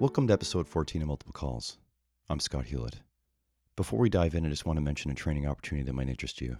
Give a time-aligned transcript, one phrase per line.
[0.00, 1.76] Welcome to episode 14 of Multiple Calls.
[2.30, 3.00] I'm Scott Hewlett.
[3.76, 6.40] Before we dive in, I just want to mention a training opportunity that might interest
[6.40, 6.56] you.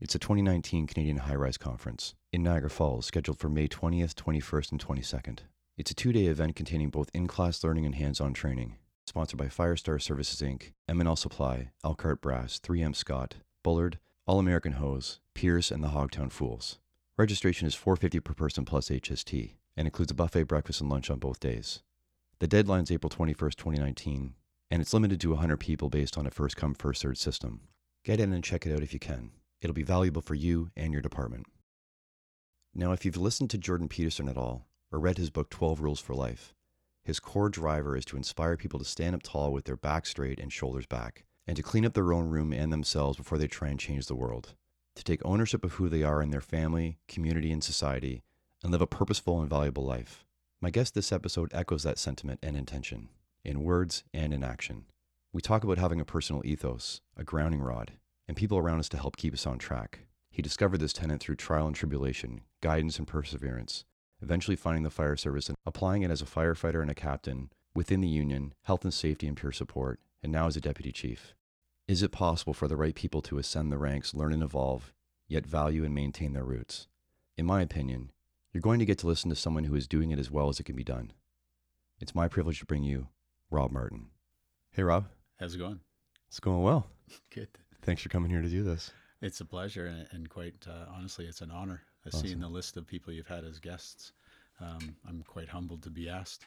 [0.00, 4.72] It's a 2019 Canadian High Rise Conference in Niagara Falls, scheduled for May 20th, 21st,
[4.72, 5.40] and 22nd.
[5.76, 8.78] It's a two day event containing both in class learning and hands on training.
[9.04, 15.20] Sponsored by Firestar Services Inc., M&L Supply, Elkhart Brass, 3M Scott, Bullard, All American Hose,
[15.34, 16.78] Pierce, and the Hogtown Fools.
[17.18, 21.18] Registration is 450 per person plus HST and includes a buffet breakfast and lunch on
[21.18, 21.82] both days.
[22.40, 24.32] The deadline is April 21st, 2019,
[24.70, 27.68] and it's limited to 100 people based on a first come, first served system.
[28.02, 29.32] Get in and check it out if you can.
[29.60, 31.44] It'll be valuable for you and your department.
[32.74, 36.00] Now, if you've listened to Jordan Peterson at all or read his book 12 Rules
[36.00, 36.54] for Life,
[37.04, 40.40] his core driver is to inspire people to stand up tall with their back straight
[40.40, 43.68] and shoulders back, and to clean up their own room and themselves before they try
[43.68, 44.54] and change the world,
[44.94, 48.22] to take ownership of who they are in their family, community, and society,
[48.62, 50.24] and live a purposeful and valuable life.
[50.62, 53.08] My guest this episode echoes that sentiment and intention,
[53.46, 54.84] in words and in action.
[55.32, 57.92] We talk about having a personal ethos, a grounding rod,
[58.28, 60.00] and people around us to help keep us on track.
[60.30, 63.86] He discovered this tenet through trial and tribulation, guidance and perseverance,
[64.20, 68.02] eventually finding the fire service and applying it as a firefighter and a captain within
[68.02, 71.32] the union, health and safety and peer support, and now as a deputy chief.
[71.88, 74.92] Is it possible for the right people to ascend the ranks, learn and evolve,
[75.26, 76.86] yet value and maintain their roots?
[77.38, 78.10] In my opinion,
[78.52, 80.58] you're going to get to listen to someone who is doing it as well as
[80.58, 81.12] it can be done.
[82.00, 83.08] It's my privilege to bring you
[83.50, 84.06] Rob Martin.
[84.72, 85.06] Hey, Rob.
[85.38, 85.80] How's it going?
[86.28, 86.86] It's going well.
[87.34, 87.48] Good.
[87.82, 88.92] Thanks for coming here to do this.
[89.22, 91.82] It's a pleasure, and, and quite uh, honestly, it's an honor.
[92.06, 92.26] Awesome.
[92.26, 94.12] Seeing the list of people you've had as guests,
[94.60, 96.46] um, I'm quite humbled to be asked.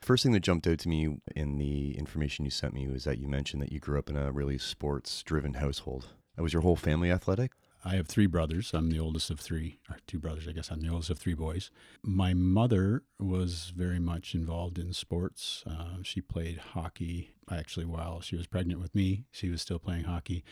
[0.00, 3.18] First thing that jumped out to me in the information you sent me was that
[3.18, 6.06] you mentioned that you grew up in a really sports driven household.
[6.38, 7.52] Was your whole family athletic?
[7.86, 8.72] I have three brothers.
[8.74, 10.70] I'm the oldest of three, or two brothers, I guess.
[10.70, 11.70] I'm the oldest of three boys.
[12.02, 15.62] My mother was very much involved in sports.
[15.64, 19.26] Uh, she played hockey actually while she was pregnant with me.
[19.30, 20.42] She was still playing hockey.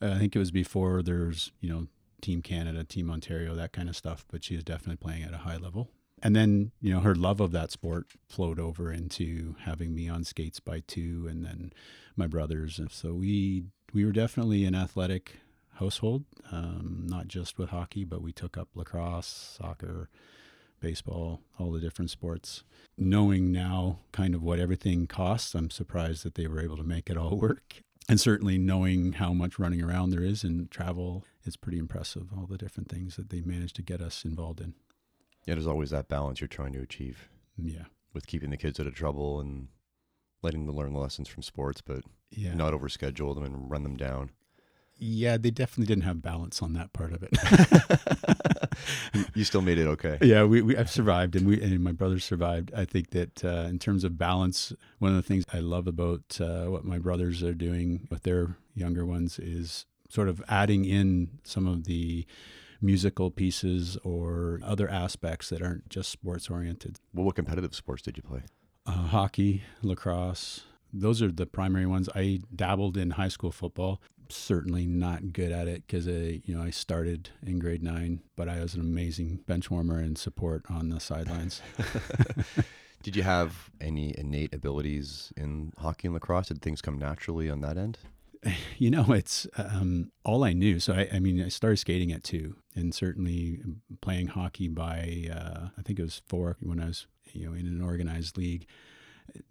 [0.00, 1.88] I think it was before there's, you know,
[2.22, 5.38] Team Canada, Team Ontario, that kind of stuff, but she was definitely playing at a
[5.38, 5.90] high level.
[6.22, 10.22] And then, you know, her love of that sport flowed over into having me on
[10.22, 11.72] skates by two and then
[12.14, 12.78] my brothers.
[12.78, 15.40] And so we we were definitely an athletic
[15.80, 20.08] household, um, not just with hockey, but we took up lacrosse, soccer,
[20.80, 22.62] baseball, all the different sports.
[22.96, 27.10] Knowing now kind of what everything costs, I'm surprised that they were able to make
[27.10, 27.82] it all work.
[28.08, 32.46] And certainly knowing how much running around there is and travel, it's pretty impressive, all
[32.46, 34.74] the different things that they managed to get us involved in.
[35.46, 37.28] Yeah, there's always that balance you're trying to achieve.
[37.56, 37.84] Yeah.
[38.12, 39.68] With keeping the kids out of trouble and
[40.42, 42.54] letting them learn lessons from sports, but yeah.
[42.54, 44.30] not overschedule them and run them down.
[45.02, 48.68] Yeah, they definitely didn't have balance on that part of it.
[49.34, 50.18] you still made it okay.
[50.20, 52.70] Yeah, we, we I've survived, and we and my brothers survived.
[52.76, 56.38] I think that uh, in terms of balance, one of the things I love about
[56.38, 61.38] uh, what my brothers are doing with their younger ones is sort of adding in
[61.44, 62.26] some of the
[62.82, 66.98] musical pieces or other aspects that aren't just sports oriented.
[67.14, 68.42] Well, what competitive sports did you play?
[68.84, 70.64] Uh, hockey, lacrosse.
[70.92, 72.08] Those are the primary ones.
[72.14, 76.62] I dabbled in high school football certainly not good at it because I, you know,
[76.62, 80.88] I started in grade nine, but I was an amazing bench warmer and support on
[80.90, 81.62] the sidelines.
[83.02, 86.48] Did you have any innate abilities in hockey and lacrosse?
[86.48, 87.98] Did things come naturally on that end?
[88.78, 90.80] You know, it's um, all I knew.
[90.80, 93.60] So I, I, mean, I started skating at two, and certainly
[94.00, 97.66] playing hockey by uh, I think it was four when I was you know in
[97.66, 98.66] an organized league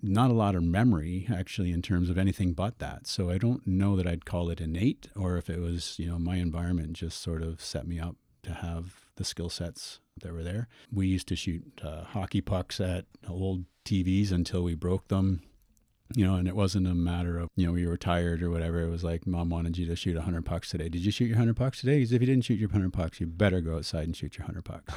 [0.01, 3.07] not a lot of memory actually in terms of anything but that.
[3.07, 6.19] So I don't know that I'd call it innate or if it was, you know,
[6.19, 10.43] my environment just sort of set me up to have the skill sets that were
[10.43, 10.67] there.
[10.91, 15.41] We used to shoot uh, hockey pucks at old TVs until we broke them.
[16.15, 18.81] You know, and it wasn't a matter of, you know, we were tired or whatever.
[18.81, 20.89] It was like, mom wanted you to shoot 100 pucks today.
[20.89, 21.97] Did you shoot your 100 pucks today?
[21.97, 24.45] Because if you didn't shoot your 100 pucks, you better go outside and shoot your
[24.45, 24.91] 100 pucks.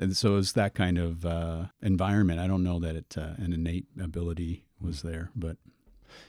[0.00, 2.40] And so it's that kind of uh, environment.
[2.40, 5.56] I don't know that it, uh, an innate ability was there, but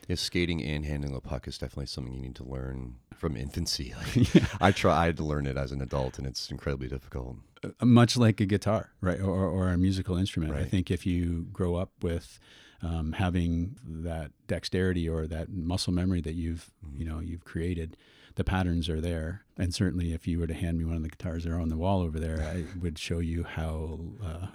[0.08, 3.94] yeah, skating and handling a puck is definitely something you need to learn from infancy.
[4.16, 4.46] Like, yeah.
[4.60, 7.36] I tried to learn it as an adult, and it's incredibly difficult.
[7.62, 10.52] Uh, much like a guitar, right, or, or a musical instrument.
[10.52, 10.62] Right.
[10.62, 12.38] I think if you grow up with
[12.82, 17.00] um, having that dexterity or that muscle memory that you've mm-hmm.
[17.00, 17.96] you know you've created,
[18.36, 19.42] the patterns are there.
[19.56, 21.68] And certainly, if you were to hand me one of the guitars that are on
[21.68, 24.46] the wall over there, I would show you how, uh,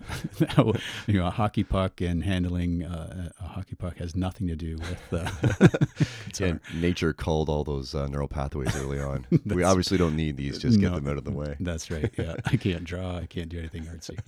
[0.50, 0.74] how
[1.08, 4.78] you know, a hockey puck and handling uh, a hockey puck has nothing to do
[4.78, 5.14] with.
[5.14, 6.08] Uh,
[6.40, 9.26] yeah, nature culled all those uh, neural pathways early on.
[9.46, 11.56] we obviously don't need these; just get no, them out of the way.
[11.62, 12.12] That's right.
[12.18, 13.18] Yeah, I can't draw.
[13.18, 14.20] I can't do anything artsy.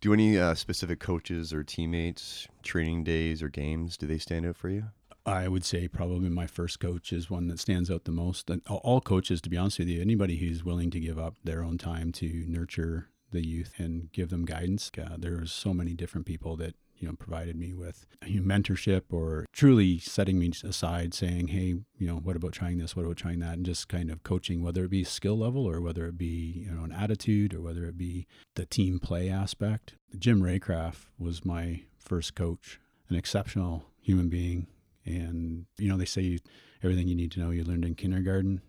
[0.00, 4.54] Do any uh, specific coaches or teammates, training days or games, do they stand out
[4.54, 4.84] for you?
[5.28, 8.48] I would say probably my first coach is one that stands out the most.
[8.50, 11.62] And all coaches, to be honest with you, anybody who's willing to give up their
[11.62, 14.90] own time to nurture the youth and give them guidance.
[14.96, 19.02] Uh, there's so many different people that you know provided me with you know, mentorship
[19.10, 23.16] or truly setting me aside saying hey you know what about trying this what about
[23.16, 26.18] trying that and just kind of coaching whether it be skill level or whether it
[26.18, 28.26] be you know an attitude or whether it be
[28.56, 34.66] the team play aspect jim raycraft was my first coach an exceptional human being
[35.04, 36.38] and you know they say
[36.82, 38.60] everything you need to know you learned in kindergarten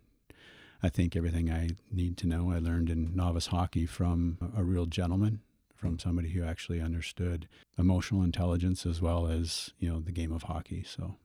[0.82, 4.86] I think everything I need to know I learned in novice hockey from a real
[4.86, 5.42] gentleman
[5.80, 7.48] from somebody who actually understood
[7.78, 10.84] emotional intelligence as well as you know the game of hockey.
[10.84, 11.16] So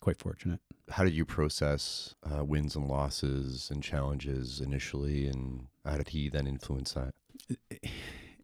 [0.00, 0.60] quite fortunate.
[0.90, 6.28] How did you process uh, wins and losses and challenges initially, and how did he
[6.28, 7.14] then influence that?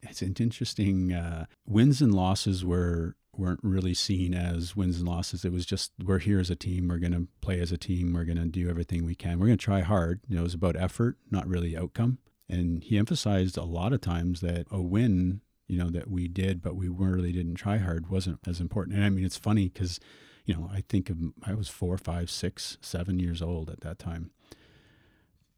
[0.03, 5.45] It's an interesting uh, wins and losses were weren't really seen as wins and losses.
[5.45, 6.89] It was just we're here as a team.
[6.89, 8.13] We're going to play as a team.
[8.13, 9.39] We're going to do everything we can.
[9.39, 10.21] We're going to try hard.
[10.29, 12.19] You know, it was about effort, not really outcome.
[12.49, 16.63] And he emphasized a lot of times that a win, you know, that we did,
[16.63, 18.97] but we really didn't try hard wasn't as important.
[18.97, 19.99] And I mean, it's funny because,
[20.45, 23.99] you know, I think of, I was four, five, six, seven years old at that
[23.99, 24.31] time.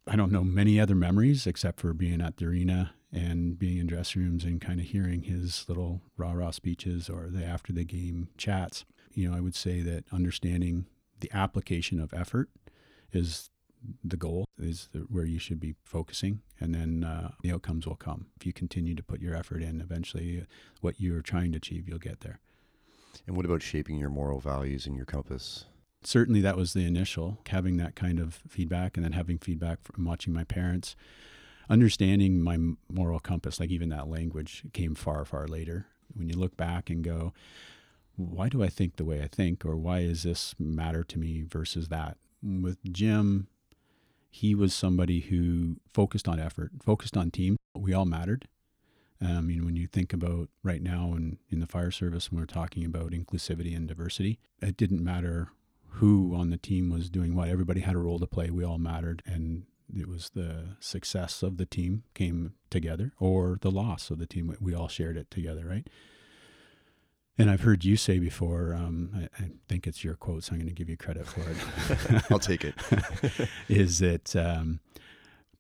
[0.07, 3.87] I don't know many other memories except for being at the arena and being in
[3.87, 7.85] dressing rooms and kind of hearing his little rah rah speeches or the after the
[7.85, 8.85] game chats.
[9.15, 10.87] You know, I would say that understanding
[11.21, 12.51] the application of effort
[13.13, 13.51] is
[14.05, 17.97] the goal is the, where you should be focusing, and then uh, the outcomes will
[17.97, 18.27] come.
[18.37, 20.45] If you continue to put your effort in, eventually, uh,
[20.81, 22.41] what you're trying to achieve, you'll get there.
[23.27, 25.65] And what about shaping your moral values and your compass?
[26.03, 30.05] Certainly, that was the initial having that kind of feedback, and then having feedback from
[30.05, 30.97] watching my parents,
[31.69, 32.59] understanding my
[32.91, 33.61] moral compass.
[33.61, 35.87] Like even that language came far, far later.
[36.15, 37.33] When you look back and go,
[38.17, 41.43] why do I think the way I think, or why does this matter to me
[41.43, 42.17] versus that?
[42.43, 43.49] With Jim,
[44.31, 47.57] he was somebody who focused on effort, focused on team.
[47.75, 48.49] We all mattered.
[49.21, 52.41] Um, I mean, when you think about right now in, in the fire service, when
[52.41, 55.49] we're talking about inclusivity and diversity, it didn't matter
[55.89, 57.49] who on the team was doing what.
[57.49, 58.51] Everybody had a role to play.
[58.51, 59.23] We all mattered.
[59.25, 59.65] And
[59.95, 64.55] it was the success of the team came together or the loss of the team.
[64.61, 65.89] We all shared it together, right?
[67.39, 70.59] And I've heard you say before, um, I, I, think it's your quote, so I'm
[70.59, 72.25] going to give you credit for it.
[72.31, 72.75] I'll take it.
[73.69, 74.81] is that um,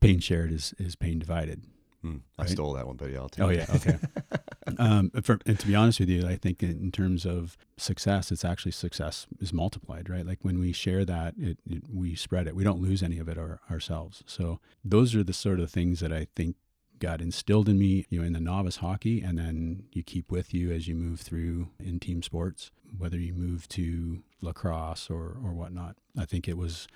[0.00, 1.62] pain shared is, is pain divided.
[2.06, 2.50] Mm, I right?
[2.50, 3.66] stole that one, but yeah, I'll take oh, it.
[3.68, 3.98] Oh, yeah, okay.
[4.78, 8.44] um, for, and to be honest with you, I think in terms of success, it's
[8.44, 10.24] actually success is multiplied, right?
[10.24, 12.54] Like when we share that, it, it we spread it.
[12.54, 14.22] We don't lose any of it our, ourselves.
[14.26, 16.56] So those are the sort of things that I think
[16.98, 20.54] got instilled in me, you know, in the novice hockey, and then you keep with
[20.54, 25.52] you as you move through in team sports, whether you move to lacrosse or or
[25.52, 25.96] whatnot.
[26.18, 26.86] I think it was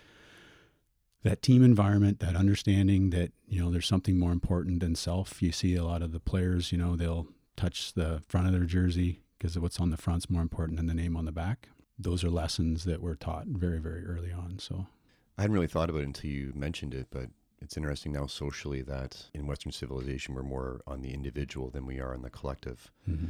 [1.23, 5.43] that team environment, that understanding that you know there's something more important than self.
[5.43, 8.65] You see a lot of the players, you know, they'll touch the front of their
[8.65, 11.69] jersey because what's on the front's more important than the name on the back.
[11.99, 14.59] Those are lessons that were taught very, very early on.
[14.59, 14.87] So
[15.37, 17.29] I hadn't really thought about it until you mentioned it, but
[17.61, 22.01] it's interesting now socially that in Western civilization we're more on the individual than we
[22.01, 22.91] are on the collective.
[23.09, 23.29] Mm-hmm.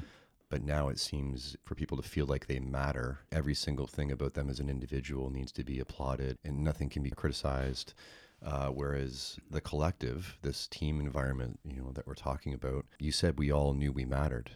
[0.50, 4.34] But now it seems for people to feel like they matter, every single thing about
[4.34, 7.94] them as an individual needs to be applauded and nothing can be criticized.
[8.44, 13.38] Uh, whereas the collective, this team environment, you know, that we're talking about, you said
[13.38, 14.50] we all knew we mattered.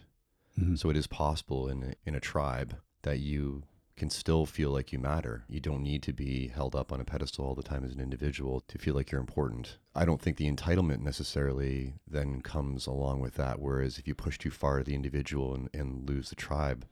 [0.59, 0.75] Mm-hmm.
[0.75, 3.63] So it is possible in in a tribe that you
[3.97, 5.45] can still feel like you matter.
[5.47, 8.01] You don't need to be held up on a pedestal all the time as an
[8.01, 9.77] individual to feel like you're important.
[9.95, 13.59] I don't think the entitlement necessarily then comes along with that.
[13.59, 16.85] Whereas if you push too far the individual and, and lose the tribe,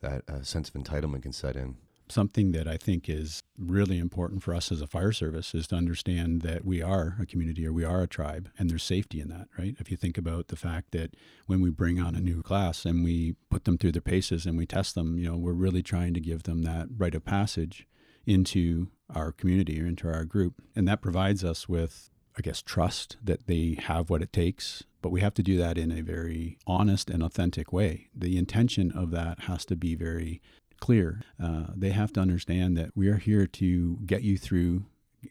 [0.00, 1.76] that uh, sense of entitlement can set in
[2.10, 5.76] something that I think is really important for us as a fire service is to
[5.76, 9.28] understand that we are a community or we are a tribe and there's safety in
[9.28, 9.76] that, right?
[9.78, 11.14] If you think about the fact that
[11.46, 14.56] when we bring on a new class and we put them through their paces and
[14.56, 17.86] we test them, you know, we're really trying to give them that rite of passage
[18.26, 20.62] into our community or into our group.
[20.76, 24.84] And that provides us with, I guess, trust that they have what it takes.
[25.02, 28.08] But we have to do that in a very honest and authentic way.
[28.14, 30.42] The intention of that has to be very
[30.80, 31.22] clear.
[31.42, 34.84] Uh, they have to understand that we are here to get you through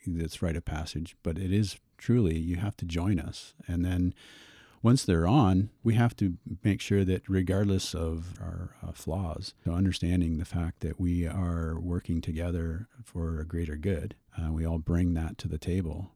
[0.05, 3.53] this rite of passage, but it is truly you have to join us.
[3.67, 4.13] And then
[4.81, 9.71] once they're on, we have to make sure that regardless of our uh, flaws, so
[9.71, 14.79] understanding the fact that we are working together for a greater good, uh, we all
[14.79, 16.11] bring that to the table.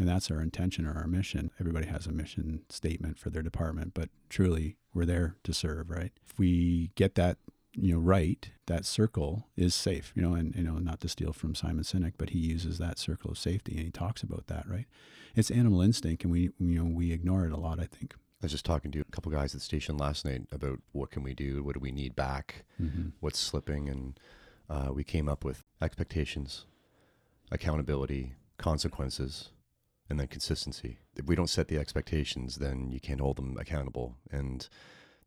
[0.00, 1.50] And that's our intention or our mission.
[1.60, 6.12] Everybody has a mission statement for their department, but truly we're there to serve, right?
[6.28, 7.38] If we get that
[7.74, 11.32] you know right that circle is safe you know and you know not to steal
[11.32, 14.68] from simon sinek but he uses that circle of safety and he talks about that
[14.68, 14.86] right
[15.34, 18.46] it's animal instinct and we you know we ignore it a lot i think I
[18.46, 21.24] was just talking to a couple guys at the station last night about what can
[21.24, 23.08] we do, what do we need back, mm-hmm.
[23.18, 24.20] what's slipping, and
[24.70, 26.64] uh, we came up with expectations,
[27.50, 29.50] accountability, consequences,
[30.08, 30.98] and then consistency.
[31.16, 34.68] If we don't set the expectations, then you can't hold them accountable, and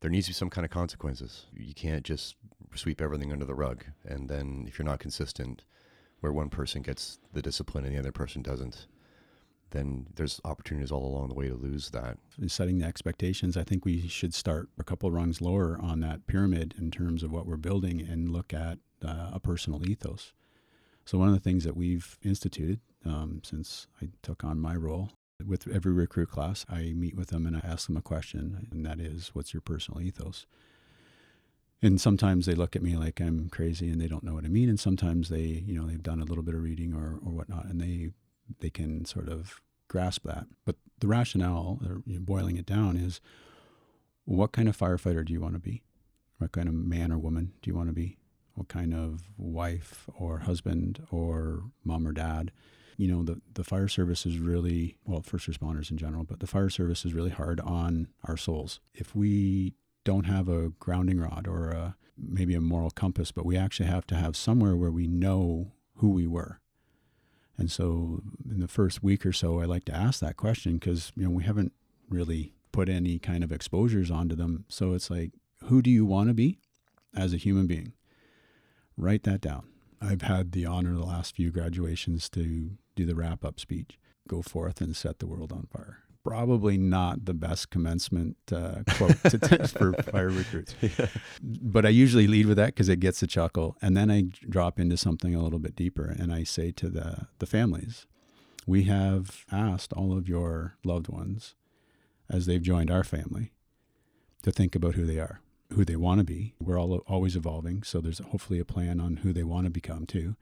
[0.01, 1.45] there needs to be some kind of consequences.
[1.53, 2.35] You can't just
[2.75, 5.63] sweep everything under the rug, and then if you're not consistent,
[6.19, 8.87] where one person gets the discipline and the other person doesn't,
[9.71, 12.17] then there's opportunities all along the way to lose that.
[12.47, 16.75] Setting the expectations, I think we should start a couple rungs lower on that pyramid
[16.77, 20.33] in terms of what we're building and look at uh, a personal ethos.
[21.05, 25.09] So, one of the things that we've instituted um, since I took on my role
[25.47, 28.85] with every recruit class, I meet with them and I ask them a question, and
[28.85, 30.45] that is, What's your personal ethos?
[31.81, 34.49] And sometimes they look at me like I'm crazy and they don't know what I
[34.49, 34.69] mean.
[34.69, 37.65] And sometimes they, you know, they've done a little bit of reading or, or whatnot,
[37.65, 38.11] and they
[38.59, 40.45] they can sort of grasp that.
[40.65, 43.19] But the rationale, or boiling it down, is
[44.25, 45.81] what kind of firefighter do you want to be?
[46.37, 48.17] What kind of man or woman do you want to be?
[48.55, 52.51] What kind of wife or husband or mom or dad?
[53.01, 56.47] You know, the, the fire service is really, well, first responders in general, but the
[56.47, 58.79] fire service is really hard on our souls.
[58.93, 63.57] If we don't have a grounding rod or a, maybe a moral compass, but we
[63.57, 66.61] actually have to have somewhere where we know who we were
[67.61, 71.11] and so in the first week or so, I like to ask that question because,
[71.15, 71.73] you know, we haven't
[72.09, 74.65] really put any kind of exposures onto them.
[74.67, 75.33] So it's like,
[75.65, 76.59] who do you want to be
[77.15, 77.93] as a human being?
[78.97, 79.67] Write that down.
[80.01, 83.99] I've had the honor the last few graduations to do the wrap up speech.
[84.27, 89.21] Go forth and set the world on fire probably not the best commencement uh, quote
[89.23, 90.75] to, text for fire recruits.
[90.81, 91.07] Yeah.
[91.41, 93.77] But I usually lead with that because it gets a chuckle.
[93.81, 97.27] And then I drop into something a little bit deeper and I say to the,
[97.39, 98.07] the families,
[98.67, 101.55] we have asked all of your loved ones
[102.29, 103.51] as they've joined our family
[104.43, 105.41] to think about who they are,
[105.73, 106.55] who they want to be.
[106.59, 107.83] We're all always evolving.
[107.83, 110.35] So there's hopefully a plan on who they want to become too.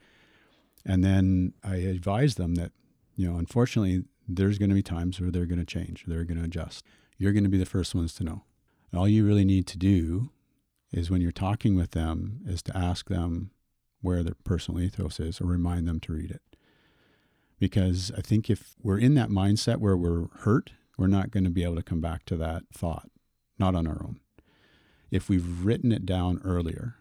[0.85, 2.71] And then I advise them that,
[3.15, 6.37] you know, unfortunately, there's going to be times where they're going to change, they're going
[6.37, 6.85] to adjust.
[7.17, 8.43] You're going to be the first ones to know.
[8.91, 10.31] And all you really need to do
[10.91, 13.51] is when you're talking with them is to ask them
[14.01, 16.41] where their personal ethos is or remind them to read it.
[17.59, 21.49] Because I think if we're in that mindset where we're hurt, we're not going to
[21.49, 23.09] be able to come back to that thought,
[23.57, 24.19] not on our own.
[25.11, 26.95] If we've written it down earlier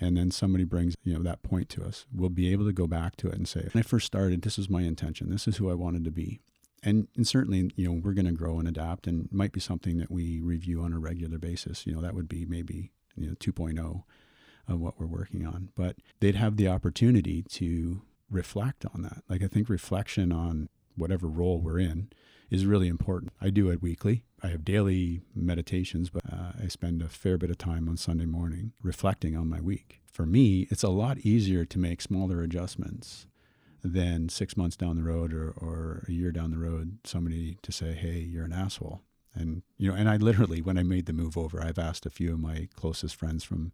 [0.00, 2.86] and then somebody brings you know that point to us, we'll be able to go
[2.86, 5.30] back to it and say, when I first started, this is my intention.
[5.30, 6.40] This is who I wanted to be
[6.86, 9.98] and, and certainly, you know, we're going to grow and adapt, and might be something
[9.98, 11.84] that we review on a regular basis.
[11.84, 14.04] You know, that would be maybe you know 2.0
[14.68, 15.70] of what we're working on.
[15.74, 19.22] But they'd have the opportunity to reflect on that.
[19.28, 22.08] Like I think reflection on whatever role we're in
[22.50, 23.32] is really important.
[23.40, 24.24] I do it weekly.
[24.42, 28.26] I have daily meditations, but uh, I spend a fair bit of time on Sunday
[28.26, 30.00] morning reflecting on my week.
[30.12, 33.26] For me, it's a lot easier to make smaller adjustments
[33.82, 37.72] than six months down the road or, or a year down the road, somebody to
[37.72, 39.02] say, hey, you're an asshole.
[39.34, 42.10] And, you know, and I literally, when I made the move over, I've asked a
[42.10, 43.72] few of my closest friends from,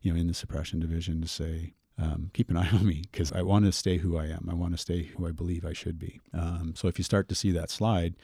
[0.00, 3.32] you know, in the suppression division to say, um, keep an eye on me because
[3.32, 4.48] I want to stay who I am.
[4.50, 6.20] I want to stay who I believe I should be.
[6.34, 8.14] Um, so if you start to see that slide,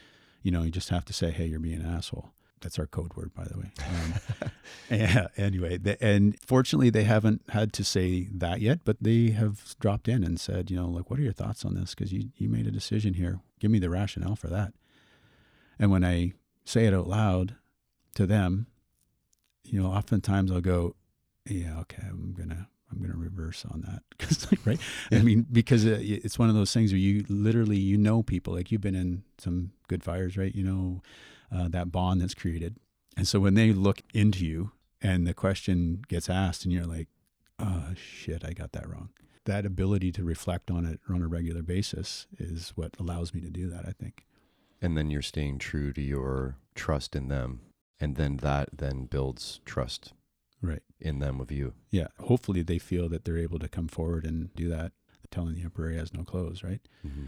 [0.43, 2.31] you know, you just have to say, hey, you're being an asshole.
[2.61, 3.71] That's our code word, by the way.
[3.87, 4.51] Um,
[4.91, 5.27] yeah.
[5.37, 10.09] Anyway, the, and fortunately, they haven't had to say that yet, but they have dropped
[10.09, 11.95] in and said, you know, like, what are your thoughts on this?
[11.95, 13.39] Because you you made a decision here.
[13.61, 14.73] Give me the rationale for that.
[15.77, 16.33] And when I
[16.65, 17.55] say it out loud
[18.15, 18.67] to them,
[19.63, 20.95] you know, oftentimes I'll go,
[21.45, 24.79] yeah, okay, I'm gonna I'm going to reverse on that because right
[25.11, 25.19] yeah.
[25.19, 28.71] I mean because it's one of those things where you literally you know people like
[28.71, 31.01] you've been in some good fires right you know
[31.53, 32.75] uh, that bond that's created.
[33.17, 37.07] And so when they look into you and the question gets asked, and you're like,
[37.59, 39.09] oh, shit, I got that wrong.
[39.45, 43.49] That ability to reflect on it on a regular basis is what allows me to
[43.49, 44.25] do that, I think.
[44.81, 47.61] And then you're staying true to your trust in them.
[47.99, 50.13] And then that then builds trust
[50.61, 51.73] right in them with you.
[51.89, 52.07] Yeah.
[52.19, 54.91] Hopefully they feel that they're able to come forward and do that.
[55.31, 56.81] Telling the emperor he has no clothes, right?
[57.05, 57.27] Mm-hmm.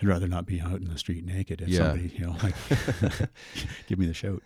[0.00, 1.78] I'd rather not be out in the street naked if yeah.
[1.78, 2.54] somebody, you know, like
[3.86, 4.42] give me the shout.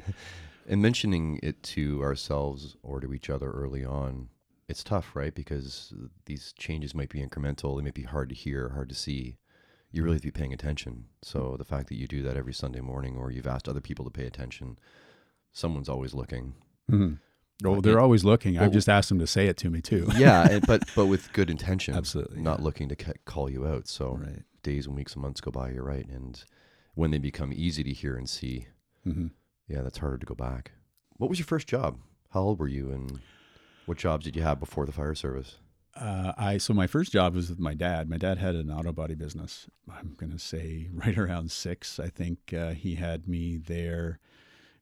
[0.68, 4.28] And mentioning it to ourselves or to each other early on,
[4.68, 5.34] it's tough, right?
[5.34, 5.92] Because
[6.26, 7.76] these changes might be incremental.
[7.76, 9.36] They might be hard to hear, hard to see.
[9.90, 11.04] You really have to be paying attention.
[11.22, 14.04] So the fact that you do that every Sunday morning, or you've asked other people
[14.04, 14.78] to pay attention,
[15.52, 16.54] someone's always looking.
[16.90, 17.14] Mm-hmm.
[17.64, 18.58] Oh, But they're always looking.
[18.58, 20.08] I've just asked them to say it to me too.
[20.16, 21.94] yeah, and, but but with good intention.
[21.94, 22.64] Absolutely, Not yeah.
[22.64, 23.86] looking to ca- call you out.
[23.86, 24.42] So Right.
[24.62, 25.70] days and weeks and months go by.
[25.70, 26.42] You're right, and
[26.94, 28.66] when they become easy to hear and see,
[29.04, 29.28] hmm
[29.68, 30.72] yeah, that's harder to go back.
[31.16, 31.98] What was your first job?
[32.30, 33.20] How old were you, and
[33.86, 35.58] what jobs did you have before the fire service?
[35.96, 38.10] Uh, I so my first job was with my dad.
[38.10, 39.68] My dad had an auto body business.
[39.88, 42.00] I'm gonna say right around six.
[42.00, 44.18] I think uh, he had me there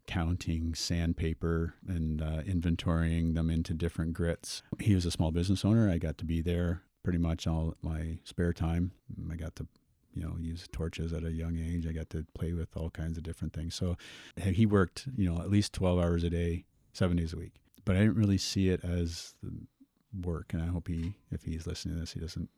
[0.06, 4.62] counting sandpaper and uh, inventorying them into different grits.
[4.80, 5.90] He was a small business owner.
[5.90, 8.92] I got to be there pretty much all my spare time.
[9.30, 9.66] I got to
[10.14, 11.87] you know use torches at a young age.
[11.87, 13.75] I got to play with all kinds of different things.
[13.75, 13.97] So
[14.37, 17.54] he worked you know at least 12 hours a day, seven days a week.
[17.85, 19.35] But I didn't really see it as
[20.21, 22.49] work, and I hope he, if he's listening to this, he doesn't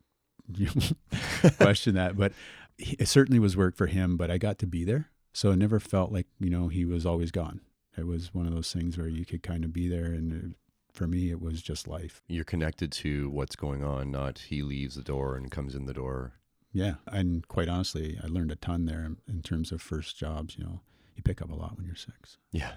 [1.57, 2.15] question that.
[2.15, 2.33] But
[2.77, 4.17] it certainly was work for him.
[4.17, 7.05] But I got to be there, so it never felt like you know he was
[7.05, 7.59] always gone.
[7.97, 10.57] It was one of those things where you could kind of be there, and it,
[10.93, 12.21] for me, it was just life.
[12.27, 15.93] You're connected to what's going on, not he leaves the door and comes in the
[15.93, 16.35] door.
[16.71, 20.57] Yeah, and quite honestly, I learned a ton there in, in terms of first jobs.
[20.57, 20.79] You know,
[21.17, 22.37] you pick up a lot when you're six.
[22.53, 22.71] Yeah.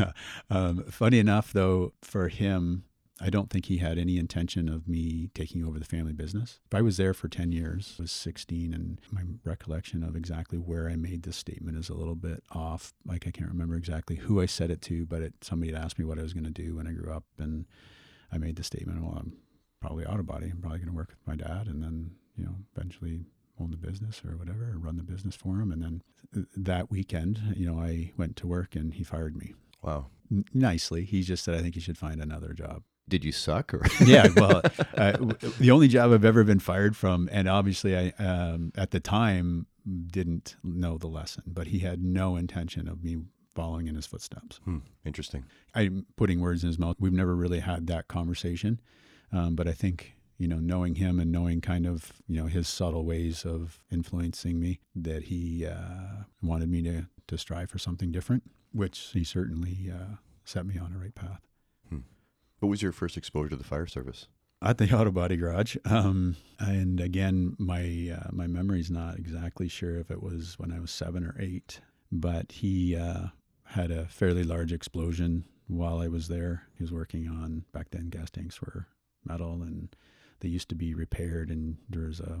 [0.50, 2.84] um, funny enough, though, for him,
[3.20, 6.60] I don't think he had any intention of me taking over the family business.
[6.66, 10.58] If I was there for 10 years, I was 16, and my recollection of exactly
[10.58, 12.92] where I made this statement is a little bit off.
[13.04, 15.98] Like, I can't remember exactly who I said it to, but it, somebody had asked
[15.98, 17.66] me what I was going to do when I grew up, and
[18.30, 19.32] I made the statement, well, I'm
[19.80, 20.50] probably auto body.
[20.50, 23.24] I'm probably going to work with my dad, and then, you know, eventually
[23.60, 25.72] own the business or whatever, or run the business for him.
[25.72, 26.02] And then
[26.36, 30.06] uh, that weekend, you know, I went to work and he fired me Wow.
[30.30, 31.04] N- nicely.
[31.04, 32.82] He just said, I think you should find another job.
[33.08, 33.82] Did you suck or?
[34.04, 34.62] yeah, well,
[34.96, 35.16] uh,
[35.58, 39.66] the only job I've ever been fired from, and obviously I, um, at the time,
[40.06, 43.18] didn't know the lesson, but he had no intention of me
[43.54, 44.60] following in his footsteps.
[44.64, 45.44] Hmm, interesting.
[45.74, 46.96] I'm putting words in his mouth.
[47.00, 48.80] We've never really had that conversation,
[49.32, 52.68] um, but I think you know, knowing him and knowing kind of you know his
[52.68, 58.12] subtle ways of influencing me, that he uh, wanted me to to strive for something
[58.12, 61.40] different, which he certainly uh, set me on the right path.
[62.60, 64.26] What was your first exposure to the fire service?
[64.60, 69.96] At the auto body garage, um, and again, my uh, my memory's not exactly sure
[69.98, 73.28] if it was when I was seven or eight, but he uh,
[73.64, 76.64] had a fairly large explosion while I was there.
[76.76, 78.86] He was working on back then gas tanks were
[79.24, 79.94] metal and
[80.40, 82.40] they used to be repaired and there was a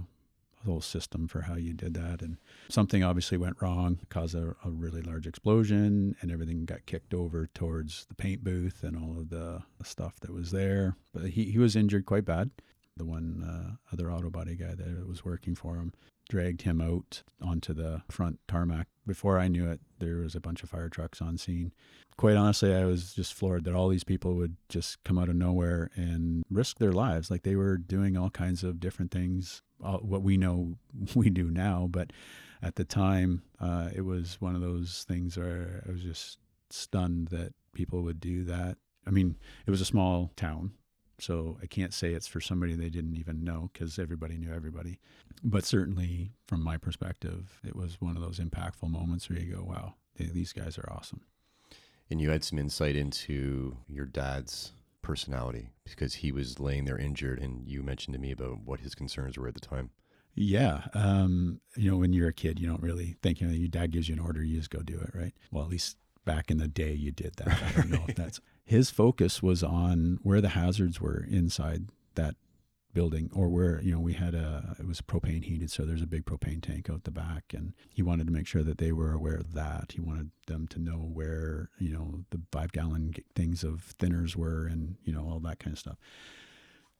[0.64, 2.22] whole system for how you did that.
[2.22, 7.14] And something obviously went wrong caused a, a really large explosion and everything got kicked
[7.14, 10.96] over towards the paint booth and all of the stuff that was there.
[11.12, 12.50] But he, he was injured quite bad.
[12.96, 15.92] The one uh, other auto body guy that was working for him
[16.28, 18.86] dragged him out onto the front tarmac.
[19.06, 21.72] Before i knew it there was a bunch of fire trucks on scene.
[22.16, 25.36] Quite honestly, I was just floored that all these people would just come out of
[25.36, 27.30] nowhere and risk their lives.
[27.30, 30.76] Like they were doing all kinds of different things, all, what we know
[31.14, 31.88] we do now.
[31.90, 32.12] But
[32.62, 36.38] at the time, uh, it was one of those things where I was just
[36.70, 38.76] stunned that people would do that.
[39.06, 39.36] I mean,
[39.66, 40.72] it was a small town.
[41.20, 45.00] So I can't say it's for somebody they didn't even know because everybody knew everybody.
[45.42, 49.64] But certainly, from my perspective, it was one of those impactful moments where you go,
[49.64, 51.22] wow, these guys are awesome.
[52.10, 54.72] And you had some insight into your dad's
[55.08, 58.94] personality because he was laying there injured, and you mentioned to me about what his
[58.94, 59.88] concerns were at the time.
[60.34, 60.82] Yeah.
[60.92, 63.90] Um, you know, when you're a kid, you don't really think, you know, your dad
[63.90, 65.32] gives you an order, you just go do it, right?
[65.50, 67.48] Well, at least back in the day, you did that.
[67.48, 72.36] I don't know if that's his focus was on where the hazards were inside that
[72.94, 76.06] building or where you know we had a it was propane heated so there's a
[76.06, 79.12] big propane tank out the back and he wanted to make sure that they were
[79.12, 79.92] aware of that.
[79.92, 84.66] He wanted them to know where you know the five gallon things of thinners were
[84.66, 85.96] and you know all that kind of stuff.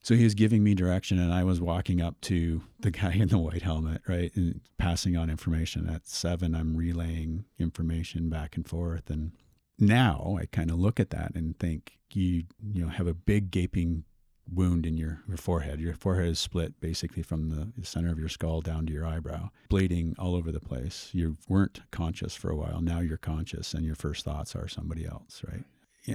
[0.00, 3.28] So he was giving me direction and i was walking up to the guy in
[3.28, 5.88] the white helmet right and passing on information.
[5.88, 9.32] At seven i'm relaying information back and forth and
[9.78, 13.50] now i kind of look at that and think you you know have a big
[13.50, 14.04] gaping
[14.52, 15.80] wound in your, your forehead.
[15.80, 19.50] Your forehead is split basically from the center of your skull down to your eyebrow,
[19.68, 21.10] bleeding all over the place.
[21.12, 22.80] You weren't conscious for a while.
[22.80, 25.64] Now you're conscious, and your first thoughts are somebody else, right?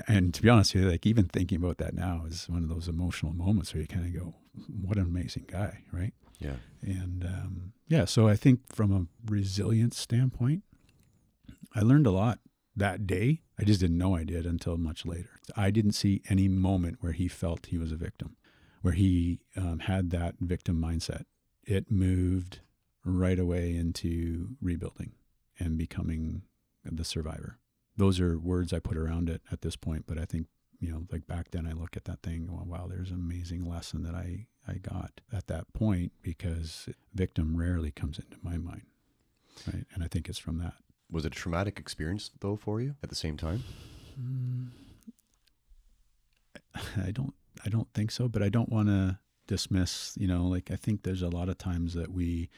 [0.08, 2.70] And to be honest with you, like even thinking about that now is one of
[2.70, 4.34] those emotional moments where you kind of go,
[4.82, 6.14] "What an amazing guy," right?
[6.40, 6.56] Yeah.
[6.82, 10.64] And um, yeah, so I think from a resilience standpoint,
[11.76, 12.40] I learned a lot
[12.76, 13.42] that day.
[13.60, 15.40] I just didn't know I did until much later.
[15.56, 18.36] I didn't see any moment where he felt he was a victim,
[18.82, 21.26] where he um, had that victim mindset.
[21.66, 22.60] it moved
[23.06, 25.14] right away into rebuilding
[25.60, 26.44] and becoming
[26.84, 27.60] the survivor.
[27.96, 30.48] Those are words I put around it at this point, but I think
[30.84, 33.64] you know, like back then, I look at that thing, going, wow, there's an amazing
[33.64, 38.84] lesson that I I got at that point because victim rarely comes into my mind,
[39.66, 39.86] right?
[39.94, 40.74] And I think it's from that.
[41.14, 43.64] Was it a traumatic experience though for you at the same time?
[44.20, 44.68] Mm,
[47.06, 47.34] I don't
[47.66, 51.04] I don't think so, but I don't want to dismiss, you know, like I think
[51.04, 52.50] there's a lot of times that we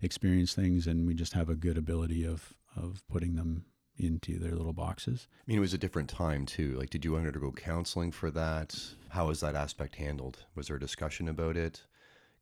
[0.00, 3.64] experience things and we just have a good ability of of putting them
[3.96, 5.28] into their little boxes.
[5.32, 6.76] I mean, it was a different time too.
[6.76, 8.76] Like, did you undergo counseling for that?
[9.08, 10.44] How was that aspect handled?
[10.54, 11.82] Was there a discussion about it?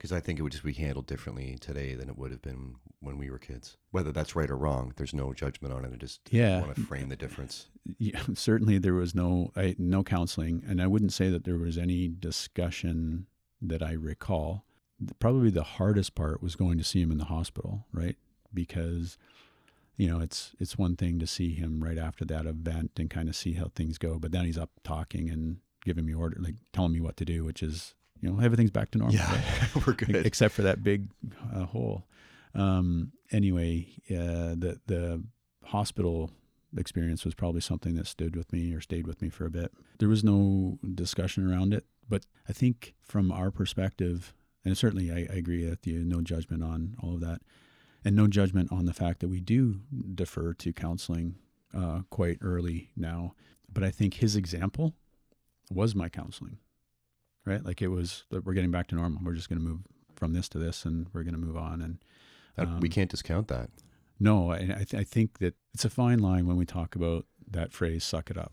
[0.02, 2.74] Because I think it would just be handled differently today than it would have been
[2.98, 3.76] when we were kids.
[3.92, 5.92] Whether that's right or wrong, there's no judgment on it.
[5.94, 6.60] I just yeah.
[6.60, 7.68] want to frame the difference.
[7.98, 11.78] Yeah, certainly there was no I, no counseling, and I wouldn't say that there was
[11.78, 13.26] any discussion
[13.60, 14.64] that I recall.
[15.20, 18.16] Probably the hardest part was going to see him in the hospital, right?
[18.52, 19.18] Because
[19.96, 23.28] you know, it's it's one thing to see him right after that event and kind
[23.28, 26.56] of see how things go, but then he's up talking and giving me order, like
[26.72, 29.14] telling me what to do, which is you know everything's back to normal.
[29.14, 29.86] Yeah, right?
[29.86, 31.08] we're good, except for that big
[31.54, 32.06] uh, hole.
[32.54, 35.22] Um, anyway, uh, the the
[35.64, 36.30] hospital
[36.76, 39.72] experience was probably something that stood with me or stayed with me for a bit.
[39.98, 44.32] There was no discussion around it, but I think from our perspective,
[44.64, 47.42] and certainly I, I agree with you, no judgment on all of that
[48.04, 49.80] and no judgment on the fact that we do
[50.14, 51.36] defer to counseling
[51.76, 53.34] uh, quite early now.
[53.72, 54.94] But I think his example
[55.70, 56.58] was my counseling,
[57.44, 57.64] right?
[57.64, 59.20] Like it was that we're getting back to normal.
[59.22, 59.80] We're just going to move
[60.14, 61.80] from this to this, and we're going to move on.
[61.80, 61.98] And
[62.58, 63.70] um, we can't discount that.
[64.20, 67.26] No, I, I, th- I think that it's a fine line when we talk about
[67.50, 68.52] that phrase "suck it up."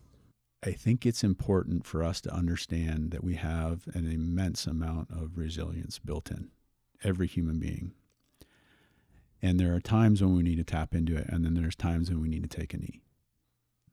[0.63, 5.37] I think it's important for us to understand that we have an immense amount of
[5.37, 6.49] resilience built in
[7.01, 7.93] every human being
[9.41, 12.09] and there are times when we need to tap into it, and then there's times
[12.09, 13.01] when we need to take a knee.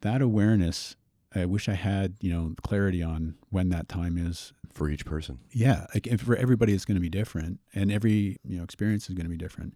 [0.00, 0.96] That awareness,
[1.36, 5.38] I wish I had, you know, clarity on when that time is for each person.
[5.50, 9.14] Yeah, like for everybody, it's going to be different, and every you know experience is
[9.14, 9.74] going to be different.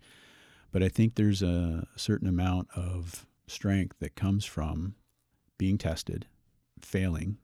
[0.72, 4.94] But I think there's a certain amount of strength that comes from
[5.58, 6.26] being tested,
[6.80, 7.38] failing,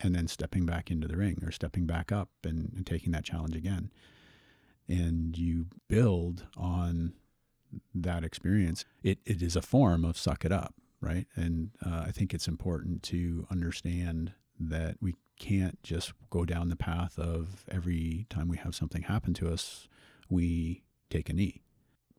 [0.00, 3.24] and then stepping back into the ring or stepping back up and, and taking that
[3.24, 3.90] challenge again.
[4.88, 7.14] And you build on
[7.94, 11.26] that experience, it, it is a form of suck it up, right?
[11.36, 16.76] And uh, I think it's important to understand that we can't just go down the
[16.76, 19.88] path of every time we have something happen to us,
[20.28, 21.62] we take a knee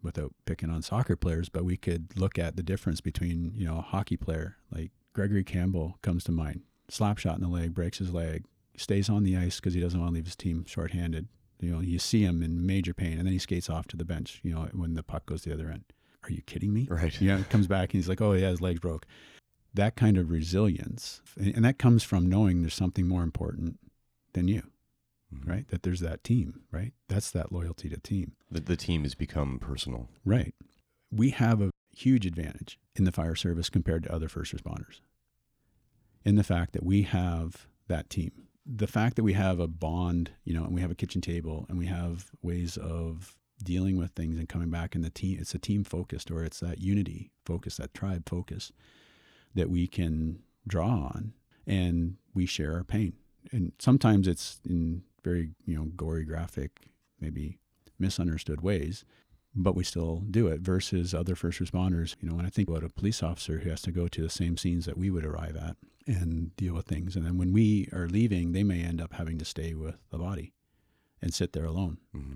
[0.01, 3.77] without picking on soccer players, but we could look at the difference between, you know,
[3.77, 6.61] a hockey player like Gregory Campbell comes to mind.
[6.89, 8.45] Slap shot in the leg, breaks his leg,
[8.77, 11.27] stays on the ice because he doesn't want to leave his team shorthanded.
[11.59, 14.05] You know, you see him in major pain, and then he skates off to the
[14.05, 14.41] bench.
[14.43, 15.85] You know, when the puck goes the other end.
[16.25, 16.87] Are you kidding me?
[16.89, 17.19] Right.
[17.21, 19.05] Yeah, it comes back and he's like, "Oh yeah, his legs broke."
[19.73, 23.77] That kind of resilience, and that comes from knowing there's something more important
[24.33, 24.63] than you,
[25.33, 25.49] mm-hmm.
[25.49, 25.67] right?
[25.67, 26.93] That there's that team, right?
[27.09, 28.33] That's that loyalty to team.
[28.49, 30.55] The, the team has become personal, right?
[31.11, 35.01] We have a huge advantage in the fire service compared to other first responders
[36.23, 40.31] in the fact that we have that team the fact that we have a bond,
[40.43, 44.11] you know, and we have a kitchen table and we have ways of dealing with
[44.11, 47.31] things and coming back in the team, it's a team focused or it's that unity
[47.45, 48.71] focus, that tribe focus
[49.53, 51.33] that we can draw on
[51.65, 53.13] and we share our pain.
[53.51, 56.89] And sometimes it's in very, you know, gory, graphic,
[57.19, 57.59] maybe
[57.97, 59.05] misunderstood ways,
[59.55, 62.15] but we still do it versus other first responders.
[62.19, 64.29] You know, when I think about a police officer who has to go to the
[64.29, 67.15] same scenes that we would arrive at and deal with things.
[67.15, 70.17] And then when we are leaving, they may end up having to stay with the
[70.17, 70.53] body
[71.21, 72.33] and sit there alone mm-hmm.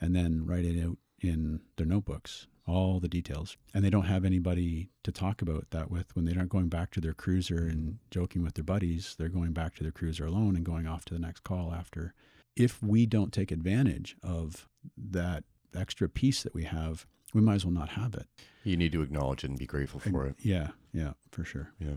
[0.00, 3.56] And then write it out in their notebooks, all the details.
[3.72, 6.90] And they don't have anybody to talk about that with when they aren't going back
[6.92, 9.14] to their cruiser and joking with their buddies.
[9.18, 12.14] They're going back to their cruiser alone and going off to the next call after.
[12.56, 17.64] If we don't take advantage of that extra piece that we have, we might as
[17.64, 18.26] well not have it.
[18.64, 20.36] You need to acknowledge it and be grateful for it.
[20.40, 21.70] Yeah, yeah, for sure.
[21.78, 21.96] Yeah.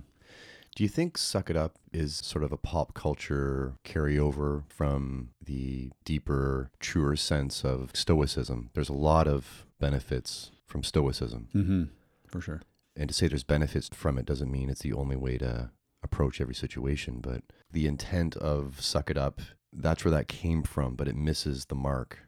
[0.76, 5.92] Do you think Suck It Up is sort of a pop culture carryover from the
[6.06, 8.70] deeper, truer sense of Stoicism?
[8.74, 11.50] There's a lot of benefits from Stoicism.
[11.54, 11.84] Mm-hmm.
[12.28, 12.62] For sure.
[12.96, 15.72] And to say there's benefits from it doesn't mean it's the only way to
[16.04, 17.20] approach every situation.
[17.22, 19.42] But the intent of Suck It Up,
[19.74, 22.20] that's where that came from, but it misses the mark.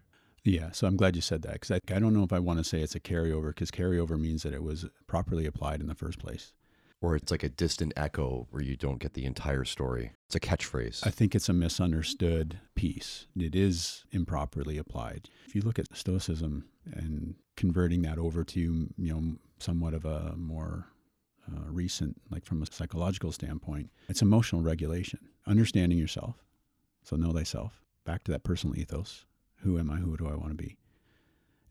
[0.43, 2.57] Yeah, so I'm glad you said that because I, I don't know if I want
[2.57, 5.95] to say it's a carryover because carryover means that it was properly applied in the
[5.95, 6.53] first place
[7.01, 10.11] Or it's like a distant echo where you don't get the entire story.
[10.27, 11.05] It's a catchphrase.
[11.05, 13.25] I think it's a misunderstood piece.
[13.35, 15.27] It is improperly applied.
[15.47, 20.35] If you look at Stoicism and converting that over to, you know, somewhat of a
[20.35, 20.87] more
[21.51, 26.35] uh, recent, like from a psychological standpoint, it's emotional regulation, understanding yourself.
[27.03, 29.25] So know thyself, back to that personal ethos.
[29.63, 29.95] Who am I?
[29.97, 30.77] Who do I want to be?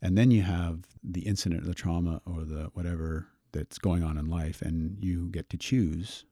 [0.01, 4.29] And then you have the incident, the trauma, or the whatever that's going on in
[4.29, 6.25] life, and you get to choose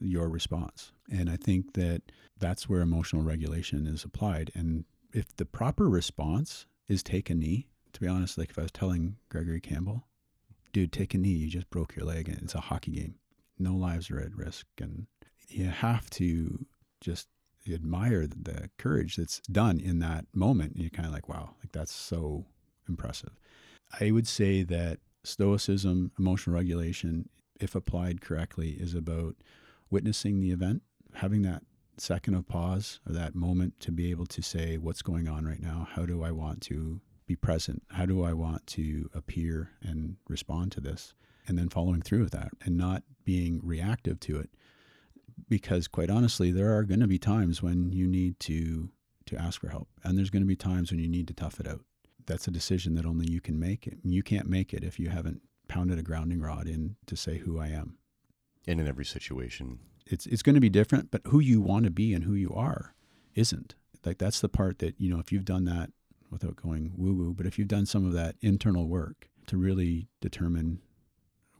[0.00, 0.92] your response.
[1.10, 2.02] And I think that
[2.38, 4.50] that's where emotional regulation is applied.
[4.54, 8.62] And if the proper response is take a knee, to be honest, like if I
[8.62, 10.04] was telling Gregory Campbell,
[10.72, 13.14] dude, take a knee, you just broke your leg, and it's a hockey game.
[13.58, 14.66] No lives are at risk.
[14.80, 15.06] And
[15.48, 16.66] you have to
[17.00, 17.28] just
[17.70, 20.72] admire the courage that's done in that moment.
[20.72, 22.46] And you're kind of like, wow, like that's so
[22.88, 23.32] impressive.
[24.00, 27.28] I would say that Stoicism, emotional regulation,
[27.60, 29.36] if applied correctly, is about
[29.90, 30.82] witnessing the event,
[31.14, 31.62] having that
[31.96, 35.60] second of pause or that moment to be able to say, what's going on right
[35.60, 35.88] now?
[35.92, 37.82] How do I want to be present?
[37.90, 41.14] How do I want to appear and respond to this?
[41.46, 44.50] And then following through with that and not being reactive to it.
[45.48, 48.90] Because quite honestly, there are going to be times when you need to
[49.26, 49.88] to ask for help.
[50.02, 51.84] And there's going to be times when you need to tough it out
[52.28, 53.86] that's a decision that only you can make.
[53.86, 53.98] It.
[54.04, 57.58] You can't make it if you haven't pounded a grounding rod in to say who
[57.58, 57.98] I am.
[58.66, 61.90] And in every situation, it's it's going to be different, but who you want to
[61.90, 62.94] be and who you are
[63.34, 63.74] isn't.
[64.04, 65.90] Like that's the part that you know if you've done that
[66.30, 70.08] without going woo woo, but if you've done some of that internal work to really
[70.20, 70.80] determine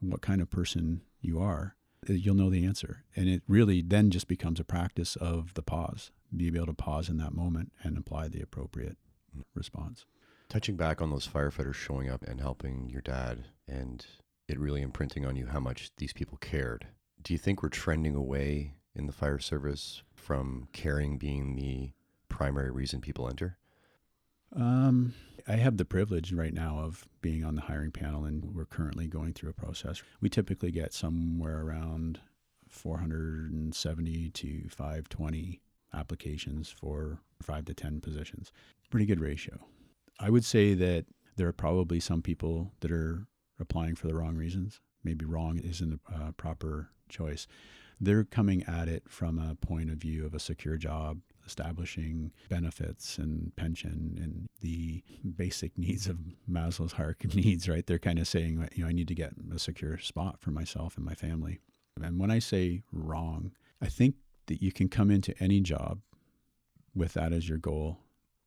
[0.01, 1.75] what kind of person you are,
[2.09, 3.05] uh, you'll know the answer.
[3.17, 6.11] And it really then just becomes a practice of the pause.
[6.35, 8.99] Be able to pause in that moment and apply the appropriate
[9.55, 10.05] response.
[10.49, 14.07] Touching back on those firefighters showing up and helping your dad and
[14.49, 16.87] it really imprinting on you how much these people cared.
[17.23, 21.93] Do you think we're trending away in the fire service from caring being the
[22.29, 23.59] primary reason people enter?
[24.57, 25.13] Um,
[25.47, 29.07] I have the privilege right now of being on the hiring panel, and we're currently
[29.07, 30.03] going through a process.
[30.21, 32.21] We typically get somewhere around
[32.69, 35.61] 470 to 520
[35.93, 38.53] applications for five to 10 positions.
[38.91, 39.59] Pretty good ratio.
[40.19, 43.27] I would say that there are probably some people that are
[43.61, 44.81] applying for the wrong reasons.
[45.05, 47.47] Maybe wrong isn't a uh, proper choice.
[48.01, 53.19] They're coming at it from a point of view of a secure job, establishing benefits
[53.19, 55.03] and pension and the
[55.37, 56.19] basic needs of
[56.51, 57.87] Maslow's hierarchy needs, right?
[57.87, 60.97] They're kind of saying, you know, I need to get a secure spot for myself
[60.97, 61.61] and my family.
[62.01, 66.01] And when I say wrong, I think that you can come into any job
[66.95, 67.99] with that as your goal.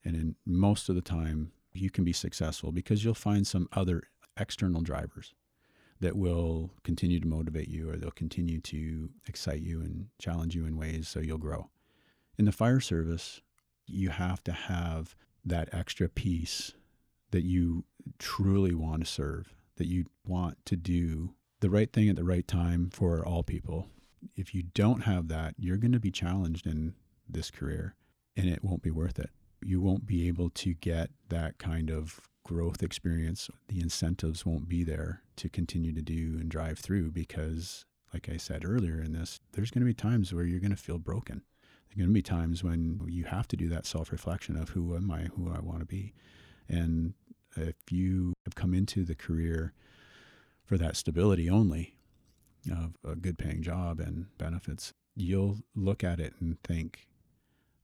[0.03, 4.03] And in most of the time, you can be successful because you'll find some other
[4.37, 5.33] external drivers
[5.99, 10.65] that will continue to motivate you or they'll continue to excite you and challenge you
[10.65, 11.69] in ways so you'll grow.
[12.37, 13.41] In the fire service,
[13.85, 16.73] you have to have that extra piece
[17.29, 17.85] that you
[18.17, 22.47] truly want to serve, that you want to do the right thing at the right
[22.47, 23.87] time for all people.
[24.35, 26.95] If you don't have that, you're going to be challenged in
[27.29, 27.95] this career
[28.35, 29.29] and it won't be worth it
[29.63, 33.49] you won't be able to get that kind of growth experience.
[33.67, 38.37] The incentives won't be there to continue to do and drive through because, like I
[38.37, 41.43] said earlier in this, there's going to be times where you're going to feel broken.
[41.87, 44.95] There's going to be times when you have to do that self reflection of who
[44.95, 46.13] am I, who I want to be.
[46.67, 47.13] And
[47.55, 49.73] if you have come into the career
[50.63, 51.95] for that stability only
[52.71, 57.07] of a good paying job and benefits, you'll look at it and think,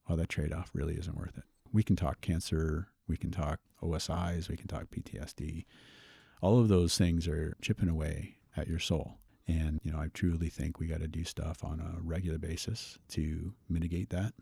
[0.07, 3.59] oh, that trade off really isn't worth it we can talk cancer, we can talk
[3.81, 5.65] OSIs, we can talk PTSD.
[6.41, 9.17] All of those things are chipping away at your soul.
[9.47, 12.97] And, you know, I truly think we got to do stuff on a regular basis
[13.09, 14.33] to mitigate that.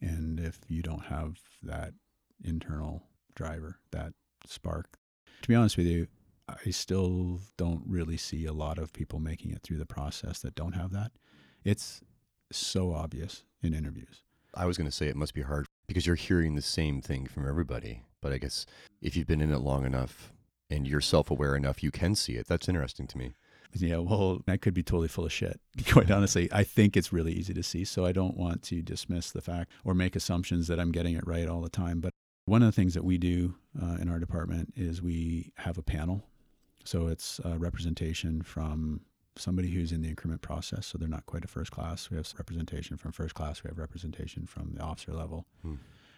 [0.00, 1.92] And if you don't have that
[2.42, 4.14] internal driver, that
[4.46, 4.98] spark,
[5.42, 6.08] to be honest with you,
[6.48, 10.56] I still don't really see a lot of people making it through the process that
[10.56, 11.12] don't have that.
[11.64, 12.00] It's
[12.50, 14.22] so obvious in interviews.
[14.54, 17.26] I was going to say it must be hard because you're hearing the same thing
[17.26, 18.04] from everybody.
[18.22, 18.64] But I guess
[19.02, 20.32] if you've been in it long enough
[20.70, 22.46] and you're self aware enough, you can see it.
[22.46, 23.32] That's interesting to me.
[23.72, 25.58] Yeah, well, I could be totally full of shit.
[25.90, 27.84] Quite honestly, I think it's really easy to see.
[27.84, 31.26] So I don't want to dismiss the fact or make assumptions that I'm getting it
[31.26, 32.00] right all the time.
[32.00, 32.12] But
[32.44, 35.82] one of the things that we do uh, in our department is we have a
[35.82, 36.22] panel.
[36.84, 39.00] So it's a representation from
[39.36, 42.10] somebody who's in the increment process, so they're not quite a first class.
[42.10, 43.62] We have representation from first class.
[43.62, 45.74] We have representation from the officer level, hmm.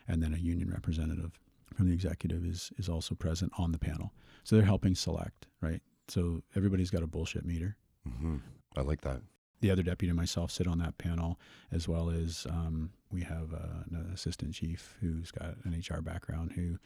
[0.08, 1.38] and then a union representative
[1.74, 4.12] from the executive is is also present on the panel.
[4.44, 5.80] So they're helping select, right?
[6.08, 7.76] So everybody's got a bullshit meter.
[8.08, 8.36] Mm-hmm.
[8.76, 9.22] I like that.
[9.60, 11.38] The other deputy and myself sit on that panel,
[11.70, 16.52] as well as um, we have uh, an assistant chief who's got an HR background
[16.52, 16.78] who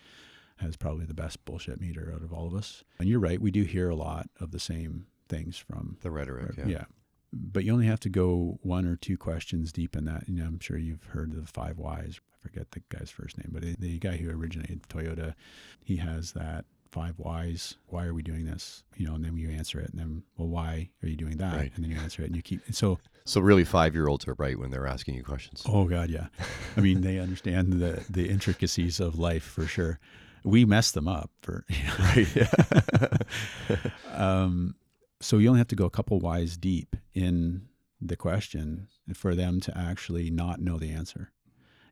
[0.59, 2.85] has probably the best bullshit meter out of all of us.
[2.99, 6.57] And you're right, we do hear a lot of the same things from The rhetoric,
[6.59, 6.67] yeah.
[6.67, 6.85] yeah.
[7.33, 10.29] But you only have to go one or two questions deep in that.
[10.29, 12.21] You know, I'm sure you've heard of the five whys.
[12.35, 15.35] I forget the guy's first name, but the guy who originated Toyota,
[15.83, 17.77] he has that five whys.
[17.89, 18.85] Why are we doing this?
[18.97, 21.57] You know, and then you answer it, and then, well, why are you doing that?
[21.57, 21.73] Right.
[21.75, 22.61] And then you answer it, and you keep.
[22.73, 25.62] So, So really, five year olds are right when they're asking you questions.
[25.67, 26.29] oh god, yeah.
[26.77, 29.99] I mean, they understand the the intricacies of life for sure.
[30.45, 31.65] We mess them up for.
[31.69, 32.29] You know, Right.
[32.37, 33.91] Yeah.
[34.15, 34.77] um,
[35.20, 37.68] so you only have to go a couple whys deep in
[38.00, 41.33] the question for them to actually not know the answer.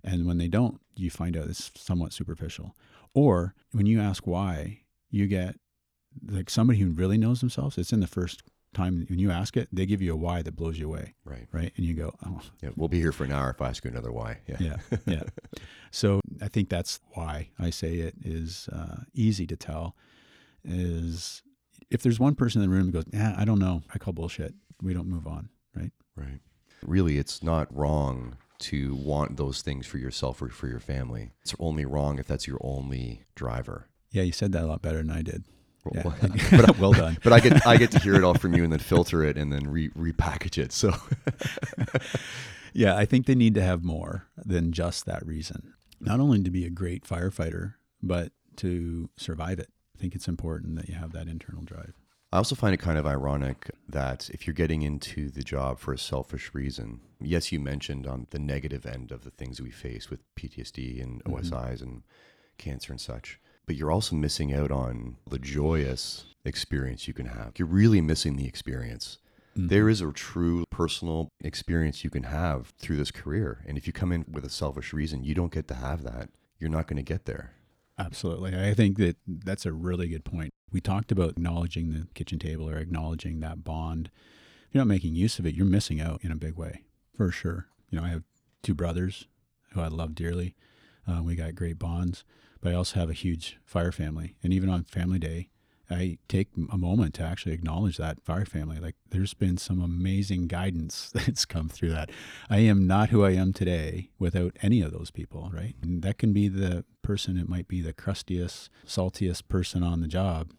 [0.02, 2.76] And when they don't, you find out it's somewhat superficial.
[3.14, 5.56] Or when you ask why, you get
[6.28, 7.78] like somebody who really knows themselves.
[7.78, 8.42] It's in the first
[8.74, 11.46] time when you ask it, they give you a why that blows you away, right.
[11.52, 11.72] right?
[11.76, 12.70] And you go, oh, Yeah.
[12.76, 14.40] We'll be here for an hour if I ask you another why.
[14.46, 14.56] Yeah.
[14.60, 15.22] yeah, yeah.
[15.90, 19.94] So I think that's why I say it is uh, easy to tell.
[20.64, 21.40] Is
[21.94, 24.12] if there's one person in the room who goes, "Yeah, I don't know," I call
[24.12, 24.54] bullshit.
[24.82, 25.92] We don't move on, right?
[26.16, 26.40] Right.
[26.82, 31.30] Really, it's not wrong to want those things for yourself or for your family.
[31.42, 33.88] It's only wrong if that's your only driver.
[34.10, 35.44] Yeah, you said that a lot better than I did.
[35.92, 36.02] Yeah.
[36.04, 36.16] Well,
[36.50, 37.18] but, uh, well done.
[37.22, 39.38] but I get I get to hear it all from you and then filter it
[39.38, 40.72] and then re- repackage it.
[40.72, 40.94] So
[42.72, 45.74] yeah, I think they need to have more than just that reason.
[46.00, 49.70] Not only to be a great firefighter, but to survive it.
[49.96, 51.94] I think it's important that you have that internal drive.
[52.32, 55.92] I also find it kind of ironic that if you're getting into the job for
[55.92, 60.10] a selfish reason, yes, you mentioned on the negative end of the things we face
[60.10, 61.22] with PTSD and.
[61.24, 62.02] OSIs and
[62.58, 67.52] cancer and such, but you're also missing out on the joyous experience you can have.
[67.56, 69.18] You're really missing the experience.
[69.56, 69.68] Mhm.
[69.68, 73.64] There is a true personal experience you can have through this career.
[73.66, 76.30] And if you come in with a selfish reason, you don't get to have that.
[76.58, 77.52] You're not going to get there.
[77.98, 78.56] Absolutely.
[78.56, 80.50] I think that that's a really good point.
[80.72, 84.10] We talked about acknowledging the kitchen table or acknowledging that bond.
[84.68, 86.82] If you're not making use of it, you're missing out in a big way,
[87.16, 87.68] for sure.
[87.90, 88.24] You know, I have
[88.62, 89.28] two brothers
[89.72, 90.56] who I love dearly.
[91.06, 92.24] Uh, we got great bonds,
[92.60, 94.34] but I also have a huge fire family.
[94.42, 95.50] And even on family day,
[95.90, 98.78] I take a moment to actually acknowledge that fire family.
[98.78, 102.10] Like, there's been some amazing guidance that's come through that.
[102.48, 105.74] I am not who I am today without any of those people, right?
[105.82, 110.08] And that can be the person, it might be the crustiest, saltiest person on the
[110.08, 110.52] job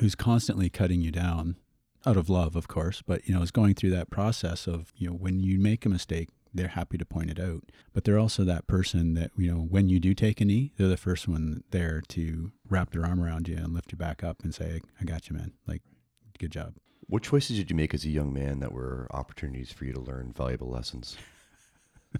[0.00, 1.56] who's constantly cutting you down
[2.04, 5.08] out of love, of course, but, you know, is going through that process of, you
[5.08, 7.64] know, when you make a mistake, they're happy to point it out.
[7.92, 10.88] But they're also that person that, you know, when you do take a knee, they're
[10.88, 14.42] the first one there to wrap their arm around you and lift you back up
[14.42, 15.52] and say, I got you, man.
[15.66, 15.82] Like,
[16.38, 16.74] good job.
[17.08, 20.00] What choices did you make as a young man that were opportunities for you to
[20.00, 21.16] learn valuable lessons?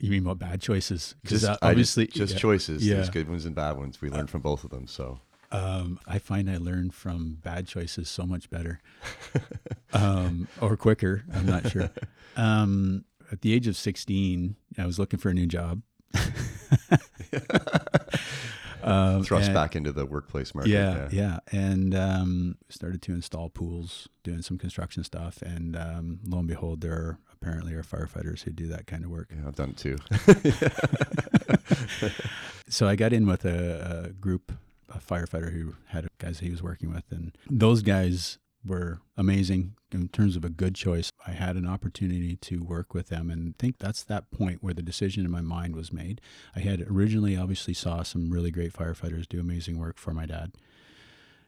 [0.00, 1.14] You mean what bad choices?
[1.24, 2.38] Just, uh, obviously, just, just yeah.
[2.38, 2.86] choices.
[2.86, 2.94] Yeah.
[2.96, 4.02] There's good ones and bad ones.
[4.02, 4.86] We learned from both of them.
[4.86, 5.20] So
[5.52, 8.80] Um, I find I learn from bad choices so much better,
[9.92, 11.24] um, or quicker.
[11.32, 11.90] I'm not sure.
[12.36, 15.82] Um, at the age of 16, I was looking for a new job.
[18.82, 20.70] um, thrust and- back into the workplace market.
[20.70, 26.38] Yeah, yeah, and um, started to install pools, doing some construction stuff, and um, lo
[26.38, 29.30] and behold, there are apparently are firefighters who do that kind of work.
[29.34, 29.98] Yeah, I've done it too.
[32.68, 34.52] so I got in with a, a group,
[34.88, 40.08] a firefighter who had guys he was working with, and those guys were amazing in
[40.08, 41.10] terms of a good choice.
[41.26, 44.74] I had an opportunity to work with them, and I think that's that point where
[44.74, 46.20] the decision in my mind was made.
[46.54, 50.52] I had originally obviously saw some really great firefighters do amazing work for my dad.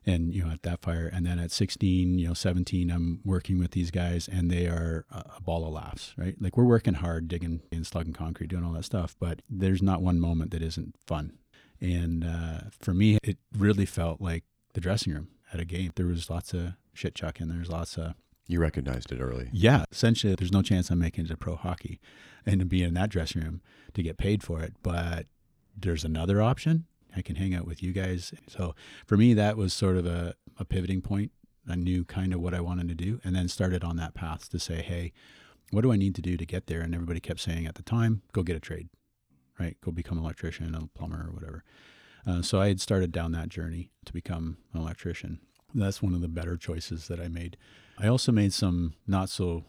[0.09, 3.59] And you know, at that fire, and then at 16, you know, 17, I'm working
[3.59, 6.37] with these guys, and they are a ball of laughs, right?
[6.41, 10.03] Like we're working hard, digging and slugging concrete, doing all that stuff, but there's not
[10.03, 11.39] one moment that isn't fun.
[11.81, 14.45] And uh, for me, it really felt like
[14.75, 15.91] the dressing room at a game.
[15.97, 17.49] There was lots of shit chucking.
[17.49, 18.15] There's lots of
[18.47, 19.49] You recognized it early.
[19.53, 19.85] yeah.
[19.91, 22.01] Essentially, there's no chance I'm making it to pro hockey,
[22.45, 23.61] and to be in that dressing room
[23.95, 24.75] to get paid for it.
[24.83, 25.27] But
[25.77, 26.87] there's another option.
[27.17, 28.33] I can hang out with you guys.
[28.49, 28.75] So
[29.07, 31.33] for me, that was sort of a, a pivoting point.
[31.69, 34.49] I knew kind of what I wanted to do, and then started on that path
[34.51, 35.13] to say, hey,
[35.73, 36.81] what do I need to do to get there?
[36.81, 38.89] And everybody kept saying at the time, go get a trade,
[39.59, 39.77] right?
[39.81, 41.65] Go become an electrician, a plumber, or whatever.
[42.25, 45.41] Uh, so I had started down that journey to become an electrician.
[45.75, 47.57] That's one of the better choices that I made.
[47.99, 49.65] I also made some not so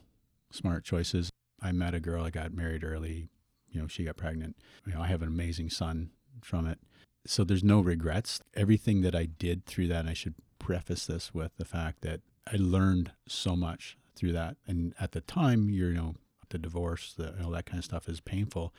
[0.50, 1.30] smart choices.
[1.60, 3.28] I met a girl, I got married early.
[3.70, 4.56] You know, she got pregnant.
[4.86, 6.10] You know, I have an amazing son
[6.42, 6.78] from it.
[7.26, 8.40] So there's no regrets.
[8.54, 12.20] Everything that I did through that, I should preface this with the fact that
[12.50, 14.56] I learned so much through that.
[14.66, 16.14] And at the time, you know,
[16.48, 18.72] the divorce, the, know, that kind of stuff is painful.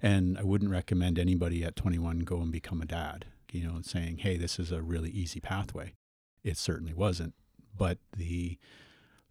[0.00, 4.18] And I wouldn't recommend anybody at 21 go and become a dad, you know, saying,
[4.18, 5.94] hey, this is a really easy pathway.
[6.42, 7.34] It certainly wasn't.
[7.76, 8.58] But the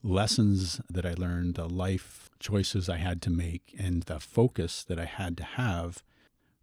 [0.03, 4.99] lessons that I learned, the life choices I had to make, and the focus that
[4.99, 6.03] I had to have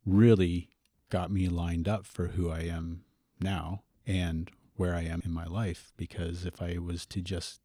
[0.05, 0.69] really
[1.11, 3.05] got me lined up for who I am
[3.41, 5.93] now and where I am in my life.
[5.97, 7.61] Because if I was to just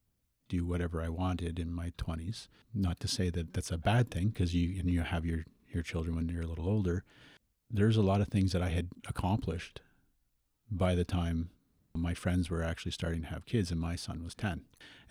[0.50, 4.30] do whatever I wanted in my 20s, not to say that that's a bad thing,
[4.30, 7.04] because you and you have your your children when you're a little older.
[7.70, 9.82] There's a lot of things that I had accomplished
[10.70, 11.50] by the time
[11.96, 14.62] my friends were actually starting to have kids and my son was 10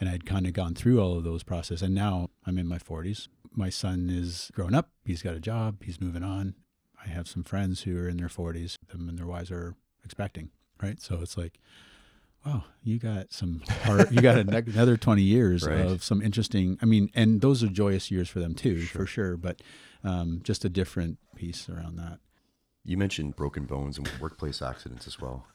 [0.01, 2.79] and i'd kind of gone through all of those processes and now i'm in my
[2.79, 6.55] 40s my son is grown up he's got a job he's moving on.
[7.05, 9.75] I have some friends who are in their 40s them and their wives are
[10.05, 10.51] expecting
[10.83, 11.01] right?
[11.01, 11.59] So it's like
[12.45, 15.87] wow you got some hard, you got another 20 years right.
[15.87, 19.03] of some interesting i mean and those are joyous years for them too sure.
[19.03, 19.63] for sure but
[20.05, 22.19] um, just a different piece around that.
[22.85, 25.47] You mentioned broken bones and workplace accidents as well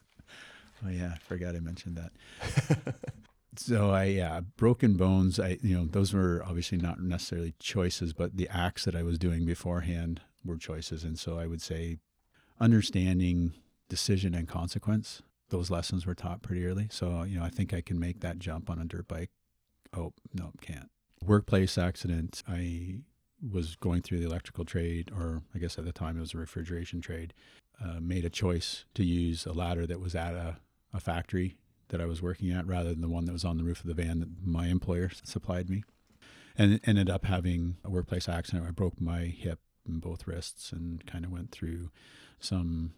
[0.84, 2.94] Oh yeah, I forgot I mentioned that.
[3.56, 5.40] so I yeah, broken bones.
[5.40, 9.18] I you know those were obviously not necessarily choices, but the acts that I was
[9.18, 11.98] doing beforehand were choices, and so I would say
[12.60, 13.52] understanding
[13.88, 15.22] decision and consequence.
[15.50, 16.88] Those lessons were taught pretty early.
[16.90, 19.30] So you know I think I can make that jump on a dirt bike.
[19.96, 20.90] Oh no, can't.
[21.24, 22.42] Workplace accident.
[22.48, 23.00] I
[23.52, 26.38] was going through the electrical trade, or I guess at the time it was a
[26.38, 27.34] refrigeration trade.
[27.82, 30.56] Uh, made a choice to use a ladder that was at a
[30.92, 31.56] a factory
[31.88, 33.86] that I was working at rather than the one that was on the roof of
[33.86, 35.84] the van that my employer supplied me.
[36.56, 38.66] And ended up having a workplace accident.
[38.66, 41.90] I broke my hip and both wrists and kind of went through
[42.40, 42.92] some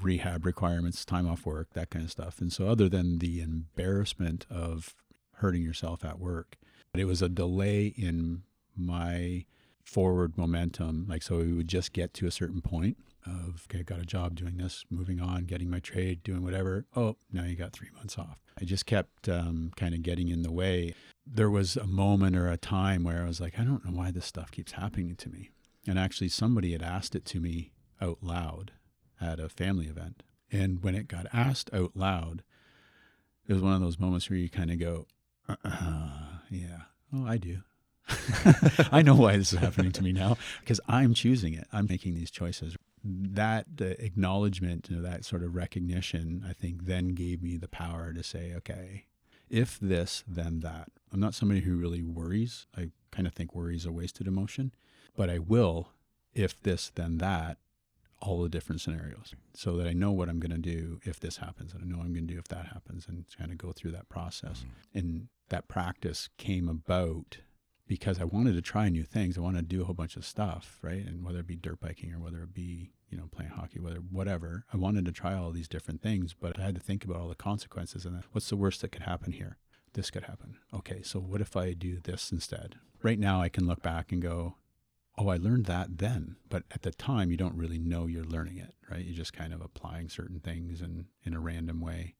[0.00, 2.40] rehab requirements, time off work, that kind of stuff.
[2.40, 4.94] And so, other than the embarrassment of
[5.34, 6.56] hurting yourself at work,
[6.94, 8.42] it was a delay in
[8.76, 9.44] my
[9.84, 11.06] forward momentum.
[11.08, 14.34] Like, so we would just get to a certain point of, okay, got a job
[14.34, 16.86] doing this, moving on, getting my trade, doing whatever.
[16.94, 18.38] Oh, now you got three months off.
[18.60, 20.94] I just kept um, kind of getting in the way.
[21.26, 24.10] There was a moment or a time where I was like, I don't know why
[24.10, 25.50] this stuff keeps happening to me.
[25.86, 28.72] And actually, somebody had asked it to me out loud
[29.20, 30.22] at a family event.
[30.50, 32.42] And when it got asked out loud,
[33.46, 35.06] it was one of those moments where you kind of go,
[35.48, 35.56] uh,
[36.50, 36.82] yeah,
[37.14, 37.58] oh, I do.
[38.92, 41.66] I know why this is happening to me now because I'm choosing it.
[41.72, 42.76] I'm making these choices
[43.06, 47.68] that uh, acknowledgement, you know, that sort of recognition, I think then gave me the
[47.68, 49.06] power to say, okay,
[49.48, 50.90] if this, then that.
[51.12, 52.66] I'm not somebody who really worries.
[52.76, 54.72] I kind of think worry is a wasted emotion,
[55.16, 55.90] but I will,
[56.34, 57.58] if this, then that,
[58.20, 61.36] all the different scenarios so that I know what I'm going to do if this
[61.36, 63.58] happens and I know what I'm going to do if that happens and kind of
[63.58, 64.60] go through that process.
[64.60, 64.98] Mm-hmm.
[64.98, 67.38] And that practice came about
[67.86, 69.36] because I wanted to try new things.
[69.36, 71.04] I wanted to do a whole bunch of stuff, right?
[71.04, 73.98] And whether it be dirt biking or whether it be, you know, playing hockey, whether
[73.98, 77.18] whatever, I wanted to try all these different things, but I had to think about
[77.18, 79.58] all the consequences and what's the worst that could happen here?
[79.92, 80.56] This could happen.
[80.74, 82.76] Okay, so what if I do this instead?
[83.02, 84.56] Right now I can look back and go,
[85.16, 86.36] oh, I learned that then.
[86.48, 89.04] But at the time you don't really know you're learning it, right?
[89.04, 92.14] You're just kind of applying certain things in, in a random way.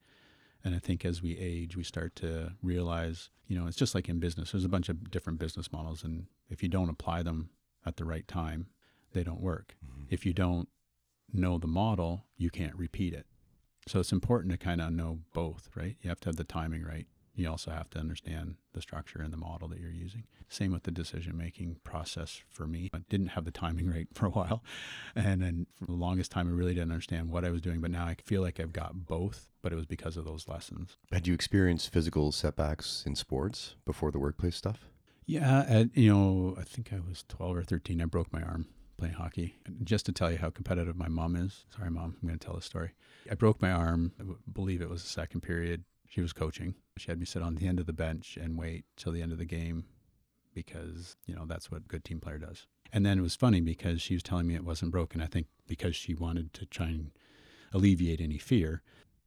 [0.63, 4.09] And I think as we age, we start to realize, you know, it's just like
[4.09, 4.51] in business.
[4.51, 7.51] There's a bunch of different business models, and if you don't apply them
[7.85, 8.67] at the right time,
[9.13, 9.75] they don't work.
[9.85, 10.03] Mm-hmm.
[10.09, 10.67] If you don't
[11.33, 13.25] know the model, you can't repeat it.
[13.87, 15.95] So it's important to kind of know both, right?
[16.01, 17.07] You have to have the timing right
[17.37, 20.23] you also have to understand the structure and the model that you're using.
[20.49, 22.89] Same with the decision making process for me.
[22.93, 24.63] I didn't have the timing right for a while.
[25.15, 27.79] And then for the longest time, I really didn't understand what I was doing.
[27.79, 30.97] But now I feel like I've got both, but it was because of those lessons.
[31.11, 34.89] Had you experienced physical setbacks in sports before the workplace stuff?
[35.27, 35.63] Yeah.
[35.67, 38.01] At, you know, I think I was 12 or 13.
[38.01, 38.65] I broke my arm
[38.97, 39.55] playing hockey.
[39.83, 41.65] Just to tell you how competitive my mom is.
[41.75, 42.91] Sorry, mom, I'm going to tell a story.
[43.29, 44.11] I broke my arm.
[44.19, 46.75] I believe it was the second period she was coaching.
[46.97, 49.31] She had me sit on the end of the bench and wait till the end
[49.31, 49.85] of the game
[50.53, 52.65] because, you know, that's what a good team player does.
[52.91, 55.21] And then it was funny because she was telling me it wasn't broken.
[55.21, 57.11] I think because she wanted to try and
[57.73, 58.81] alleviate any fear.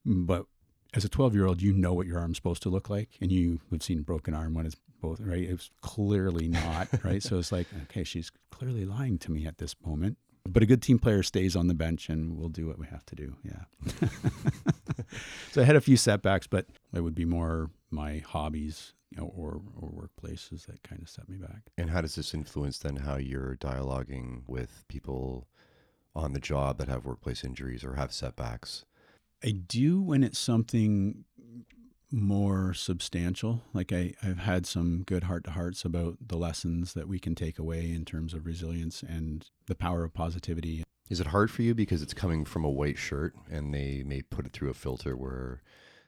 [0.05, 0.47] But
[0.95, 3.11] as a 12 year old, you know what your arm's supposed to look like.
[3.21, 5.43] And you have seen a broken arm when it's both, right?
[5.43, 7.23] It was clearly not, right?
[7.23, 10.19] so it's like, okay, she's clearly lying to me at this moment.
[10.49, 13.05] But a good team player stays on the bench and we'll do what we have
[13.07, 13.37] to do.
[13.45, 13.65] Yeah.
[15.53, 19.33] so I had a few setbacks, but it would be more my hobbies you know,
[19.37, 21.63] or, or workplaces that kind of set me back.
[21.77, 25.49] And how does this influence then how you're dialoguing with people
[26.15, 28.85] on the job that have workplace injuries or have setbacks?
[29.43, 31.25] I do when it's something
[32.11, 33.63] more substantial.
[33.73, 37.35] Like I, I've had some good heart to hearts about the lessons that we can
[37.35, 40.85] take away in terms of resilience and the power of positivity.
[41.09, 44.23] Is it hard for you because it's coming from a white shirt and they may
[44.23, 45.63] put it through a filter where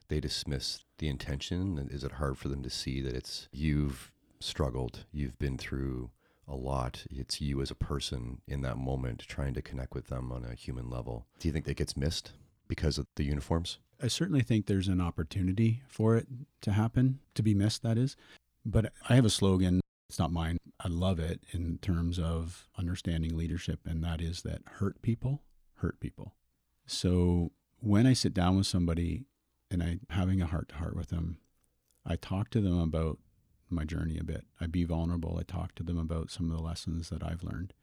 [0.08, 1.88] they dismiss the intention?
[1.90, 6.10] Is it hard for them to see that it's you've struggled, you've been through
[6.48, 7.04] a lot.
[7.10, 10.54] It's you as a person in that moment trying to connect with them on a
[10.54, 11.26] human level.
[11.38, 12.32] Do you think that gets missed
[12.72, 13.78] because of the uniforms?
[14.02, 16.26] I certainly think there's an opportunity for it
[16.62, 18.16] to happen, to be missed, that is.
[18.64, 19.82] But I have a slogan.
[20.08, 20.56] It's not mine.
[20.80, 25.42] I love it in terms of understanding leadership, and that is that hurt people
[25.80, 26.32] hurt people.
[26.86, 29.26] So when I sit down with somebody
[29.70, 31.36] and I'm having a heart to heart with them,
[32.06, 33.18] I talk to them about
[33.68, 34.46] my journey a bit.
[34.62, 35.36] I be vulnerable.
[35.38, 37.74] I talk to them about some of the lessons that I've learned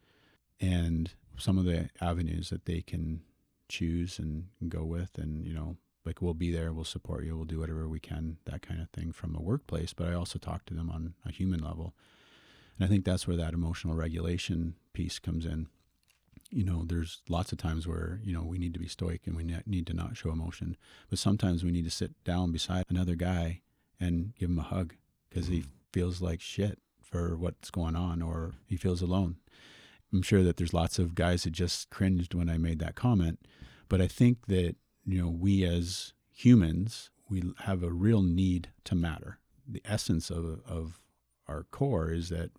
[0.59, 3.21] and some of the avenues that they can
[3.69, 5.17] choose and go with.
[5.17, 8.37] And, you know, like we'll be there, we'll support you, we'll do whatever we can,
[8.45, 9.93] that kind of thing from a workplace.
[9.93, 11.93] But I also talk to them on a human level.
[12.77, 15.67] And I think that's where that emotional regulation piece comes in.
[16.49, 19.35] You know, there's lots of times where, you know, we need to be stoic and
[19.35, 20.77] we need to not show emotion.
[21.09, 23.61] But sometimes we need to sit down beside another guy
[23.99, 24.95] and give him a hug
[25.29, 25.67] because he mm.
[25.93, 29.35] feels like shit for what's going on or he feels alone.
[30.11, 33.39] I'm sure that there's lots of guys that just cringed when I made that comment,
[33.87, 38.95] but I think that you know we as humans we have a real need to
[38.95, 39.39] matter.
[39.67, 41.03] The essence of of
[41.47, 42.51] our core is that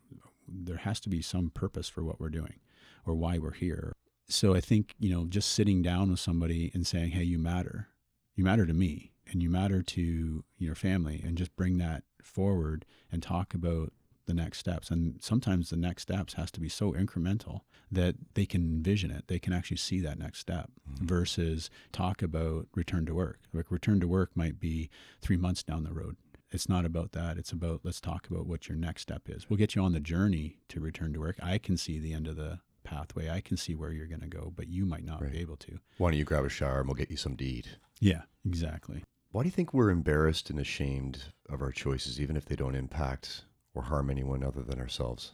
[0.48, 2.60] there has to be some purpose for what we're doing
[3.06, 3.92] or why we're here.
[4.28, 7.88] So I think, you know, just sitting down with somebody and saying, "Hey, you matter.
[8.34, 12.84] You matter to me and you matter to your family and just bring that forward
[13.10, 13.92] and talk about
[14.30, 14.90] the next steps.
[14.90, 19.24] And sometimes the next steps has to be so incremental that they can envision it.
[19.26, 21.06] They can actually see that next step mm-hmm.
[21.06, 23.40] versus talk about return to work.
[23.52, 24.88] Like return to work might be
[25.20, 26.16] three months down the road.
[26.52, 27.36] It's not about that.
[27.36, 29.50] It's about let's talk about what your next step is.
[29.50, 31.36] We'll get you on the journey to return to work.
[31.42, 33.28] I can see the end of the pathway.
[33.28, 35.32] I can see where you're going to go, but you might not right.
[35.32, 35.78] be able to.
[35.98, 37.68] Why don't you grab a shower and we'll get you some to eat?
[38.00, 39.04] Yeah, exactly.
[39.32, 42.74] Why do you think we're embarrassed and ashamed of our choices, even if they don't
[42.74, 43.44] impact
[43.74, 45.32] or harm anyone other than ourselves?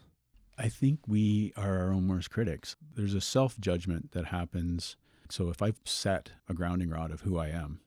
[0.58, 2.76] I think we are our own worst critics.
[2.94, 4.96] There's a self judgment that happens.
[5.28, 7.80] So if I've set a grounding rod of who I am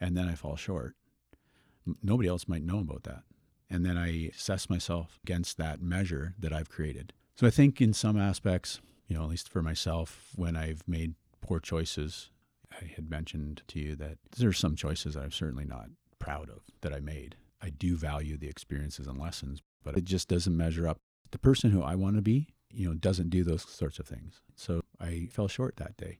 [0.00, 0.94] and then I fall short,
[2.02, 3.22] nobody else might know about that.
[3.70, 7.12] And then I assess myself against that measure that I've created.
[7.36, 11.14] So I think in some aspects, you know, at least for myself, when I've made
[11.42, 12.30] poor choices
[12.72, 15.88] I had mentioned to you that there are some choices that I'm certainly not
[16.18, 17.36] proud of that I made.
[17.62, 20.98] I do value the experiences and lessons, but it just doesn't measure up.
[21.30, 24.40] The person who I want to be, you know, doesn't do those sorts of things.
[24.54, 26.18] So I fell short that day.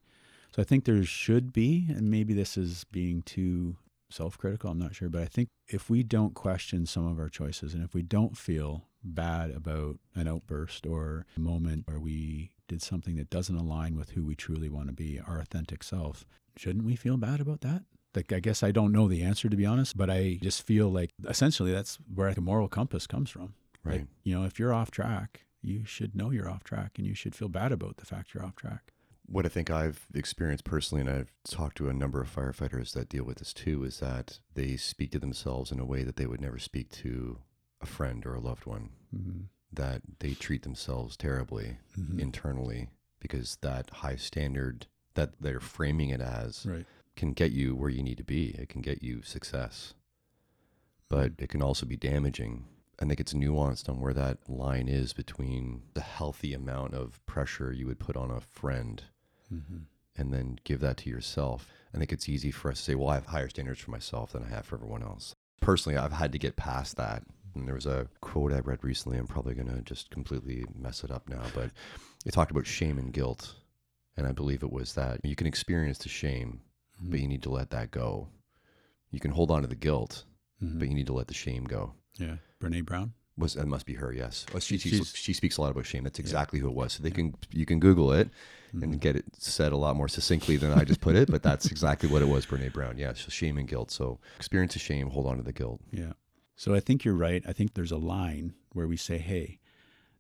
[0.55, 3.76] So I think there should be, and maybe this is being too
[4.11, 7.28] self critical, I'm not sure, but I think if we don't question some of our
[7.28, 12.53] choices and if we don't feel bad about an outburst or a moment where we
[12.66, 16.26] did something that doesn't align with who we truly want to be, our authentic self,
[16.57, 17.82] shouldn't we feel bad about that?
[18.15, 20.89] Like, I guess I don't know the answer to be honest, but I just feel
[20.89, 23.55] like essentially that's where the moral compass comes from.
[23.85, 24.01] Right.
[24.01, 27.15] Like, you know, if you're off track, you should know you're off track and you
[27.15, 28.93] should feel bad about the fact you're off track.
[29.27, 33.11] What I think I've experienced personally, and I've talked to a number of firefighters that
[33.11, 36.27] deal with this too, is that they speak to themselves in a way that they
[36.27, 37.39] would never speak to
[37.81, 38.91] a friend or a loved one.
[39.15, 39.41] Mm-hmm.
[39.71, 42.19] That they treat themselves terribly mm-hmm.
[42.19, 42.89] internally
[43.21, 46.87] because that high standard that they're framing it as right.
[47.19, 48.51] Can get you where you need to be.
[48.59, 49.95] It can get you success,
[51.09, 52.64] but it can also be damaging.
[53.01, 57.73] I think it's nuanced on where that line is between the healthy amount of pressure
[57.73, 59.03] you would put on a friend
[59.53, 59.79] mm-hmm.
[60.16, 61.69] and then give that to yourself.
[61.95, 64.33] I think it's easy for us to say, well, I have higher standards for myself
[64.33, 65.35] than I have for everyone else.
[65.61, 67.23] Personally, I've had to get past that.
[67.55, 69.19] And there was a quote I read recently.
[69.19, 71.71] I'm probably going to just completely mess it up now, but
[72.25, 73.55] it talked about shame and guilt
[74.19, 76.61] and I believe it was that you can experience the shame,
[77.01, 77.11] mm-hmm.
[77.11, 78.28] but you need to let that go.
[79.11, 80.24] You can hold on to the guilt,
[80.62, 80.78] mm-hmm.
[80.78, 81.94] but you need to let the shame go.
[82.18, 82.36] Yeah.
[82.61, 83.12] Brene Brown?
[83.36, 84.12] Was that must be her?
[84.12, 84.46] Yes.
[84.53, 86.03] Well, she, she, she speaks a lot about shame.
[86.03, 86.64] That's exactly yeah.
[86.64, 86.94] who it was.
[86.94, 88.28] So they can you can Google it
[88.74, 88.82] mm-hmm.
[88.82, 91.30] and get it said a lot more succinctly than I just put it.
[91.30, 92.46] But that's exactly what it was.
[92.46, 92.99] Brene Brown.
[92.99, 93.12] Yeah.
[93.14, 93.92] So shame and guilt.
[93.92, 95.11] So experience the shame.
[95.11, 95.80] Hold on to the guilt.
[95.92, 96.14] Yeah.
[96.57, 97.44] So I think you're right.
[97.46, 99.61] I think there's a line where we say, "Hey,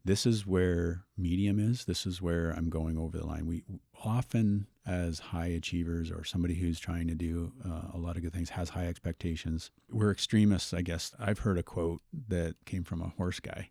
[0.04, 1.84] this is where medium is.
[1.84, 3.46] This is where I'm going over the line.
[3.46, 3.64] We
[4.04, 8.32] often, as high achievers or somebody who's trying to do uh, a lot of good
[8.32, 9.70] things, has high expectations.
[9.90, 11.12] We're extremists, I guess.
[11.20, 13.70] I've heard a quote that came from a horse guy.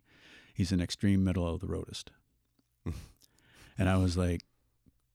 [0.54, 2.10] He's an extreme middle of the roadist.
[3.78, 4.42] and I was like,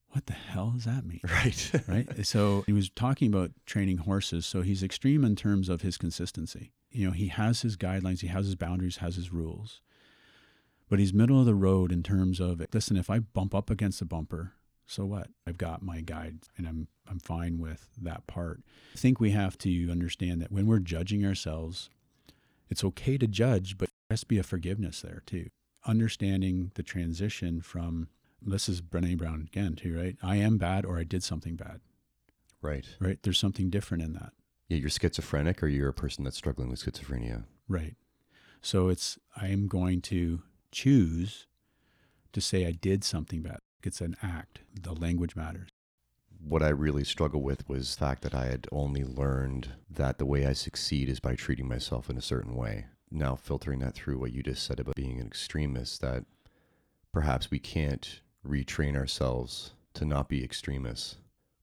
[0.09, 1.21] what the hell does that mean?
[1.23, 1.71] Right.
[1.87, 2.25] right.
[2.25, 4.45] So he was talking about training horses.
[4.45, 6.73] So he's extreme in terms of his consistency.
[6.91, 9.81] You know, he has his guidelines, he has his boundaries, has his rules.
[10.89, 14.01] But he's middle of the road in terms of listen, if I bump up against
[14.01, 14.53] a bumper,
[14.85, 15.27] so what?
[15.47, 18.61] I've got my guide and I'm I'm fine with that part.
[18.93, 21.89] I think we have to understand that when we're judging ourselves,
[22.69, 25.49] it's okay to judge, but there has to be a forgiveness there too.
[25.85, 28.07] Understanding the transition from
[28.41, 30.17] this is Brene Brown again too, right?
[30.21, 31.81] I am bad or I did something bad.
[32.61, 32.85] Right.
[32.99, 33.19] Right.
[33.23, 34.31] There's something different in that.
[34.69, 37.43] Yeah, you're schizophrenic or you're a person that's struggling with schizophrenia.
[37.67, 37.95] Right.
[38.61, 41.47] So it's I am going to choose
[42.31, 43.59] to say I did something bad.
[43.85, 44.59] It's an act.
[44.81, 45.69] The language matters.
[46.39, 50.25] What I really struggle with was the fact that I had only learned that the
[50.25, 52.85] way I succeed is by treating myself in a certain way.
[53.11, 56.25] Now filtering that through what you just said about being an extremist, that
[57.13, 61.17] perhaps we can't retrain ourselves to not be extremists,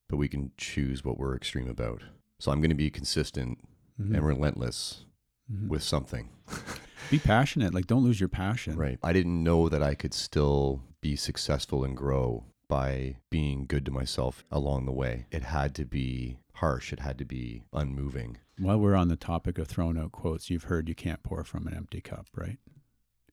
[0.08, 2.02] but we can choose what we're extreme about.
[2.38, 3.58] So I'm going to be consistent
[4.00, 4.14] mm-hmm.
[4.14, 5.04] and relentless
[5.52, 5.68] mm-hmm.
[5.68, 6.30] with something.
[7.10, 7.74] be passionate.
[7.74, 8.76] Like, don't lose your passion.
[8.76, 8.98] Right.
[9.02, 13.90] I didn't know that I could still be successful and grow by being good to
[13.90, 15.26] myself along the way.
[15.30, 18.38] It had to be harsh, it had to be unmoving.
[18.58, 21.66] While we're on the topic of throwing out quotes, you've heard you can't pour from
[21.66, 22.58] an empty cup, right?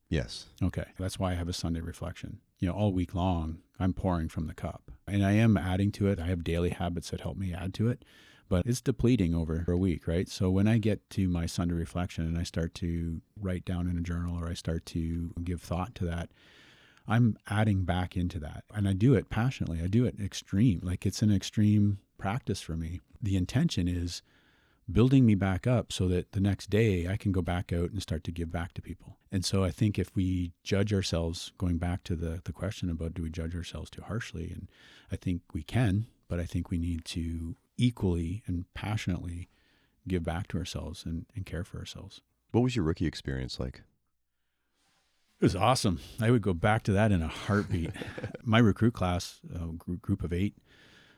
[0.09, 0.45] Yes.
[0.63, 0.85] Okay.
[0.97, 2.39] That's why I have a Sunday reflection.
[2.59, 6.07] You know, all week long, I'm pouring from the cup and I am adding to
[6.07, 6.19] it.
[6.19, 8.03] I have daily habits that help me add to it,
[8.49, 10.29] but it's depleting over a week, right?
[10.29, 13.97] So when I get to my Sunday reflection and I start to write down in
[13.97, 16.29] a journal or I start to give thought to that,
[17.07, 18.63] I'm adding back into that.
[18.73, 19.81] And I do it passionately.
[19.81, 20.81] I do it extreme.
[20.83, 23.01] Like it's an extreme practice for me.
[23.21, 24.21] The intention is
[24.89, 28.01] building me back up so that the next day I can go back out and
[28.01, 29.17] start to give back to people.
[29.31, 33.13] And so I think if we judge ourselves, going back to the, the question about
[33.13, 34.49] do we judge ourselves too harshly?
[34.51, 34.69] And
[35.11, 39.49] I think we can, but I think we need to equally and passionately
[40.07, 42.21] give back to ourselves and, and care for ourselves.
[42.51, 43.81] What was your rookie experience like?
[45.39, 45.99] It was awesome.
[46.19, 47.91] I would go back to that in a heartbeat.
[48.43, 50.55] My recruit class, a group of eight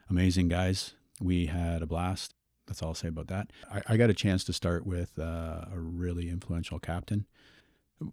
[0.09, 2.33] amazing guys, we had a blast
[2.69, 3.51] that's all I'll say about that.
[3.69, 7.25] I, I got a chance to start with uh, a really influential captain.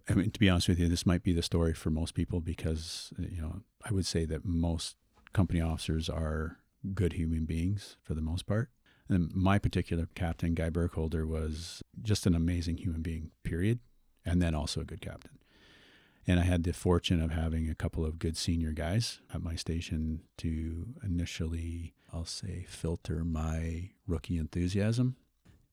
[0.09, 2.41] I mean, to be honest with you, this might be the story for most people
[2.41, 4.97] because you know I would say that most
[5.31, 6.57] company officers are
[6.93, 8.69] good human beings for the most part.
[9.09, 13.31] And my particular captain, Guy Burkholder, was just an amazing human being.
[13.43, 13.79] Period,
[14.25, 15.39] and then also a good captain.
[16.27, 19.55] And I had the fortune of having a couple of good senior guys at my
[19.55, 25.15] station to initially, I'll say, filter my rookie enthusiasm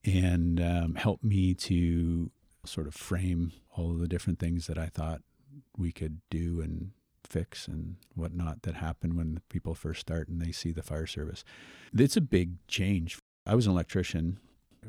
[0.05, 2.31] and um, help me to
[2.65, 5.21] sort of frame all of the different things that I thought
[5.77, 6.91] we could do and
[7.25, 11.43] fix and whatnot that happen when people first start and they see the fire service.
[11.97, 13.19] It's a big change.
[13.45, 14.39] I was an electrician.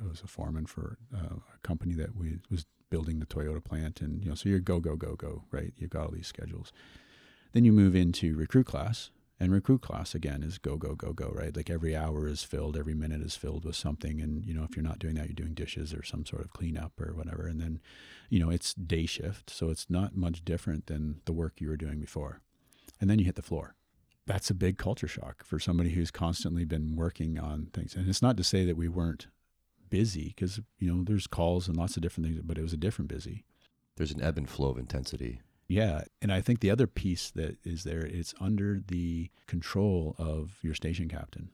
[0.02, 4.00] I was a foreman for uh, a company that we, was building the Toyota plant,
[4.00, 5.72] and you know, so you're go go go go, right?
[5.76, 6.72] You've got all these schedules.
[7.52, 11.30] Then you move into recruit class, and recruit class again is go go go go,
[11.34, 11.54] right?
[11.54, 14.76] Like every hour is filled, every minute is filled with something, and you know, if
[14.76, 17.46] you're not doing that, you're doing dishes or some sort of cleanup or whatever.
[17.46, 17.80] And then,
[18.30, 21.76] you know, it's day shift, so it's not much different than the work you were
[21.76, 22.40] doing before.
[23.00, 23.74] And then you hit the floor.
[24.26, 27.94] That's a big culture shock for somebody who's constantly been working on things.
[27.94, 29.28] And it's not to say that we weren't
[29.88, 32.78] busy because you know there's calls and lots of different things, but it was a
[32.78, 33.44] different busy.
[33.96, 35.40] There's an ebb and flow of intensity.
[35.68, 40.58] Yeah, and I think the other piece that is there, it's under the control of
[40.62, 41.50] your station captain.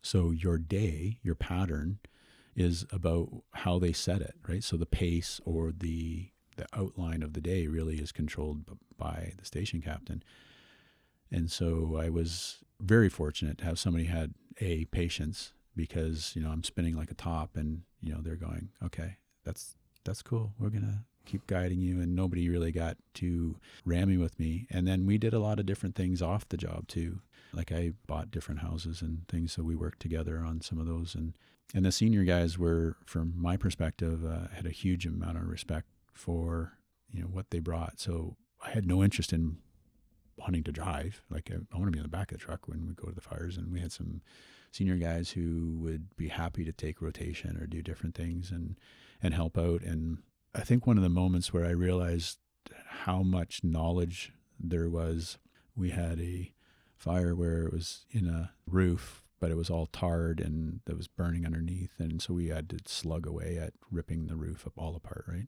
[0.00, 1.98] So your day, your pattern,
[2.54, 4.64] is about how they set it, right?
[4.64, 8.64] So the pace or the the outline of the day really is controlled
[8.96, 10.22] by the station captain.
[11.30, 16.50] And so I was very fortunate to have somebody had a patience because you know
[16.50, 20.54] I'm spinning like a top, and you know they're going, okay, that's that's cool.
[20.58, 24.66] We're gonna keep guiding you, and nobody really got too rammy with me.
[24.70, 27.20] And then we did a lot of different things off the job too.
[27.52, 31.14] Like I bought different houses and things, so we worked together on some of those.
[31.14, 31.34] And
[31.74, 35.88] and the senior guys were, from my perspective, uh, had a huge amount of respect
[36.12, 36.72] for
[37.12, 37.98] you know what they brought.
[38.00, 39.58] So I had no interest in
[40.36, 41.22] wanting to drive.
[41.30, 43.08] Like I, I want to be in the back of the truck when we go
[43.08, 44.22] to the fires, and we had some
[44.72, 48.76] senior guys who would be happy to take rotation or do different things and
[49.22, 49.82] and help out.
[49.82, 50.18] And
[50.56, 52.38] I think one of the moments where I realized
[52.88, 55.36] how much knowledge there was,
[55.76, 56.52] we had a
[56.96, 61.08] fire where it was in a roof, but it was all tarred and it was
[61.08, 61.92] burning underneath.
[61.98, 65.46] And so we had to slug away at ripping the roof up all apart, right?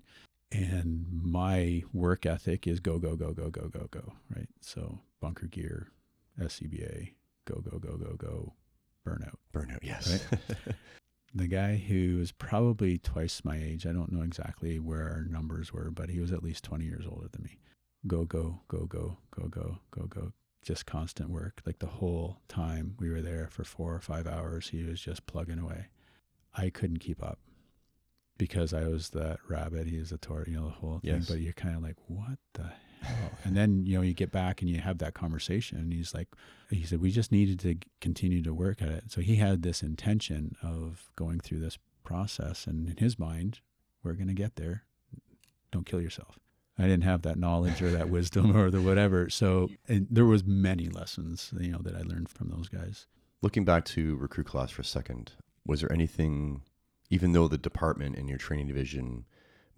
[0.52, 4.48] And my work ethic is go, go, go, go, go, go, go, right?
[4.60, 5.88] So bunker gear,
[6.38, 7.14] SCBA,
[7.46, 8.52] go, go, go, go, go,
[9.06, 9.36] burnout.
[9.54, 10.22] Burnout, yes.
[10.30, 10.74] Right?
[11.34, 15.72] The guy who was probably twice my age, I don't know exactly where our numbers
[15.72, 17.58] were, but he was at least 20 years older than me.
[18.06, 20.32] Go, go, go, go, go, go, go, go.
[20.62, 21.60] Just constant work.
[21.66, 25.26] Like the whole time we were there for four or five hours, he was just
[25.26, 25.86] plugging away.
[26.54, 27.38] I couldn't keep up
[28.38, 29.86] because I was that rabbit.
[29.86, 31.14] He was the tour, you know, the whole thing.
[31.14, 31.28] Yes.
[31.28, 32.72] But you're kind of like, what the hell?
[33.04, 33.30] Oh.
[33.44, 35.78] and then, you know, you get back and you have that conversation.
[35.78, 36.28] And he's like,
[36.70, 39.04] he said, we just needed to continue to work at it.
[39.08, 42.66] So he had this intention of going through this process.
[42.66, 43.60] And in his mind,
[44.02, 44.84] we're going to get there.
[45.70, 46.38] Don't kill yourself.
[46.78, 49.28] I didn't have that knowledge or that wisdom or the whatever.
[49.28, 53.06] So there was many lessons, you know, that I learned from those guys.
[53.42, 55.32] Looking back to recruit class for a second,
[55.66, 56.62] was there anything,
[57.10, 59.24] even though the department and your training division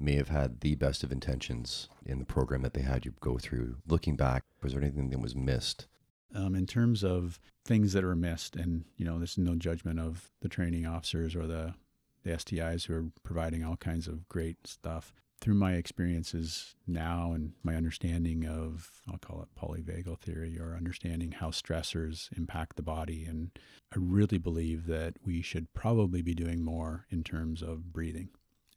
[0.01, 3.38] may have had the best of intentions in the program that they had you go
[3.38, 5.86] through, looking back, was there anything that was missed?
[6.34, 10.30] Um, in terms of things that are missed, and you know, there's no judgment of
[10.40, 11.74] the training officers or the
[12.22, 17.53] the STIs who are providing all kinds of great stuff through my experiences now and
[17.62, 23.24] my understanding of, I'll call it polyvagal theory or understanding how stressors impact the body.
[23.24, 23.51] And
[23.90, 28.28] I really believe that we should probably be doing more in terms of breathing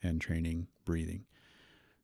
[0.03, 1.25] and training breathing.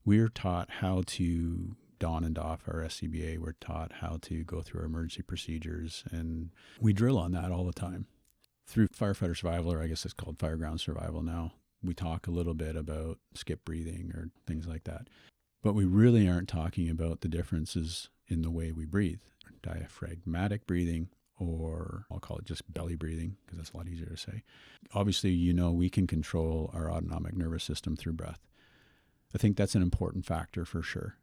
[0.06, 3.38] We're taught how to don and doff our SCBA.
[3.38, 7.66] We're taught how to go through our emergency procedures, and we drill on that all
[7.66, 8.08] the time.
[8.66, 12.54] Through firefighter survival, or I guess it's called fireground survival now, we talk a little
[12.54, 15.08] bit about skip breathing or things like that.
[15.62, 19.20] But we really aren't talking about the differences in the way we breathe
[19.62, 21.10] diaphragmatic breathing,
[21.40, 24.44] or I'll call it just belly breathing because that's a lot easier to say.
[24.94, 28.40] Obviously, you know, we can control our autonomic nervous system through breath.
[29.34, 31.16] I think that's an important factor for sure.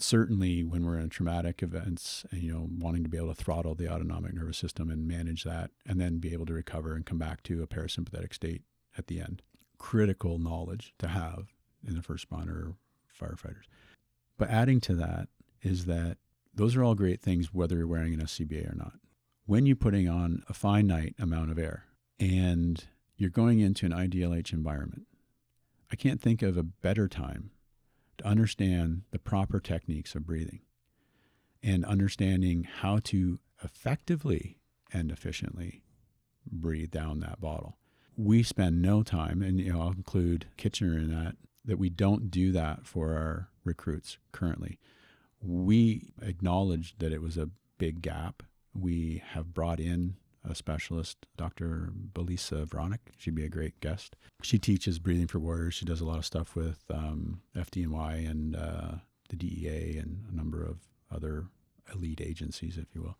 [0.00, 3.74] Certainly, when we're in traumatic events and, you know, wanting to be able to throttle
[3.74, 7.18] the autonomic nervous system and manage that and then be able to recover and come
[7.18, 8.62] back to a parasympathetic state
[8.96, 9.42] at the end
[9.78, 11.54] critical knowledge to have
[11.86, 12.74] in the first responder
[13.20, 13.66] firefighters.
[14.36, 15.28] But adding to that
[15.62, 16.18] is that
[16.54, 18.94] those are all great things, whether you're wearing an SCBA or not.
[19.48, 21.86] When you're putting on a finite amount of air
[22.20, 22.84] and
[23.16, 25.06] you're going into an IDLH environment,
[25.90, 27.50] I can't think of a better time
[28.18, 30.60] to understand the proper techniques of breathing
[31.62, 34.58] and understanding how to effectively
[34.92, 35.82] and efficiently
[36.46, 37.78] breathe down that bottle
[38.18, 42.30] we spend no time, and you know, I'll include Kitchener in that, that we don't
[42.30, 44.80] do that for our recruits currently.
[45.40, 48.42] We acknowledged that it was a big gap.
[48.78, 50.16] We have brought in
[50.48, 51.92] a specialist, Dr.
[52.12, 53.00] Belisa Vranich.
[53.16, 54.16] She'd be a great guest.
[54.42, 55.74] She teaches Breathing for Warriors.
[55.74, 58.90] She does a lot of stuff with um, FDNY and uh,
[59.28, 60.78] the DEA and a number of
[61.14, 61.46] other
[61.92, 63.18] elite agencies, if you will.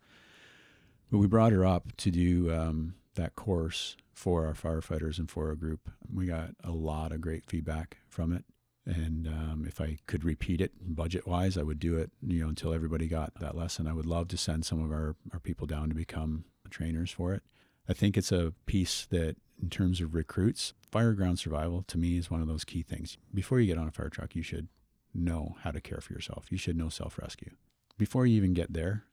[1.10, 5.48] But we brought her up to do um, that course for our firefighters and for
[5.48, 5.90] our group.
[6.12, 8.44] We got a lot of great feedback from it.
[8.88, 12.48] And um, if I could repeat it budget wise, I would do it, you know,
[12.48, 13.86] until everybody got that lesson.
[13.86, 17.34] I would love to send some of our, our people down to become trainers for
[17.34, 17.42] it.
[17.88, 22.30] I think it's a piece that, in terms of recruits, fireground survival to me is
[22.30, 23.18] one of those key things.
[23.34, 24.68] Before you get on a fire truck, you should
[25.14, 26.46] know how to care for yourself.
[26.50, 27.52] You should know self rescue.
[27.98, 29.04] Before you even get there,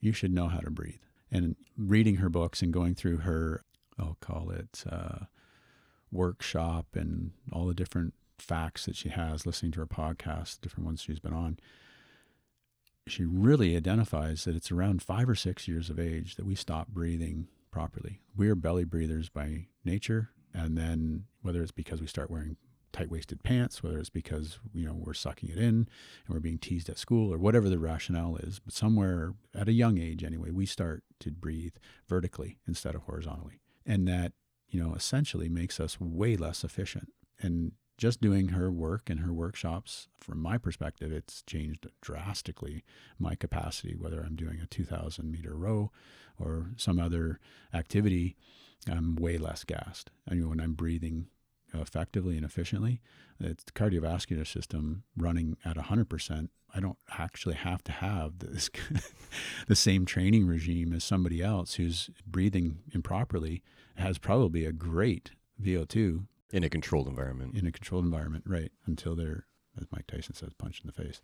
[0.00, 1.02] you should know how to breathe.
[1.30, 3.64] And reading her books and going through her
[3.98, 5.26] I'll call it uh,
[6.10, 11.02] workshop and all the different facts that she has, listening to her podcast, different ones
[11.02, 11.58] she's been on.
[13.06, 16.88] She really identifies that it's around five or six years of age that we stop
[16.88, 18.20] breathing properly.
[18.36, 22.56] We are belly breathers by nature, and then whether it's because we start wearing
[22.92, 25.88] tight-waisted pants, whether it's because you know we're sucking it in and
[26.28, 29.98] we're being teased at school or whatever the rationale is, but somewhere at a young
[29.98, 31.74] age anyway, we start to breathe
[32.06, 34.32] vertically instead of horizontally and that
[34.68, 37.08] you know essentially makes us way less efficient
[37.40, 42.84] and just doing her work and her workshops from my perspective it's changed drastically
[43.18, 45.90] my capacity whether i'm doing a 2000 meter row
[46.38, 47.38] or some other
[47.72, 48.36] activity
[48.90, 50.10] i'm way less gassed.
[50.28, 51.26] I mean, when i'm breathing
[51.74, 53.00] effectively and efficiently
[53.40, 58.70] it's the cardiovascular system running at 100% I don't actually have to have this
[59.68, 63.62] the same training regime as somebody else who's breathing improperly
[63.96, 65.32] has probably a great
[65.62, 67.56] VO2 in a controlled environment.
[67.56, 68.70] In a controlled environment, right?
[68.86, 69.46] Until they're,
[69.78, 71.20] as Mike Tyson says, punched in the face.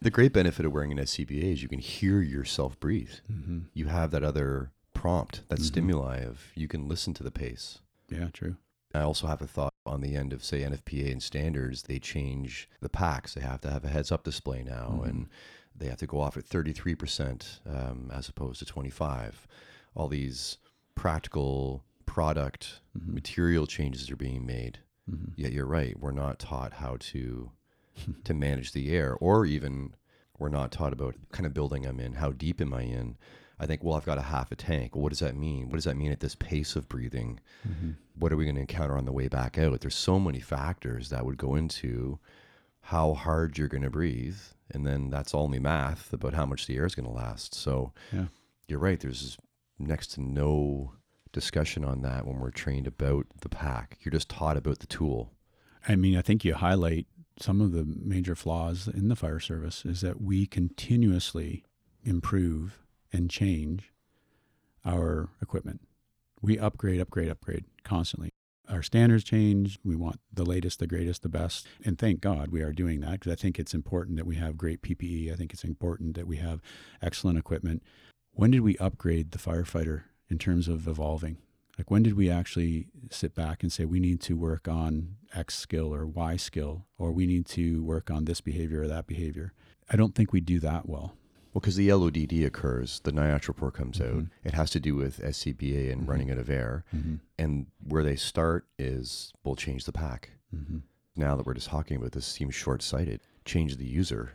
[0.00, 3.14] The great benefit of wearing an SCBA is you can hear yourself breathe.
[3.32, 3.58] Mm-hmm.
[3.74, 5.64] You have that other prompt, that mm-hmm.
[5.64, 7.80] stimuli of you can listen to the pace.
[8.08, 8.56] Yeah, true.
[8.94, 12.68] I also have a thought on the end of say NFPA and standards, they change
[12.80, 13.34] the packs.
[13.34, 15.08] They have to have a heads up display now mm-hmm.
[15.08, 15.28] and
[15.76, 19.46] they have to go off at 33% um, as opposed to 25.
[19.94, 20.58] All these
[20.94, 23.12] practical product Mhm.
[23.14, 24.78] material changes are being made.
[25.10, 25.32] Mhm.
[25.36, 25.98] Yet you're right.
[26.00, 27.52] We're not taught how to
[28.24, 29.94] to manage the air, or even
[30.38, 32.14] we're not taught about kind of building them in.
[32.14, 33.16] How deep am I in?
[33.58, 34.94] I think, well, I've got a half a tank.
[34.94, 35.66] What does that mean?
[35.68, 37.40] What does that mean at this pace of breathing?
[37.68, 37.96] Mhm.
[38.14, 39.80] What are we going to encounter on the way back out?
[39.80, 42.20] There's so many factors that would go into
[42.82, 44.38] how hard you're going to breathe,
[44.70, 47.52] and then that's only math about how much the air is going to last.
[47.52, 48.28] So Yeah.
[48.68, 49.00] you're right.
[49.00, 49.36] There's
[49.78, 50.92] next to no
[51.38, 53.96] discussion on that when we're trained about the pack.
[54.00, 55.30] You're just taught about the tool.
[55.86, 57.06] I mean, I think you highlight
[57.38, 61.64] some of the major flaws in the fire service is that we continuously
[62.02, 62.80] improve
[63.12, 63.92] and change
[64.84, 65.80] our equipment.
[66.42, 68.30] We upgrade, upgrade, upgrade constantly.
[68.68, 69.78] Our standards change.
[69.84, 71.68] We want the latest, the greatest, the best.
[71.84, 74.58] And thank God we are doing that because I think it's important that we have
[74.58, 75.32] great PPE.
[75.32, 76.60] I think it's important that we have
[77.00, 77.84] excellent equipment.
[78.32, 81.38] When did we upgrade the firefighter in terms of evolving?
[81.76, 85.54] Like when did we actually sit back and say we need to work on X
[85.56, 89.52] skill or Y skill, or we need to work on this behavior or that behavior?
[89.90, 91.14] I don't think we do that well.
[91.54, 94.08] Well, because the LODD occurs, the NIOSH report comes out.
[94.16, 94.30] Mhm.
[94.44, 96.08] It has to do with SCBA and Mhm.
[96.08, 96.84] running out of air.
[96.94, 97.14] Mm-hmm.
[97.38, 100.32] And where they start is we'll change the pack.
[100.54, 100.78] Mm-hmm.
[101.16, 103.20] Now that we're just talking about this, seems short sighted.
[103.44, 104.32] Change the user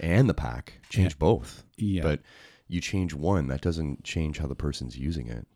[0.00, 0.80] and the pack.
[0.88, 1.18] Change Yeah.
[1.18, 1.64] both.
[1.76, 2.20] Yeah, But
[2.68, 5.46] you change one, that doesn't change how the person's using it.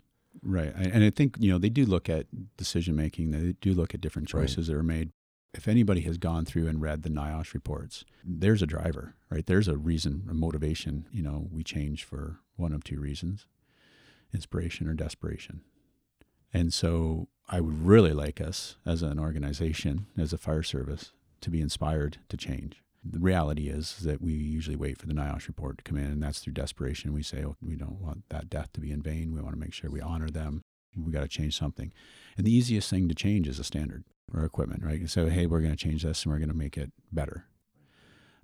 [0.42, 0.72] right.
[0.74, 3.30] And I think you know they do look at decision making.
[3.30, 4.42] They do look at different Right.
[4.42, 5.10] choices that are made.
[5.54, 9.44] If anybody has gone through and read the NIOSH reports, there's a driver, right?
[9.46, 11.06] There's a reason, a motivation.
[11.10, 13.46] You know, we change for one of two reasons:
[14.32, 15.62] inspiration or desperation.
[16.52, 21.50] And so, I would really like us as an organization, as a fire service, to
[21.50, 22.82] be inspired to change.
[23.10, 26.22] The reality is that we usually wait for the NIOSH report to come in, and
[26.22, 27.12] that's through desperation.
[27.12, 29.32] We say, oh, we don't want that death to be in vain.
[29.32, 30.62] We want to make sure we honor them.
[30.96, 31.92] We got to change something.
[32.36, 34.04] And the easiest thing to change is a standard
[34.34, 35.08] or equipment, right?
[35.08, 37.46] So, hey, we're going to change this and we're going to make it better.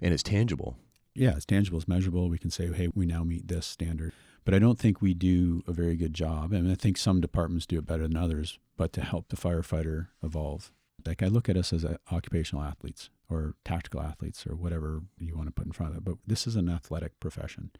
[0.00, 0.76] And it's tangible.
[1.14, 2.28] Yeah, it's tangible, it's measurable.
[2.28, 4.12] We can say, hey, we now meet this standard.
[4.44, 6.52] But I don't think we do a very good job.
[6.52, 9.36] I mean, I think some departments do it better than others, but to help the
[9.36, 10.70] firefighter evolve.
[11.06, 15.36] Like I look at us as uh, occupational athletes or tactical athletes or whatever you
[15.36, 16.04] want to put in front of it.
[16.04, 17.70] But this is an athletic profession.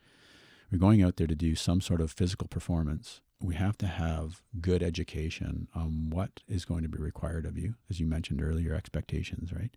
[0.71, 3.21] We're going out there to do some sort of physical performance.
[3.41, 7.75] We have to have good education on what is going to be required of you,
[7.91, 9.77] as you mentioned earlier, expectations, right?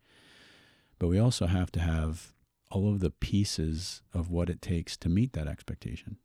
[0.99, 2.33] But we also have to have
[2.71, 6.17] all of the pieces of what it takes to meet that expectation.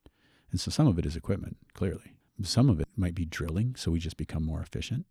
[0.51, 2.15] And so some of it is equipment, clearly.
[2.43, 5.07] Some of it might be drilling, so we just become more efficient.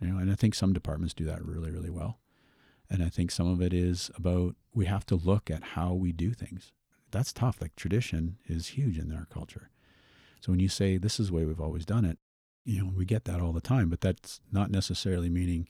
[0.00, 2.18] You know, and I think some departments do that really, really well.
[2.90, 6.12] And I think some of it is about we have to look at how we
[6.12, 6.72] do things.
[7.10, 7.60] That's tough.
[7.60, 9.70] Like tradition is huge in our culture.
[10.40, 12.18] So when you say this is the way we've always done it,
[12.64, 15.68] you know, we get that all the time, but that's not necessarily meaning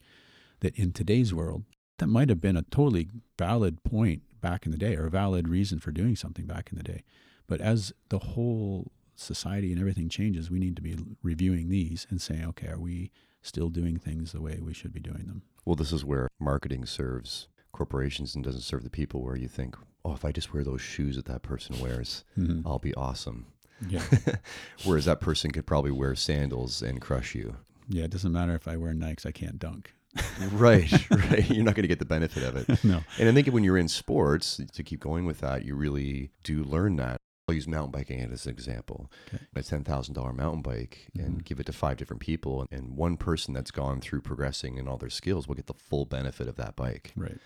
[0.59, 1.63] that in today's world,
[1.99, 3.07] that might have been a totally
[3.37, 6.77] valid point back in the day or a valid reason for doing something back in
[6.77, 7.03] the day.
[7.47, 12.21] But as the whole society and everything changes, we need to be reviewing these and
[12.21, 13.11] saying, okay, are we
[13.47, 15.41] still doing things the way we should be doing them?
[15.65, 19.75] Well, this is where marketing serves corporations and doesn't serve the people, where you think,
[20.03, 22.67] oh, if I just wear those shoes that that person wears, Mm-hmm.
[22.67, 23.47] I'll be awesome.
[23.87, 24.01] Yeah.
[24.83, 27.57] Whereas that person could probably wear sandals and crush you.
[27.87, 28.05] Yeah.
[28.05, 29.93] It doesn't matter if I wear Nikes, I can't dunk.
[30.53, 31.47] right, right.
[31.49, 32.83] You're not going to get the benefit of it.
[32.83, 33.01] no.
[33.19, 36.63] And I think when you're in sports, to keep going with that, you really do
[36.63, 37.17] learn that.
[37.47, 39.09] I'll use mountain biking as an example.
[39.33, 39.41] Okay.
[39.55, 41.45] A ten thousand dollar mountain bike and Mhm.
[41.45, 44.97] give it to five different people, and one person that's gone through progressing in all
[44.97, 47.13] their skills will get the full benefit of that bike.
[47.15, 47.39] Right.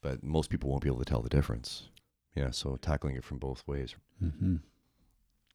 [0.00, 1.88] But most people won't be able to tell the difference.
[2.34, 3.94] Yeah, so tackling it from both ways.
[4.22, 4.56] Mm-hmm.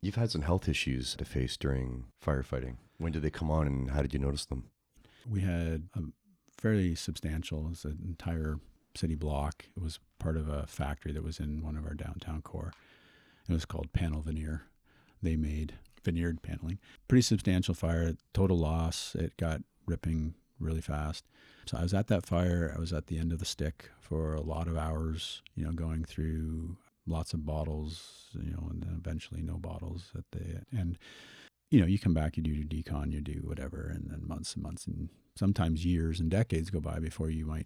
[0.01, 2.77] You've had some health issues to face during firefighting.
[2.97, 4.69] When did they come on, and how did you notice them?
[5.29, 6.01] We had a
[6.57, 8.59] fairly substantial, it was an entire
[8.95, 9.65] city block.
[9.75, 12.73] It was part of a factory that was in one of our downtown core.
[13.49, 14.63] It was called Panel Veneer.
[15.21, 16.79] They made veneered paneling.
[17.07, 19.15] Pretty substantial fire, total loss.
[19.15, 21.25] It got ripping really fast.
[21.65, 22.73] So I was at that fire.
[22.75, 25.71] I was at the end of the stick for a lot of hours, you know,
[25.71, 30.97] going through lots of bottles, you know, and then eventually no bottles at the end.
[31.71, 34.53] You know, you come back, you do your decon, you do whatever, and then months
[34.53, 37.65] and months and sometimes years and decades go by before you might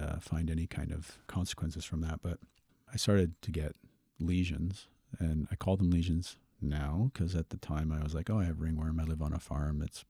[0.00, 2.20] uh, find any kind of consequences from that.
[2.22, 2.38] But
[2.92, 3.74] I started to get
[4.20, 4.86] lesions,
[5.18, 8.44] and I call them lesions now because at the time I was like, oh, I
[8.44, 8.98] have ringworm.
[9.00, 9.80] I live on a farm.
[9.82, 10.04] It's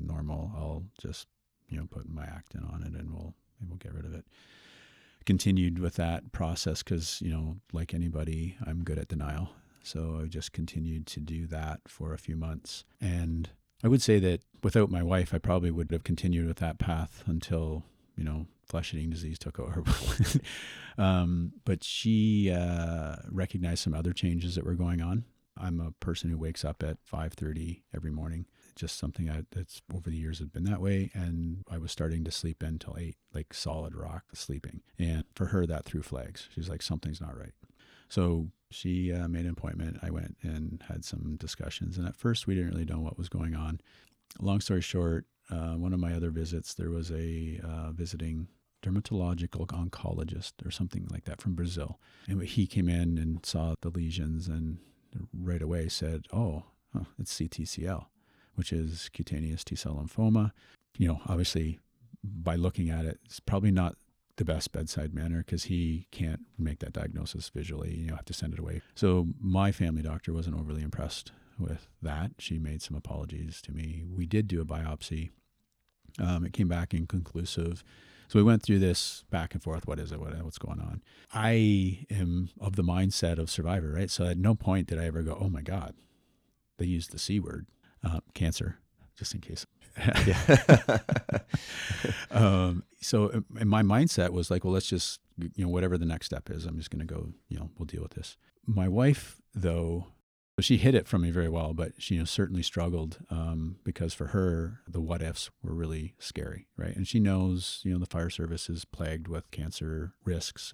[0.00, 0.52] normal.
[0.56, 1.26] I'll just
[1.68, 4.24] you know put my Actin on it, and we'll maybe we'll get rid of it.
[5.26, 9.50] continued with that process because, you know, like anybody, I'm good at denial.
[9.82, 12.84] So I just continued to do that for a few months.
[13.00, 13.50] And
[13.82, 17.22] I would say that without my wife, I probably would have continued with that path
[17.26, 17.84] until,
[18.16, 19.82] you know, flesh eating disease took over.
[20.98, 25.24] um, but she uh, recognized some other changes that were going on.
[25.56, 28.46] I'm a person who wakes up at 5:30 every morning.
[28.74, 32.24] Just something I, that's over the years has been that way, and I was starting
[32.24, 34.80] to sleep in till eight, like solid rock sleeping.
[34.98, 36.48] And for her, that threw flags.
[36.52, 37.52] She's like, something's not right.
[38.08, 39.98] So she uh, made an appointment.
[40.02, 43.28] I went and had some discussions, and at first we didn't really know what was
[43.28, 43.80] going on.
[44.40, 48.48] Long story short, uh, one of my other visits, there was a uh, visiting
[48.82, 51.98] dermatological oncologist or something like that from Brazil.
[52.28, 54.78] And he came in and saw the lesions and
[55.32, 58.06] right away said, oh, huh, it's CTCL,
[58.54, 60.52] which is cutaneous T cell lymphoma.
[60.98, 61.80] You know, obviously,
[62.22, 63.96] by looking at it, it's probably not
[64.36, 67.94] the best bedside manner because he can't make that diagnosis visually.
[67.94, 68.82] You know, have to send it away.
[68.94, 72.32] So my family doctor wasn't overly impressed with that.
[72.38, 74.04] She made some apologies to me.
[74.06, 75.30] We did do a biopsy.
[76.18, 77.82] Um, it came back inconclusive.
[78.28, 79.86] So we went through this back and forth.
[79.86, 80.20] What is it?
[80.20, 81.02] What, what's going on?
[81.32, 84.10] I am of the mindset of survivor, right?
[84.10, 85.94] So at no point did I ever go, oh my God,
[86.78, 87.66] they used the C word,
[88.02, 88.78] uh, cancer,
[89.16, 89.66] just in case.
[92.30, 96.50] um, so my mindset was like, well, let's just, you know, whatever the next step
[96.50, 98.36] is, I'm just going to go, you know, we'll deal with this.
[98.66, 100.06] My wife, though,
[100.62, 104.14] she hit it from me very well, but she you know, certainly struggled um, because
[104.14, 106.94] for her, the what ifs were really scary, right?
[106.94, 110.72] And she knows, you know, the fire service is plagued with cancer risks.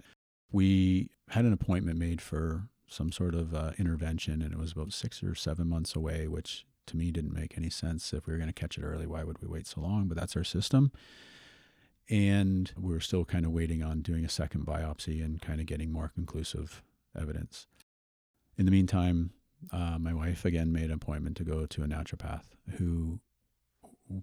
[0.53, 4.93] We had an appointment made for some sort of uh, intervention, and it was about
[4.93, 8.13] six or seven months away, which to me didn't make any sense.
[8.13, 10.09] If we were going to catch it early, why would we wait so long?
[10.09, 10.93] But that's our system.
[12.11, 15.93] And we're still kind of waiting on doing a second biopsy and kind of getting
[15.93, 16.83] more conclusive
[17.19, 17.69] evidence.
[18.59, 19.31] In the meantime,
[19.73, 22.45] uh, my wife again made an appointment to go to a naturopath
[22.79, 23.21] who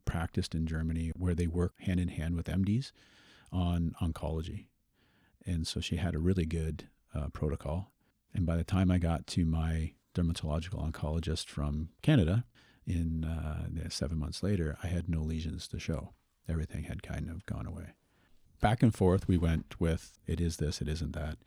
[0.05, 2.91] practiced in Germany, where they work hand in hand with MDs
[3.51, 4.65] on oncology.
[5.45, 7.91] And so she had a really good uh, protocol.
[8.33, 12.43] And by the time I got to my dermatological oncologist from Canada,
[12.85, 16.13] in uh, seven months later, I had no lesions to show.
[16.47, 17.93] Everything had kind of gone away.
[18.61, 21.37] Back and forth, we went with it is this, it isn't that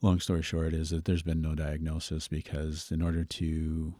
[0.00, 3.94] long story short is that there's been no diagnosis because in order to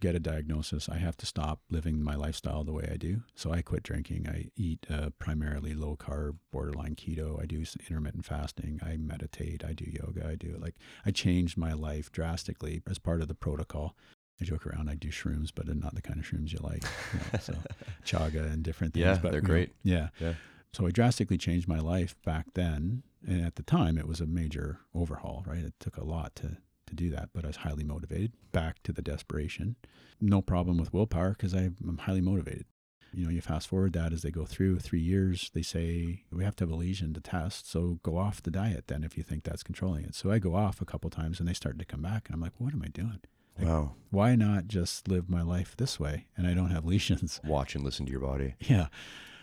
[0.00, 3.22] get a diagnosis, I have to stop living my lifestyle the way I do.
[3.34, 4.26] So I quit drinking.
[4.28, 7.40] I eat uh, primarily low carb, borderline keto.
[7.40, 8.80] I do intermittent fasting.
[8.82, 9.62] I meditate.
[9.64, 10.26] I do yoga.
[10.26, 13.94] I do like I changed my life drastically as part of the protocol.
[14.40, 14.88] I joke around.
[14.88, 16.82] I do shrooms, but not the kind of shrooms you like.
[17.12, 17.54] You know, so
[18.06, 19.04] chaga and different things.
[19.04, 19.74] Yeah, but, they're great.
[19.84, 20.08] Know, yeah.
[20.18, 20.34] Yeah.
[20.72, 23.02] So I drastically changed my life back then.
[23.26, 25.64] And at the time, it was a major overhaul, right?
[25.64, 26.56] It took a lot to,
[26.86, 28.32] to do that, but I was highly motivated.
[28.52, 29.76] Back to the desperation.
[30.20, 32.64] No problem with willpower because I'm highly motivated.
[33.12, 36.44] You know, you fast forward that as they go through three years, they say, we
[36.44, 37.70] have to have a lesion to test.
[37.70, 40.14] So go off the diet then if you think that's controlling it.
[40.14, 42.28] So I go off a couple times and they start to come back.
[42.28, 43.20] And I'm like, what am I doing?
[43.58, 43.94] Like, wow.
[44.10, 47.40] Why not just live my life this way and I don't have lesions?
[47.44, 48.54] Watch and listen to your body.
[48.60, 48.86] Yeah.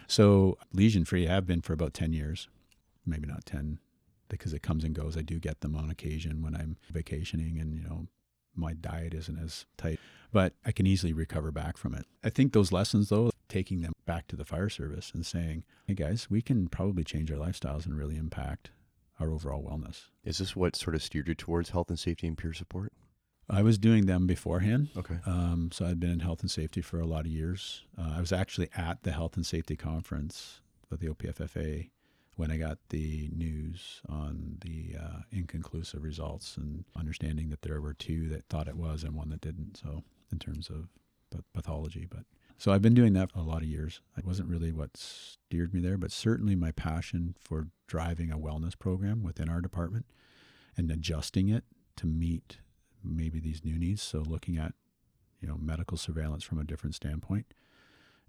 [0.08, 2.48] So lesion free, I have been for about 10 years,
[3.08, 3.80] maybe not 10
[4.30, 5.18] because it comes and goes.
[5.18, 8.08] I do get them on occasion when I'm vacationing and, you know,
[8.56, 10.00] my diet isn't as tight,
[10.32, 12.06] but I can easily recover back from it.
[12.24, 15.94] I think those lessons, though, taking them back to the fire service and saying, hey
[15.94, 18.72] guys, we can probably change our lifestyles and really impact
[19.20, 20.06] our overall wellness.
[20.24, 22.92] Is this what sort of steered you towards health and safety and peer support?
[23.50, 24.90] I was doing them beforehand.
[24.98, 25.20] Okay.
[25.26, 27.84] Um, so I'd been in health and safety for a lot of years.
[27.98, 31.90] Uh, I was actually at the health and safety conference with the OPFFA
[32.38, 37.94] when I got the news on the uh, inconclusive results and understanding that there were
[37.94, 39.78] two that thought it was and one that didn't.
[39.78, 40.88] So in terms of
[41.54, 42.22] pathology, but
[42.60, 44.02] so I've been doing that for a lot of years.
[44.18, 48.78] It wasn't really what steered me there, but certainly my passion for driving a wellness
[48.78, 50.06] program within our department
[50.76, 51.64] and adjusting it
[51.98, 52.58] to meet
[53.04, 54.02] maybe these new needs.
[54.02, 54.74] So looking at,
[55.40, 57.48] you know, medical surveillance from a different standpoint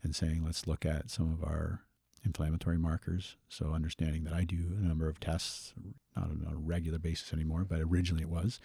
[0.02, 1.82] and saying, let's look at some of our
[2.24, 3.36] inflammatory markers.
[3.48, 5.72] So understanding that I do a number of tests,
[6.16, 8.60] not on a regular basis anymore, but originally it was,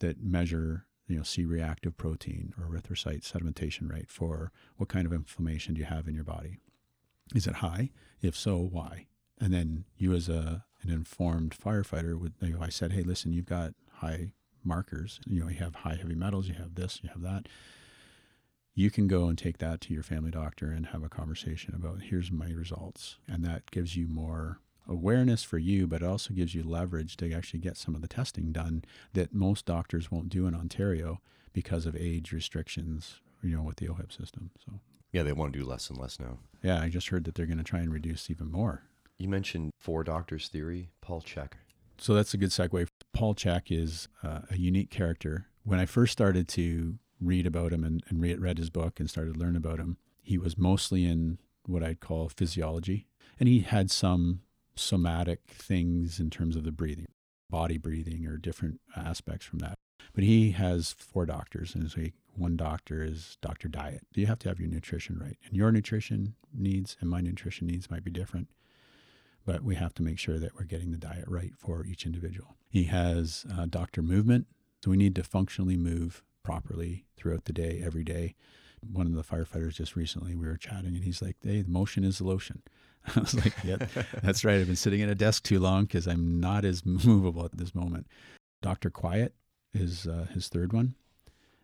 [0.00, 5.74] that measure, you know, C-reactive protein or erythrocyte sedimentation rate for what kind of inflammation
[5.74, 6.58] do you have in your body.
[7.34, 7.90] Is it high?
[8.20, 9.06] If so, why?
[9.40, 13.46] And then you as a an informed firefighter would, if I said, hey, listen, you've
[13.46, 14.32] got high
[14.64, 15.20] markers.
[15.26, 17.48] You know, you have high heavy metals, you have this, you have that.
[18.74, 22.02] You can go and take that to your family doctor and have a conversation about
[22.02, 23.18] here's my results.
[23.28, 27.32] And that gives you more awareness for you, but it also gives you leverage to
[27.32, 31.20] actually get some of the testing done that most doctors won't do in Ontario
[31.52, 34.50] because of age restrictions, you know, with the OHIP system.
[34.64, 34.80] So,
[35.12, 36.38] Yeah, they want to do less and less now.
[36.62, 38.82] yeah, I just heard that they're going to try and reduce even more.
[39.18, 41.52] You mentioned four doctors theory, Paul Chek.
[41.98, 42.88] So that's a good segue.
[43.12, 45.46] Paul Chek is uh, a unique character.
[45.62, 49.08] When I first started to read about him and, and read, read his book and
[49.08, 53.06] started to learn about him, he was mostly in what I'd call physiology.
[53.38, 54.40] And he had some
[54.74, 57.08] somatic things in terms of the breathing,
[57.50, 59.74] body breathing, or different aspects from that.
[60.14, 63.68] But he has four doctors, and so he, one doctor is Dr.
[63.68, 64.02] Diet.
[64.14, 65.36] You have to have your nutrition right.
[65.44, 68.48] And your nutrition needs and my nutrition needs might be different
[69.44, 72.56] but we have to make sure that we're getting the diet right for each individual.
[72.68, 74.46] He has uh, doctor movement,
[74.82, 78.34] so we need to functionally move properly throughout the day, every day.
[78.92, 82.04] One of the firefighters just recently, we were chatting, and he's like, "Hey, the motion
[82.04, 82.62] is the lotion."
[83.16, 83.76] I was like, "Yeah,
[84.22, 84.58] that's right.
[84.58, 87.74] I've been sitting at a desk too long because I'm not as movable at this
[87.74, 88.06] moment."
[88.60, 89.34] Doctor Quiet
[89.72, 90.94] is uh, his third one,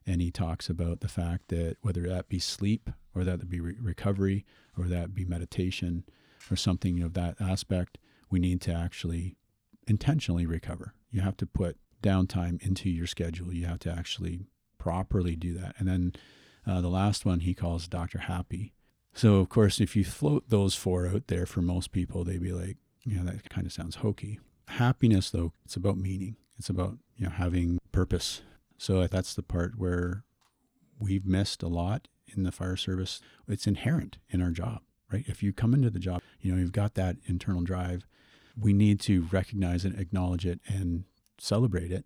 [0.07, 3.77] and he talks about the fact that whether that be sleep or that be re-
[3.81, 4.45] recovery
[4.77, 6.05] or that be meditation
[6.51, 7.99] or something of that aspect,
[8.31, 9.37] we need to actually
[9.87, 10.95] intentionally recover.
[11.11, 13.53] You have to put downtime into your schedule.
[13.53, 14.47] You have to actually
[14.79, 15.75] properly do that.
[15.79, 16.13] And then
[16.67, 18.21] uh, the last one he calls Dr.
[18.21, 18.73] Happy.
[19.15, 22.53] So, of course, if you float those four out there for most people, they'd be
[22.53, 22.77] like,
[23.17, 24.39] know, that kind of sounds hokey.
[24.69, 26.37] Happiness, though, it's about meaning.
[26.59, 28.43] It's about, you know, having purpose.
[28.77, 30.25] So that's the part where
[31.01, 33.21] we've missed a lot in the fire service.
[33.49, 35.25] It's inherent in our job right?
[35.27, 38.07] If you come into the job, you know, you've got that internal drive.
[38.59, 41.05] We need to recognize and acknowledge it and
[41.39, 42.05] celebrate it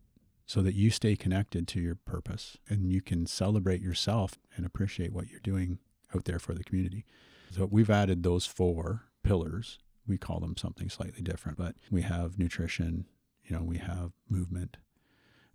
[0.53, 5.11] so that you stay connected to your purpose and you can celebrate yourself and appreciate
[5.11, 5.79] what you're doing
[6.15, 7.07] out there for the community.
[7.53, 9.79] So we've added those four pillars.
[10.07, 13.07] We call them something slightly different, but we have nutrition,
[13.43, 14.77] you know, we have movement,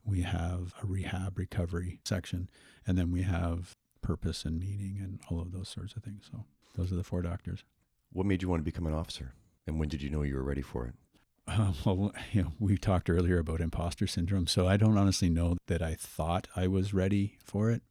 [0.04, 2.50] we have a rehab recovery section,
[2.88, 6.28] and then we have purpose and meaning and all of those sorts of things.
[6.32, 6.43] So
[6.76, 7.64] those are the four doctors.
[8.12, 9.36] What made you want to become an officer?
[9.68, 10.95] And when did you know you were ready for it?
[11.48, 15.58] Uh, well, you know, we talked earlier about imposter syndrome, so I don't honestly know
[15.68, 17.82] that I thought I was ready for it.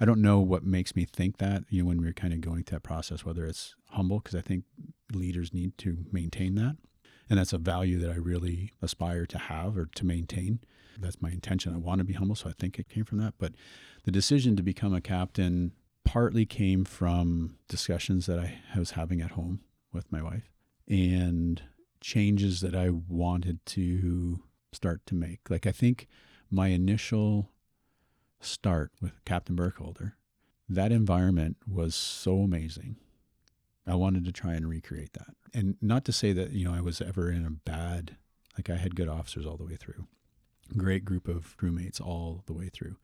[0.00, 1.64] I don't know what makes me think that.
[1.68, 4.40] You know, when we're kind of going through that process, whether it's humble, because I
[4.40, 4.64] think
[5.12, 6.76] leaders need to maintain that,
[7.28, 10.60] and that's a value that I really aspire to have or to maintain.
[11.00, 11.74] That's my intention.
[11.74, 13.34] I want to be humble, so I think it came from that.
[13.38, 13.52] But
[14.04, 15.72] the decision to become a captain
[16.04, 19.60] partly came from discussions that I was having at home
[19.92, 20.50] with my wife
[20.88, 21.62] and
[22.00, 24.42] changes that I wanted to
[24.72, 25.50] start to make.
[25.50, 26.06] Like, I think
[26.50, 27.50] my initial
[28.40, 30.16] start with Captain Burkholder,
[30.68, 32.96] that environment was so amazing.
[33.86, 35.34] I wanted to try and recreate that.
[35.54, 38.16] And not to say that, you know, I was ever in a bad,
[38.56, 40.06] like, I had good officers all the way through,
[40.76, 42.96] great group of crewmates all the way through.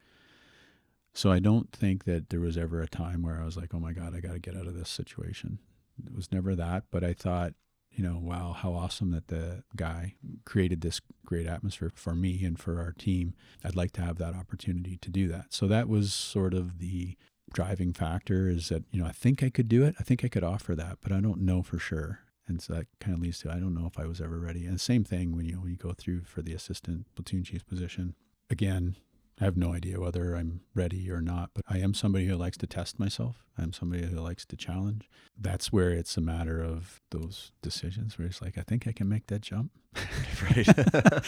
[1.14, 3.78] So I don't think that there was ever a time where I was like, oh
[3.78, 5.60] my God, I got to get out of this situation.
[6.04, 6.84] It was never that.
[6.90, 7.54] But I thought,
[7.94, 10.14] you know, wow, how awesome that the guy
[10.44, 13.34] created this great atmosphere for me and for our team.
[13.64, 15.46] I'd like to have that opportunity to do that.
[15.50, 17.16] So that was sort of the
[17.52, 19.94] driving factor is that, you know, I think I could do it.
[20.00, 22.20] I think I could offer that, but I don't know for sure.
[22.46, 24.66] And so that kind of leads to I don't know if I was ever ready.
[24.66, 28.14] And same thing when you when you go through for the assistant platoon chief position.
[28.50, 28.96] Again,
[29.40, 32.56] I have no idea whether I'm ready or not, but I am somebody who likes
[32.58, 33.44] to test myself.
[33.58, 35.08] I'm somebody who likes to challenge.
[35.36, 39.08] That's where it's a matter of those decisions where it's like, I think I can
[39.08, 39.72] make that jump.
[40.42, 40.66] right.
[40.76, 41.24] but,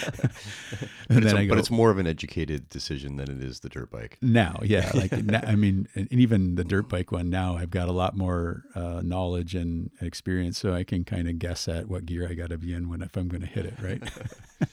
[1.08, 3.90] it's a, go, but, it's more of an educated decision than it is the dirt
[3.90, 4.18] bike.
[4.22, 4.90] Now, yeah.
[4.94, 8.16] Like, now, I mean, and even the dirt bike one now, I've got a lot
[8.16, 12.34] more uh, knowledge and experience, so I can kind of guess at what gear I
[12.34, 14.68] got to be in when if I'm going to hit it, right?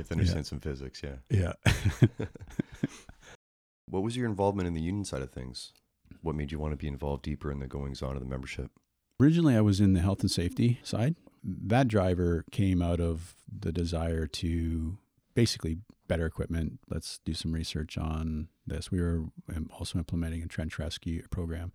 [0.00, 0.48] Have to understand yeah.
[0.48, 1.16] some physics, yeah.
[1.30, 1.52] Yeah.
[3.88, 5.72] what was your involvement in the union side of things?
[6.22, 8.70] What made you want to be involved deeper in the goings on of the membership?
[9.20, 11.14] Originally, I was in the health and safety side.
[11.42, 14.98] That driver came out of the desire to
[15.34, 15.78] basically
[16.08, 16.80] better equipment.
[16.88, 18.90] Let's do some research on this.
[18.90, 19.24] We were
[19.54, 21.72] um, also implementing a trench rescue program.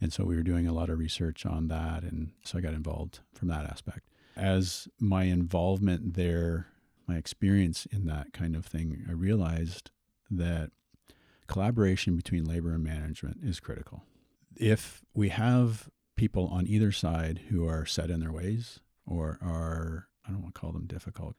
[0.00, 2.02] And so we were doing a lot of research on that.
[2.02, 4.08] And so I got involved from that aspect.
[4.36, 6.66] As my involvement there
[7.06, 9.90] my experience in that kind of thing, I realized
[10.30, 10.70] that
[11.46, 14.04] collaboration between labor and management is critical.
[14.56, 20.08] If we have people on either side who are set in their ways or are,
[20.26, 21.36] I don't want to call them difficult,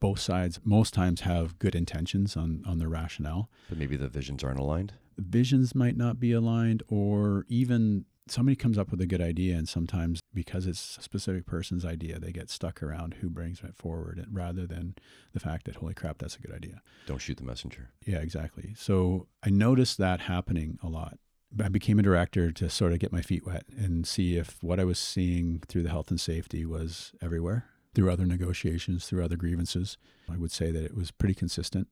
[0.00, 3.50] both sides most times have good intentions on, on their rationale.
[3.68, 4.94] But maybe the visions aren't aligned?
[5.16, 9.68] Visions might not be aligned, or even somebody comes up with a good idea and
[9.68, 14.26] sometimes because it's a specific person's idea they get stuck around who brings it forward
[14.30, 14.94] rather than
[15.32, 16.80] the fact that holy crap that's a good idea.
[17.06, 17.90] Don't shoot the messenger.
[18.06, 18.74] Yeah exactly.
[18.76, 21.18] So i noticed that happening a lot.
[21.62, 24.80] I became a director to sort of get my feet wet and see if what
[24.80, 29.36] i was seeing through the health and safety was everywhere through other negotiations through other
[29.36, 29.96] grievances.
[30.30, 31.88] I would say that it was pretty consistent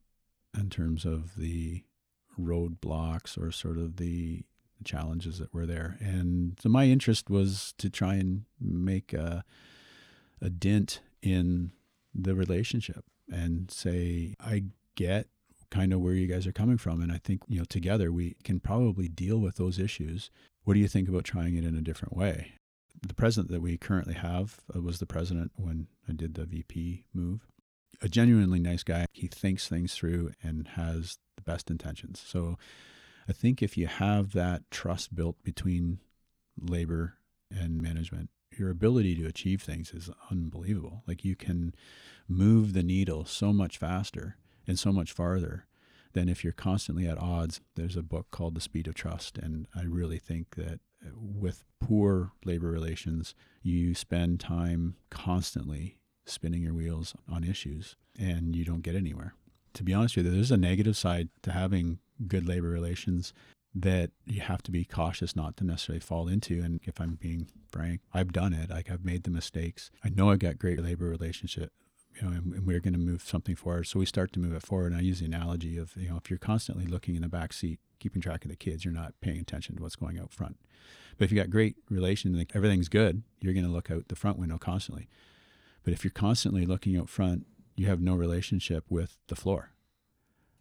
[0.58, 1.84] in terms of the
[2.38, 4.44] roadblocks or sort of the
[4.84, 5.96] challenges that were there.
[6.00, 9.44] And so my interest was to try and make a,
[10.40, 11.72] a dent in
[12.14, 14.64] the relationship and say, I
[14.96, 15.28] get
[15.70, 17.00] kind of where you guys are coming from.
[17.00, 20.30] And I think, you know, together we can probably deal with those issues.
[20.64, 22.52] What do you think about trying it in a different way?
[23.00, 27.04] The president that we currently have uh, was the president when I did the VP
[27.14, 27.46] move.
[28.02, 29.06] A genuinely nice guy.
[29.12, 32.22] He thinks things through and has the best intentions.
[32.24, 32.58] So
[33.28, 35.98] I think if you have that trust built between
[36.60, 37.14] labor
[37.50, 41.02] and management, your ability to achieve things is unbelievable.
[41.06, 41.74] Like you can
[42.28, 44.36] move the needle so much faster
[44.66, 45.66] and so much farther
[46.12, 47.60] than if you're constantly at odds.
[47.74, 51.64] There's a book called The Speed of Trust, and I really think that uh, with
[51.80, 58.82] poor labor relations, you spend time constantly spinning your wheels on issues and you don't
[58.82, 59.34] get anywhere.
[59.74, 63.32] To be honest with you, there's a negative side to having good labor relations
[63.74, 66.62] that you have to be cautious not to necessarily fall into.
[66.62, 68.70] And if I'm being frank, I've done it.
[68.70, 69.90] Like I've made the mistakes.
[70.04, 71.72] I know I've got great labor relationship,
[72.14, 73.86] you know, and, and we're going to move something forward.
[73.86, 74.92] So we start to move it forward.
[74.92, 77.52] And I use the analogy of, you know, if you're constantly looking in the back
[77.52, 80.58] seat, keeping track of the kids, you're not paying attention to what's going out front.
[81.16, 84.16] But if you got great relation, like everything's good, you're going to look out the
[84.16, 85.08] front window constantly.
[85.82, 89.71] But if you're constantly looking out front, you have no relationship with the floor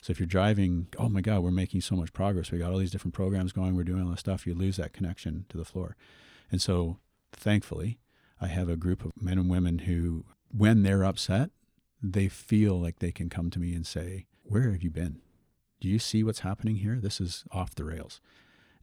[0.02, 2.52] so if you're driving, oh my God, we're making so much progress.
[2.52, 3.76] We got all these different programs going.
[3.76, 4.48] We're doing all this stuff.
[4.48, 5.96] You lose that connection to the floor.
[6.52, 6.98] And so
[7.32, 8.00] thankfully,
[8.42, 11.52] I have a group of men and women who, when they're upset,
[12.02, 15.22] they feel like they can come to me and say, Where have you been?
[15.80, 17.00] Do you see what's happening here?
[17.00, 18.22] This is off the rails.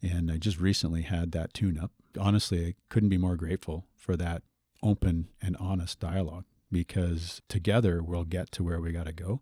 [0.00, 1.90] And I just recently had that tune up.
[2.18, 4.42] Honestly, I couldn't be more grateful for that
[4.84, 9.40] open and honest dialogue because together we'll get to where we got to go.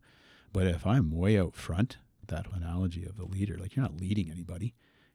[0.56, 4.30] But if I'm way out front, that analogy of the leader, like you're not leading
[4.30, 4.72] anybody,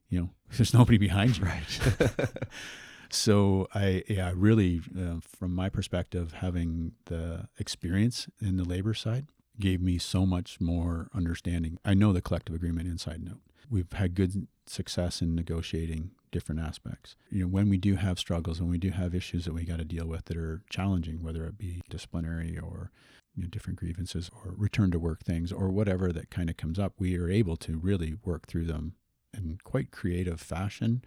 [0.07, 1.45] you know, there's nobody behind you.
[1.45, 2.29] Right.
[3.09, 9.29] so I, yeah, really, uh, from my perspective, having the experience in the labor side
[9.59, 11.79] gave me so much more understanding.
[11.83, 13.39] I know the collective agreement inside and out.
[13.67, 17.15] We've had good success in negotiating different aspects.
[17.31, 19.79] You know, when we do have struggles, when we do have issues that we got
[19.79, 22.91] to deal with that are challenging, whether it be disciplinary or
[23.35, 26.77] you know, different grievances or return to work things or whatever that kind of comes
[26.77, 28.95] up, we are able to really work through them
[29.33, 31.03] in quite creative fashion.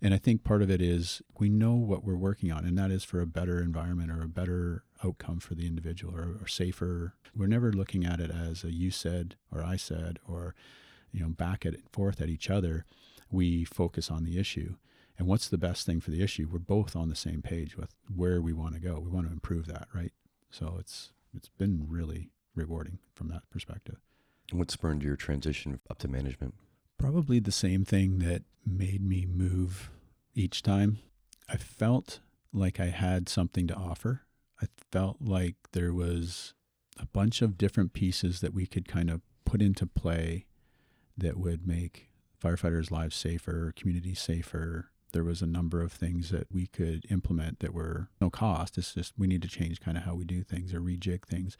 [0.00, 2.90] And I think part of it is we know what we're working on, and that
[2.90, 7.14] is for a better environment or a better outcome for the individual or, or safer.
[7.34, 10.54] We're never looking at it as a you said or I said or
[11.12, 12.84] you know back and forth at each other.
[13.30, 14.76] We focus on the issue
[15.18, 16.48] and what's the best thing for the issue.
[16.50, 19.00] We're both on the same page with where we want to go.
[19.00, 20.12] We want to improve that, right?
[20.50, 23.96] So it's it's been really rewarding from that perspective.
[24.52, 26.54] What spurred your transition up to management?
[26.98, 29.90] Probably the same thing that made me move
[30.34, 30.98] each time.
[31.48, 32.20] I felt
[32.52, 34.22] like I had something to offer.
[34.60, 36.54] I felt like there was
[36.98, 40.46] a bunch of different pieces that we could kind of put into play
[41.16, 42.08] that would make
[42.42, 47.60] firefighters' lives safer, communities safer, there was a number of things that we could implement
[47.60, 48.78] that were no cost.
[48.78, 51.56] It's just we need to change kind of how we do things or rejig things.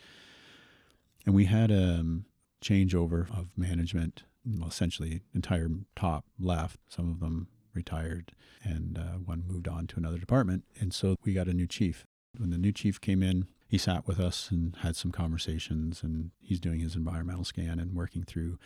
[1.26, 2.24] And we had a um,
[2.62, 4.22] changeover of management.
[4.44, 6.78] Well, essentially, entire top left.
[6.88, 10.64] Some of them retired, and uh, one moved on to another department.
[10.80, 12.06] And so we got a new chief.
[12.36, 16.02] When the new chief came in, he sat with us and had some conversations.
[16.02, 18.58] And he's doing his environmental scan and working through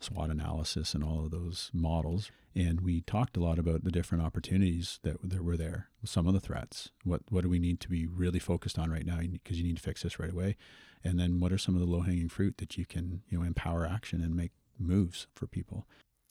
[0.00, 2.30] SWOT analysis and all of those models.
[2.54, 6.34] And we talked a lot about the different opportunities that, that were there, some of
[6.34, 6.90] the threats.
[7.04, 9.18] What, what do we need to be really focused on right now?
[9.20, 10.56] Because you need to fix this right away.
[11.04, 13.44] And then what are some of the low hanging fruit that you can, you know,
[13.44, 15.86] empower action and make moves for people?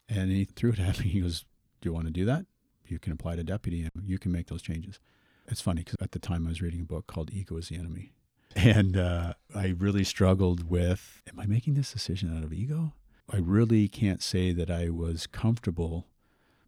[0.09, 1.09] And he threw it at me.
[1.09, 1.45] He goes,
[1.81, 2.45] Do you want to do that?
[2.85, 4.99] You can apply to deputy and you can make those changes.
[5.47, 7.77] It's funny because at the time I was reading a book called Ego is the
[7.77, 8.13] Enemy.
[8.55, 12.93] And uh, I really struggled with Am I making this decision out of ego?
[13.31, 16.07] I really can't say that I was comfortable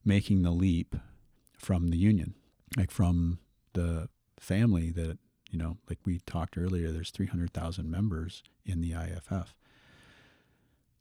[0.03, 0.95] making the leap
[1.57, 2.35] from the union,
[2.77, 3.39] like from
[3.73, 4.09] the
[4.39, 5.17] family that,
[5.49, 9.55] you know, like we talked earlier, there's 300,000 members in the IFF.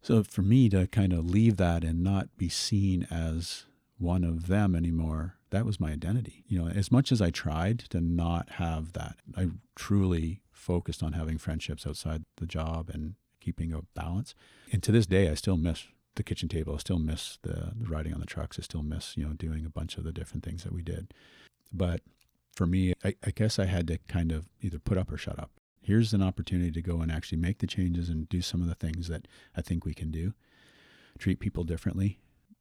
[0.00, 3.64] So for me to kind of leave that and not be seen as
[3.98, 6.44] one of them anymore, that was my identity.
[6.46, 11.14] You know, as much as I tried to not have that, I truly focused on
[11.14, 14.34] having friendships outside the job and keeping a balance.
[14.72, 15.86] And to this day, I still miss
[16.18, 16.74] the kitchen table.
[16.74, 18.58] I still miss the, the riding on the trucks.
[18.58, 21.14] I still miss, you know, doing a bunch of the different things that we did.
[21.72, 22.02] But
[22.54, 25.38] for me, I, I guess I had to kind of either put up or shut
[25.38, 25.50] up.
[25.80, 28.74] Here's an opportunity to go and actually make the changes and do some of the
[28.74, 30.34] things that I think we can do.
[31.18, 32.18] Treat people differently,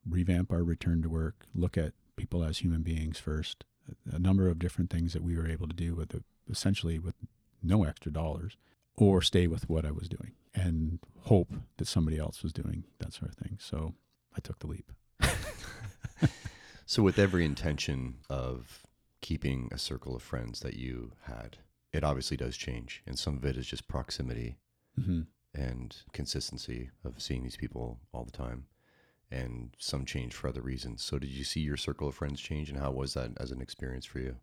[0.08, 3.66] revamp our return to work, look at people as human beings first.
[4.12, 6.16] A number of different things that we were able to do with
[6.50, 7.16] essentially with
[7.64, 8.56] no extra dollars,
[8.96, 13.14] or stay with what I was doing and hope that somebody else was doing that
[13.14, 13.58] sort of thing.
[13.62, 13.94] So
[14.36, 14.92] I took the leap.
[16.86, 18.84] so, with every intention of
[19.22, 21.58] keeping a circle of friends that you had,
[21.94, 23.04] it obviously does change.
[23.06, 24.58] And some of it is just proximity
[25.00, 25.22] mm-hmm.
[25.54, 28.66] and consistency of seeing these people all the time.
[29.30, 31.04] And some change for other reasons.
[31.04, 33.62] So, did you see your circle of friends change, and how was that as an
[33.62, 34.38] experience for you?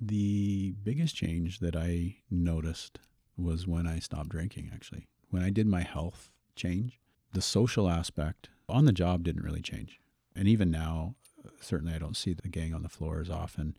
[0.00, 2.98] The biggest change that I noticed
[3.36, 5.06] was when I stopped drinking, actually.
[5.30, 7.00] When I did my health change,
[7.32, 10.00] the social aspect on the job didn't really change.
[10.34, 11.14] And even now,
[11.60, 13.76] certainly I don't see the gang on the floor as often.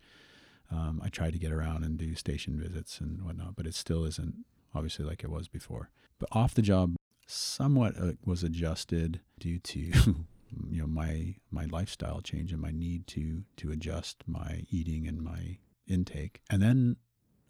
[0.72, 4.06] Um, I try to get around and do station visits and whatnot, but it still
[4.06, 4.46] isn't
[4.76, 5.90] obviously like it was before.
[6.20, 6.96] But off the job,
[7.26, 9.80] somewhat uh, was adjusted due to
[10.70, 15.22] you know my my lifestyle change and my need to to adjust my eating and
[15.22, 15.58] my
[15.88, 16.42] intake.
[16.50, 16.98] And then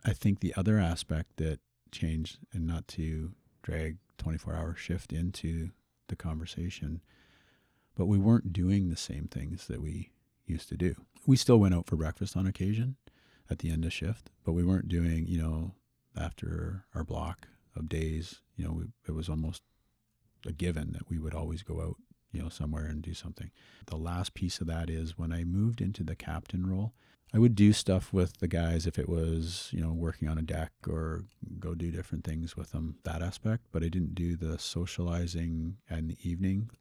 [0.06, 1.60] I think the other aspect that
[1.92, 5.70] changed, and not to drag 24 hour shift into
[6.08, 7.02] the conversation,
[7.96, 10.12] but we weren't doing the same things that we
[10.46, 10.96] used to do.
[11.26, 12.96] We still went out for breakfast on occasion
[13.50, 15.74] at the end of shift, but we weren't doing, you know,
[16.18, 19.62] after our block of days, you know, we, it was almost
[20.46, 21.98] a given that we would always go out,
[22.32, 23.52] you know, somewhere and do something.
[23.88, 26.94] The last piece of that is when I moved into the captain role,
[27.34, 30.42] I would do stuff with the guys if it was, you know, working on a
[30.42, 31.26] deck or
[31.60, 33.66] go do different things with them, that aspect.
[33.72, 36.72] But I didn't do the socializing in the evening.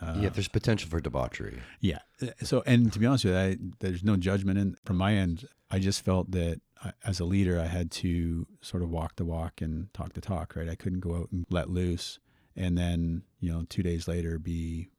[0.00, 1.58] Uh, yeah, there's potential for debauchery.
[1.80, 2.00] Yeah.
[2.42, 4.58] So, and to be honest with you, I, there's no judgment.
[4.58, 8.46] And from my end, I just felt that I, as a leader, I had to
[8.60, 10.68] sort of walk the walk and talk the talk, right?
[10.68, 12.18] I couldn't go out and let loose
[12.56, 14.90] and then, you know, two days later be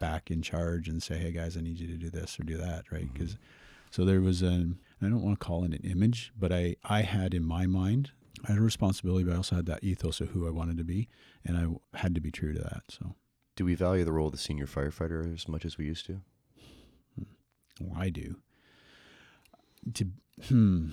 [0.00, 2.56] back in charge and say, hey guys, I need you to do this or do
[2.56, 3.10] that, right?
[3.12, 3.42] Because mm-hmm
[3.92, 7.02] so there was an, I don't want to call it an image, but I, I
[7.02, 8.10] had in my mind,
[8.42, 10.84] I had a responsibility, but I also had that ethos of who I wanted to
[10.84, 11.10] be.
[11.44, 12.84] And I had to be true to that.
[12.88, 13.16] So,
[13.54, 16.22] do we value the role of the senior firefighter as much as we used to?
[17.80, 18.36] Well, I do.
[19.92, 20.06] To,
[20.48, 20.88] hmm,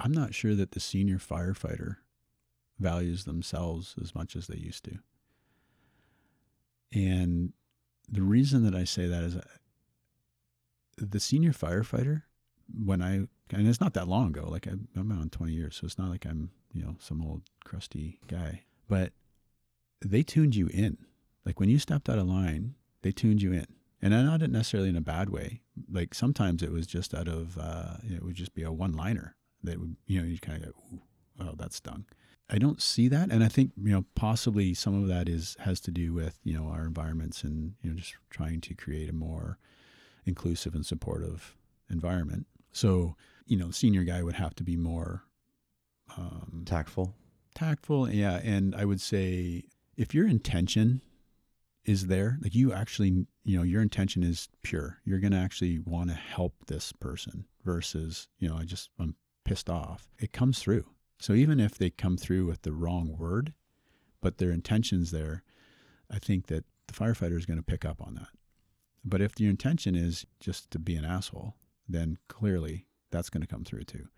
[0.00, 1.98] I'm not sure that the senior firefighter
[2.80, 4.98] values themselves as much as they used to.
[6.92, 7.52] And
[8.08, 9.36] the reason that I say that is
[11.00, 12.22] the senior firefighter,
[12.72, 15.86] when I and it's not that long ago, like I, I'm on 20 years, so
[15.86, 19.12] it's not like I'm you know some old crusty guy, but
[20.04, 20.98] they tuned you in.
[21.44, 23.66] Like when you stepped out of line, they tuned you in,
[24.00, 25.62] and I not necessarily in a bad way.
[25.90, 29.36] Like sometimes it was just out of uh, it would just be a one liner
[29.62, 30.98] that would you know you kind of go,
[31.40, 32.04] oh that stung.
[32.52, 35.80] I don't see that, and I think you know possibly some of that is has
[35.80, 39.14] to do with you know our environments and you know just trying to create a
[39.14, 39.58] more
[40.30, 41.56] inclusive and supportive
[41.90, 42.46] environment.
[42.72, 43.16] So,
[43.46, 45.24] you know, the senior guy would have to be more
[46.16, 47.14] um, tactful.
[47.54, 48.40] Tactful, yeah.
[48.42, 49.64] And I would say
[49.96, 51.02] if your intention
[51.84, 55.80] is there, like you actually, you know, your intention is pure, you're going to actually
[55.80, 60.08] want to help this person versus, you know, I just, I'm pissed off.
[60.18, 60.86] It comes through.
[61.18, 63.52] So even if they come through with the wrong word,
[64.22, 65.42] but their intention's there,
[66.10, 68.28] I think that the firefighter is going to pick up on that.
[69.04, 71.54] But if your intention is just to be an asshole,
[71.88, 74.08] then clearly that's going to come through too.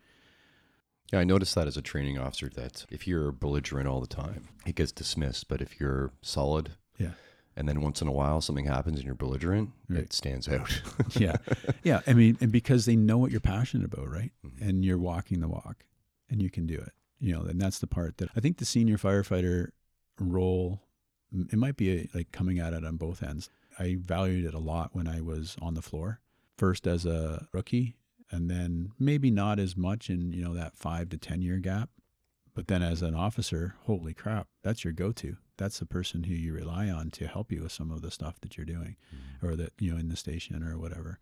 [1.13, 4.49] Yeah, I noticed that as a training officer that if you're belligerent all the time,
[4.67, 5.47] it gets dismissed.
[5.47, 7.11] But if you're solid, yeah,
[7.55, 10.01] and then once in a while something happens and you're belligerent, right.
[10.01, 10.81] it stands out.
[11.17, 11.37] yeah,
[11.83, 12.01] yeah.
[12.07, 14.33] I mean, and because they know what you're passionate about, right?
[14.45, 14.67] Mm-hmm.
[14.67, 15.85] And you're walking the walk,
[16.31, 16.93] and you can do it.
[17.19, 19.69] You know, and that's the part that I think the senior firefighter
[20.19, 20.81] role.
[21.51, 23.49] It might be a, like coming at it on both ends.
[23.79, 26.21] I valued it a lot when I was on the floor.
[26.57, 27.97] First as a rookie,
[28.31, 31.91] and then maybe not as much in you know that five to ten year gap.
[32.55, 35.39] But then as an officer, holy crap, that's your go to.
[35.57, 38.41] That's the person who you rely on to help you with some of the stuff
[38.41, 39.47] that you're doing, mm-hmm.
[39.47, 41.19] or that you know in the station or whatever.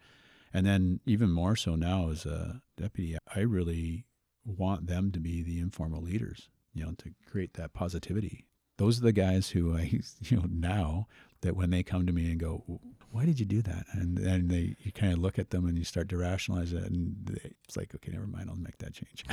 [0.52, 4.06] And then even more so now as a deputy, I really
[4.44, 6.48] want them to be the informal leaders.
[6.72, 8.46] You know, to create that positivity.
[8.76, 11.08] Those are the guys who I, you know, now
[11.42, 12.80] that when they come to me and go,
[13.10, 13.86] why did you do that?
[13.92, 16.84] And then they, you kind of look at them and you start to rationalize it.
[16.84, 18.48] And they, it's like, okay, never mind.
[18.48, 19.24] I'll make that change.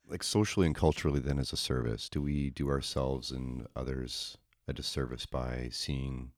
[0.08, 4.36] like socially and culturally, then as a service, do we do ourselves and others
[4.66, 6.32] a disservice by seeing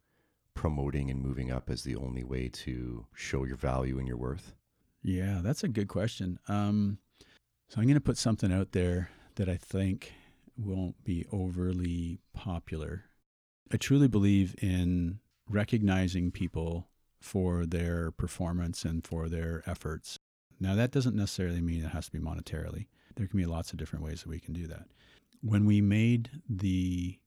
[0.55, 4.55] promoting and moving up as the only way to show your value and your worth?
[5.03, 6.39] Yeah, that's a good question.
[6.49, 6.99] Um,
[7.69, 10.13] so I'm going to put something out there that I think
[10.57, 13.05] won't be overly popular.
[13.73, 16.89] I truly believe in recognizing people
[17.21, 20.19] for their performance and for their efforts.
[20.59, 22.87] Now, that doesn't necessarily mean it has to be monetarily.
[23.15, 24.87] There can be lots of different ways that we can do that.
[25.41, 27.19] When we made the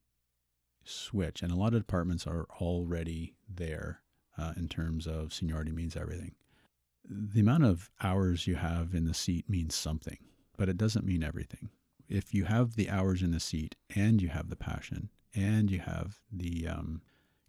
[0.84, 4.02] switch, and a lot of departments are already there
[4.38, 6.34] uh, in terms of seniority means everything.
[7.07, 10.18] The amount of hours you have in the seat means something,
[10.57, 11.70] but it doesn't mean everything.
[12.10, 15.80] If you have the hours in the seat and you have the passion and you
[15.80, 17.01] have the um,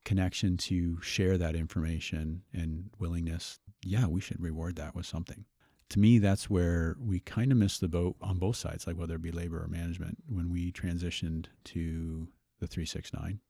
[0.04, 5.44] connection to share that information and willingness, yeah, we should reward that with something.
[5.90, 9.16] To me, that's where we kind of missed the boat on both sides, like whether
[9.16, 12.28] it be labor or management, when we transitioned to
[12.58, 13.40] the 369.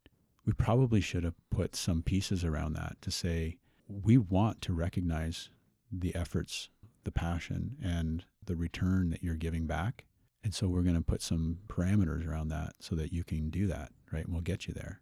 [0.45, 3.59] We probably should have put some pieces around that to say,
[3.89, 5.49] we want to recognize
[5.91, 6.71] the efforts,
[7.05, 10.05] the passion, and the return that you're giving back.
[10.45, 13.67] And so we're going to put some parameters around that so that you can do
[13.67, 14.25] that, right?
[14.25, 15.01] And we'll get you there.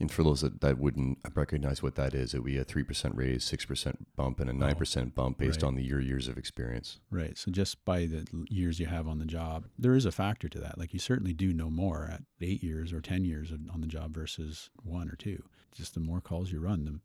[0.00, 3.12] And for those that, that wouldn't recognize what that is, it would be a 3%
[3.14, 5.68] raise, 6% bump, and a 9% oh, bump based right.
[5.68, 6.98] on the, your years of experience.
[7.10, 7.38] Right.
[7.38, 10.58] So just by the years you have on the job, there is a factor to
[10.58, 10.78] that.
[10.78, 14.14] Like you certainly do know more at eight years or 10 years on the job
[14.14, 15.42] versus one or two.
[15.72, 17.00] Just the more calls you run, the,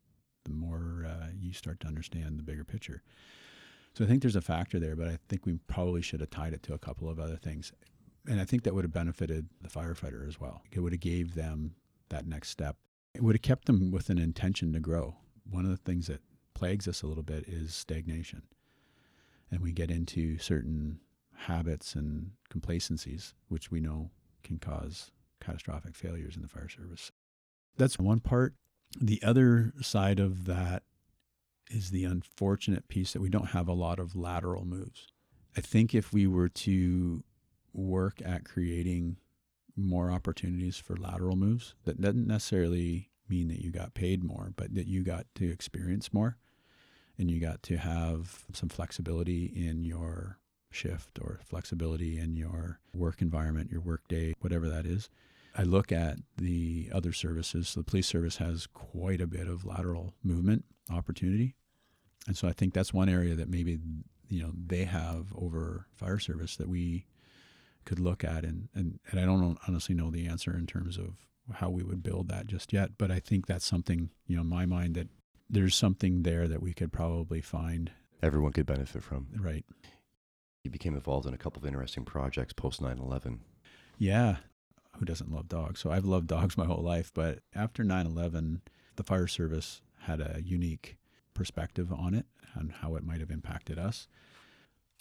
[0.50, 3.04] the more uh, you start to understand the bigger picture.
[3.94, 6.54] So I think there's a factor there, but I think we probably should have tied
[6.54, 7.74] it to a couple of other things.
[8.28, 10.62] And I think that would have benefited the firefighter as well.
[10.72, 11.76] It would have gave them
[12.10, 12.78] that next step.
[13.16, 15.16] It would have kept them with an intention to grow.
[15.50, 16.22] One of the things that
[16.54, 18.44] plagues us a little bit is stagnation.
[19.52, 21.00] And we get into certain
[21.36, 24.12] habits and complacencies, which we know
[24.44, 25.12] can cause
[25.42, 27.12] catastrophic failures in the fire service.
[27.78, 28.54] That's one part.
[29.00, 30.84] The other side of that
[31.70, 35.08] is the unfortunate piece that we don't have a lot of lateral moves.
[35.56, 37.24] I think if we were to
[37.74, 39.18] work at creating
[39.76, 41.74] more opportunities for lateral moves.
[41.86, 46.14] That doesn't necessarily mean that you got paid more, but that you got to experience
[46.14, 46.38] more
[47.18, 50.40] and you got to have some flexibility in your
[50.72, 55.10] shift or flexibility in your work environment, your work day, whatever that is.
[55.60, 57.68] I look at the other services.
[57.68, 61.54] So the police service has quite a bit of lateral movement opportunity.
[62.28, 63.78] And so I think that's one area that maybe
[64.30, 67.08] you know they have over fire service that we
[67.84, 71.16] could look at and, and, and I don't honestly know the answer in terms of
[71.56, 74.48] how we would build that just yet, but I think that's something, you know, in
[74.48, 75.10] my mind that
[75.50, 77.92] there's something there that we could probably find.
[78.24, 79.28] Everyone could benefit from.
[79.38, 79.66] Right.
[80.64, 83.42] You became involved in a couple of interesting projects post 9 11.
[83.98, 84.38] Yeah.
[85.00, 85.80] Who doesn't love dogs?
[85.80, 88.62] So I've loved dogs my whole life, but after 9 11,
[88.98, 90.98] the fire service had a unique
[91.34, 94.08] perspective on it and how it might have impacted us.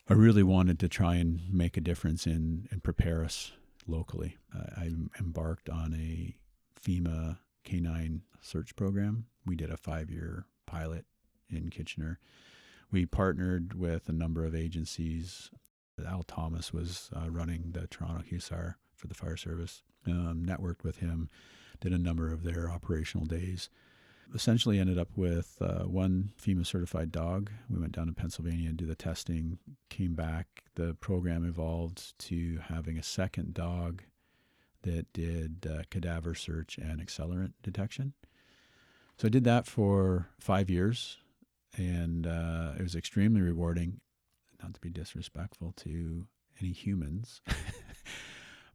[0.09, 3.53] I really wanted to try and make a difference in and prepare us
[3.87, 4.37] locally.
[4.55, 6.37] I, I embarked on a
[6.81, 9.27] FEMA canine search program.
[9.45, 11.07] We did a five year pilot
[11.51, 12.21] in Kitchener.
[12.91, 15.51] We partnered with a number of agencies.
[16.07, 19.83] Al Thomas was uh, running the Toronto HUSAR for the fire service.
[20.07, 21.29] Um, networked with him,
[21.81, 23.69] did a number of their operational days
[24.35, 27.51] essentially ended up with uh, one FEMA certified dog.
[27.71, 29.59] We went down to Pennsylvania and do the testing,
[29.89, 30.47] came back.
[30.75, 34.03] The program evolved to having a second dog
[34.83, 38.13] that did uh, cadaver search and accelerant detection.
[39.17, 41.19] So I did that for five years,
[41.77, 44.01] and uh, it was extremely rewarding.
[44.63, 46.27] Not to be disrespectful to
[46.61, 47.41] any humans,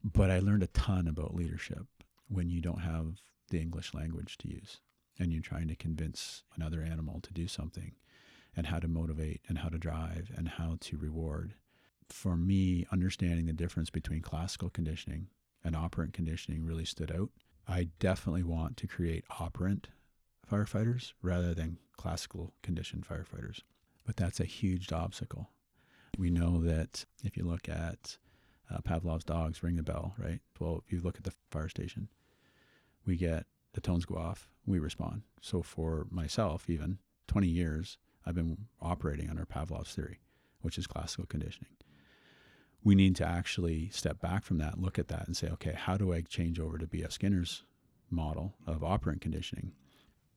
[0.04, 1.88] but I learned a ton about leadership
[2.28, 4.80] when you don't have the English language to use
[5.20, 7.94] and you're trying to convince another animal to do something
[8.56, 11.54] and how to motivate and how to drive and how to reward.
[12.10, 15.28] For me, understanding the difference between classical conditioning
[15.64, 17.30] and operant conditioning really stood out.
[17.68, 19.88] I definitely want to create operant
[20.52, 23.62] firefighters rather than classical conditioned firefighters.
[24.06, 25.50] But that's a huge obstacle.
[26.18, 28.18] We know that if you look at
[28.72, 30.40] uh, Pavlov's dogs ring the bell, right?
[30.60, 32.10] Well, if you look at the fire station,
[33.06, 35.24] we get the tones go off, we respond.
[35.42, 40.20] So for myself, even 20 years, I've been operating under Pavlov's theory,
[40.62, 41.72] which is classical conditioning.
[42.84, 45.98] We need to actually step back from that, look at that, and say, okay, how
[45.98, 47.12] do I change over to B.F.
[47.12, 47.64] Skinner's
[48.10, 49.72] model of operant conditioning?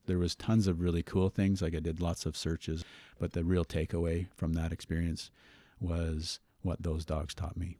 [0.05, 1.61] There was tons of really cool things.
[1.61, 2.85] Like I did lots of searches,
[3.19, 5.29] but the real takeaway from that experience
[5.79, 7.77] was what those dogs taught me.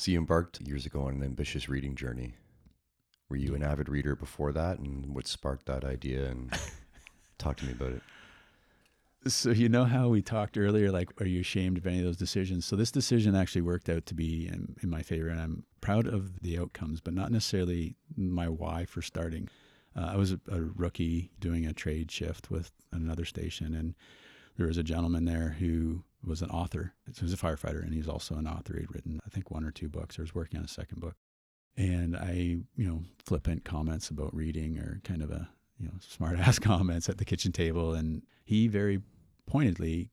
[0.00, 2.32] So you embarked years ago on an ambitious reading journey.
[3.28, 6.30] Were you an avid reader before that, and what sparked that idea?
[6.30, 6.50] And
[7.38, 8.02] talk to me about it.
[9.30, 12.16] So you know how we talked earlier, like, are you ashamed of any of those
[12.16, 12.64] decisions?
[12.64, 16.06] So this decision actually worked out to be in, in my favor, and I'm proud
[16.06, 19.50] of the outcomes, but not necessarily my why for starting.
[19.94, 23.94] Uh, I was a, a, rookie doing a trade shift with another station, and
[24.56, 26.92] there was a gentleman there who was an author.
[27.06, 28.78] He was a firefighter, and he's also an author.
[28.78, 31.16] He'd written, I think, one or two books, or was working on a second book.
[31.76, 35.48] And I, you know, flippant comments about reading or kind of a
[35.80, 37.94] you know, smart ass comments at the kitchen table.
[37.94, 39.00] And he very
[39.46, 40.10] pointedly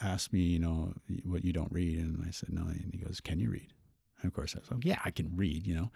[0.00, 0.94] asked me, you know,
[1.24, 1.98] what you don't read.
[1.98, 2.62] And I said, no.
[2.62, 3.72] And he goes, can you read?
[4.20, 5.90] And of course I was like, yeah, I can read, you know.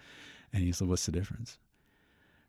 [0.52, 1.58] And he said, what's the difference?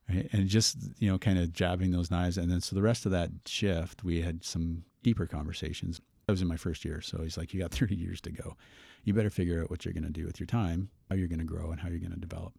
[0.09, 0.27] Right?
[0.33, 2.37] And just, you know, kind of jabbing those knives.
[2.37, 6.01] And then so the rest of that shift, we had some deeper conversations.
[6.27, 7.01] I was in my first year.
[7.01, 8.55] So he's like, you got 30 years to go.
[9.03, 11.39] You better figure out what you're going to do with your time, how you're going
[11.39, 12.53] to grow, and how you're going to develop.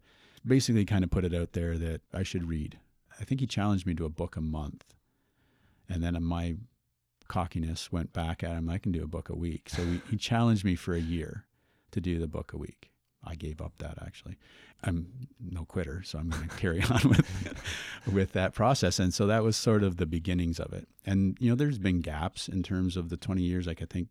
[0.45, 2.77] Basically, kind of put it out there that I should read.
[3.19, 4.83] I think he challenged me to a book a month.
[5.89, 6.57] And then my
[7.27, 8.69] cockiness went back at him.
[8.69, 9.69] I can do a book a week.
[9.69, 11.45] So we, he challenged me for a year
[11.91, 12.91] to do the book a week.
[13.25, 14.37] I gave up that actually.
[14.83, 15.07] I'm
[15.39, 17.63] no quitter, so I'm going to carry on with
[18.11, 18.99] with that process.
[18.99, 20.87] And so that was sort of the beginnings of it.
[21.05, 23.67] And you know, there's been gaps in terms of the 20 years.
[23.67, 24.09] Like I think,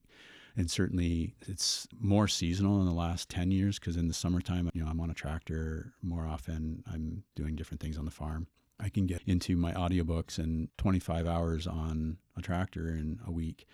[0.57, 4.82] and certainly it's more seasonal in the last 10 years because in the summertime, you
[4.82, 6.82] know, I'm on a tractor more often.
[6.93, 8.47] I'm doing different things on the farm.
[8.81, 13.66] I can get into my audiobooks and 25 hours on a tractor in a week.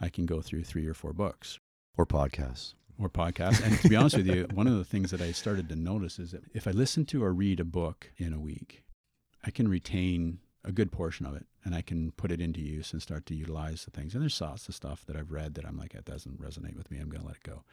[0.00, 1.58] I can go through three or four books
[1.96, 3.64] or podcasts or podcasts.
[3.64, 6.18] And to be honest with you, one of the things that I started to notice
[6.18, 8.84] is that if I listen to or read a book in a week,
[9.44, 12.92] I can retain a good portion of it and I can put it into use
[12.92, 14.14] and start to utilize the things.
[14.14, 16.90] And there's lots of stuff that I've read that I'm like, it doesn't resonate with
[16.90, 16.98] me.
[16.98, 17.64] I'm going to let it go.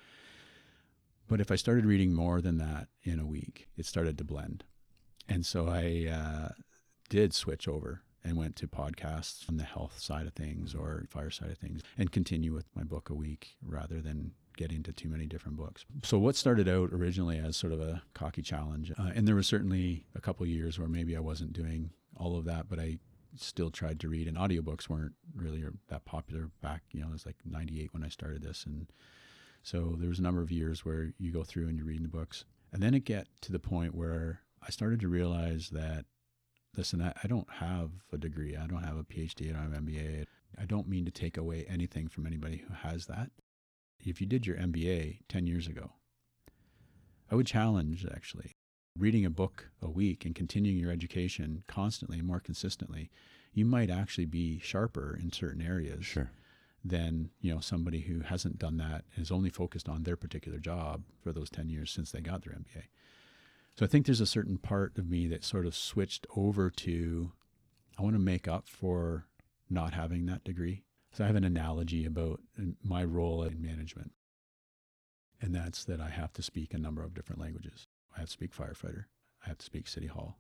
[1.28, 4.66] But if I started reading more than that in a week, it started to blend.
[5.30, 6.50] And so I uh,
[7.10, 11.30] did switch over and went to podcasts on the health side of things or fire
[11.30, 15.10] side of things and continue with my book a week rather than get into too
[15.10, 15.86] many different books.
[16.04, 19.48] So what started out originally as sort of a cocky challenge, uh, and there was
[19.48, 23.00] certainly a couple years where maybe I wasn't doing all of that, but I
[23.36, 27.26] still tried to read and audiobooks weren't really that popular back, you know, it was
[27.26, 28.66] like 98 when I started this.
[28.66, 28.88] And
[29.64, 32.10] so there was a number of years where you go through and you're reading the
[32.10, 32.46] books.
[32.72, 36.06] And then it get to the point where I started to realize that
[36.78, 38.56] listen, I, I don't have a degree.
[38.56, 39.50] I don't have a PhD.
[39.50, 40.26] I don't have an MBA.
[40.60, 43.32] I don't mean to take away anything from anybody who has that.
[44.04, 45.92] If you did your MBA 10 years ago,
[47.30, 48.52] I would challenge actually
[48.98, 53.10] reading a book a week and continuing your education constantly and more consistently.
[53.54, 56.32] You might actually be sharper in certain areas sure.
[56.84, 60.58] than you know somebody who hasn't done that and is only focused on their particular
[60.58, 62.84] job for those 10 years since they got their MBA.
[63.78, 67.32] So I think there's a certain part of me that sort of switched over to
[67.98, 69.28] I want to make up for
[69.70, 70.84] not having that degree.
[71.12, 72.40] So I have an analogy about
[72.84, 74.12] my role in management.
[75.42, 77.88] And that's that I have to speak a number of different languages.
[78.16, 79.06] I have to speak firefighter.
[79.44, 80.38] I have to speak city hall.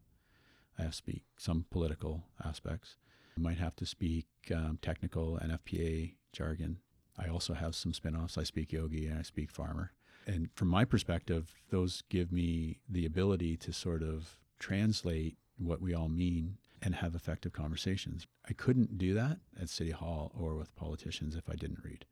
[0.78, 2.98] I have to speak some political aspects.
[3.38, 6.78] I might have to speak um, technical NFPA jargon.
[7.18, 8.38] I also have some spin-offs.
[8.38, 9.92] I speak yogi and I speak farmer.
[10.28, 15.94] And from my perspective, those give me the ability to sort of translate what we
[15.94, 18.26] all mean and have effective conversations.
[18.50, 22.06] I couldn't do that at City Hall or with politicians if I didn't read.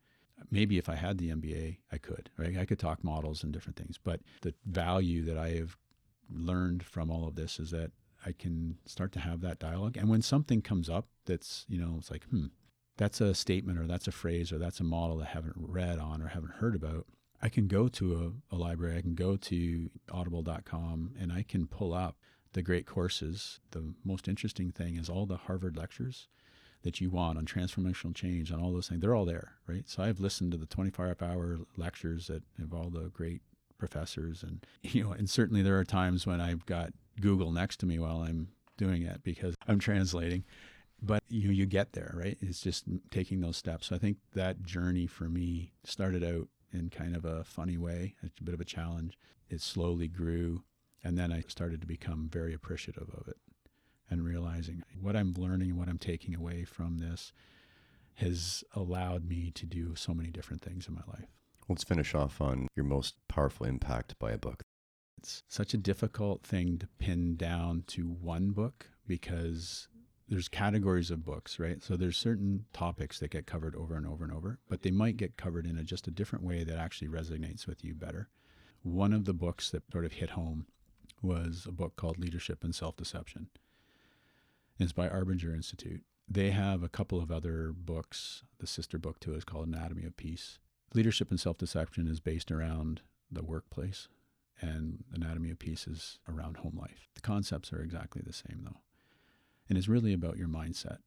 [0.50, 2.56] Maybe if I had the MBA, I could, right?
[2.56, 3.98] I could talk models and different things.
[4.02, 5.76] But the value that I have
[6.32, 7.90] learned from all of this is that
[8.24, 9.96] I can start to have that dialogue.
[9.96, 12.46] And when something comes up that's, you know, it's like, hmm,
[12.96, 15.98] that's a statement or that's a phrase or that's a model that I haven't read
[15.98, 17.06] on or haven't heard about,
[17.42, 21.66] I can go to a, a library, I can go to audible.com, and I can
[21.66, 22.16] pull up
[22.52, 23.60] the great courses.
[23.70, 26.28] The most interesting thing is all the Harvard lectures
[26.82, 29.00] that you want on transformational change, and all those things.
[29.00, 29.88] They're all there, right?
[29.88, 33.42] So I've listened to the 25 hour lectures that have all the great
[33.78, 37.86] professors, and you know, and certainly there are times when I've got Google next to
[37.86, 40.44] me while I'm doing it because I'm translating.
[41.02, 42.36] But you you get there, right?
[42.40, 43.86] It's just taking those steps.
[43.86, 48.16] So I think that journey for me started out in kind of a funny way.
[48.22, 49.18] A bit of a challenge.
[49.48, 50.62] It slowly grew.
[51.02, 53.38] And then I started to become very appreciative of it
[54.10, 57.32] and realizing what I'm learning, what I'm taking away from this
[58.14, 61.28] has allowed me to do so many different things in my life.
[61.68, 64.62] Let's finish off on your most powerful impact by a book.
[65.18, 69.88] It's such a difficult thing to pin down to one book because
[70.28, 71.82] there's categories of books, right?
[71.82, 75.16] So there's certain topics that get covered over and over and over, but they might
[75.16, 78.28] get covered in a just a different way that actually resonates with you better.
[78.82, 80.66] One of the books that sort of hit home
[81.22, 83.48] was a book called Leadership and Self Deception.
[84.78, 86.02] It's by Arbinger Institute.
[86.28, 88.44] They have a couple of other books.
[88.58, 90.58] The sister book to it is called Anatomy of Peace.
[90.94, 94.08] Leadership and Self Deception is based around the workplace,
[94.60, 97.08] and Anatomy of Peace is around home life.
[97.14, 98.80] The concepts are exactly the same, though
[99.70, 100.98] and is really about your mindset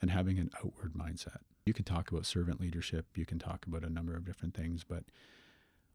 [0.00, 1.38] and having an outward mindset.
[1.64, 4.84] You can talk about servant leadership, you can talk about a number of different things,
[4.84, 5.04] but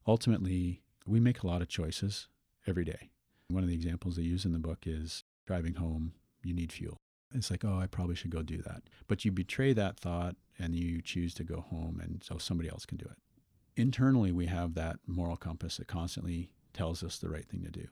[0.07, 2.27] ultimately, we make a lot of choices
[2.67, 3.09] every day.
[3.49, 6.13] One of the examples they use in the book is driving home,
[6.43, 6.97] you need fuel.
[7.33, 8.83] It's like, oh, I probably should go do that.
[9.07, 12.85] But you betray that thought and you choose to go home, and so somebody else
[12.85, 13.17] can do it.
[13.79, 17.87] Internally, we have that moral compass that constantly tells us the right thing to do.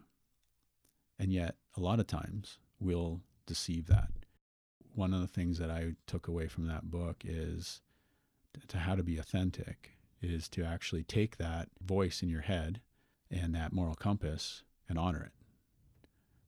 [1.20, 4.10] And yet, a lot of times, we'll deceive that.
[4.94, 7.82] One of the things that I took away from that book is
[8.68, 9.92] to how to be authentic
[10.22, 12.82] is to actually take that voice in your head
[13.32, 15.32] and that moral compass and honor it.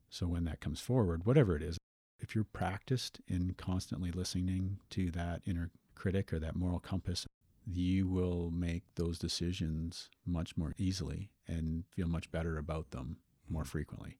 [0.10, 1.78] So when that comes forward, whatever it is,
[2.20, 7.26] if you're practiced in constantly listening to that inner critic or that moral compass,
[7.66, 13.18] you will make those decisions much more easily and feel much better about them
[13.50, 13.70] more mm-hmm.
[13.70, 14.18] frequently.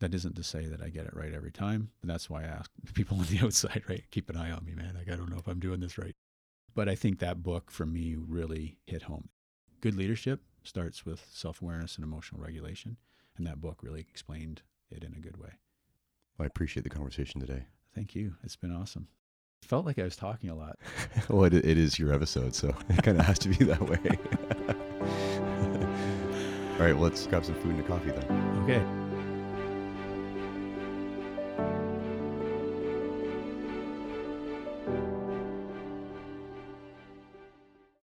[0.00, 1.90] That isn't to say that I get it right every time.
[2.00, 4.04] but that's why I ask people on the outside, right?
[4.10, 4.94] Keep an eye on me, man.
[4.96, 6.14] Like, I don't know if I'm doing this right.
[6.74, 9.28] But I think that book for me really hit home.
[9.80, 12.96] Good leadership starts with self awareness and emotional regulation.
[13.36, 15.50] And that book really explained it in a good way.
[16.38, 17.66] Well, I appreciate the conversation today.
[17.94, 18.34] Thank you.
[18.42, 19.08] It's been awesome.
[19.62, 20.78] Felt like I was talking a lot.
[21.28, 23.98] well, it, it is your episode, so it kind of has to be that way.
[26.74, 28.58] All right, well, let's grab some food and a coffee then.
[28.64, 29.03] Okay.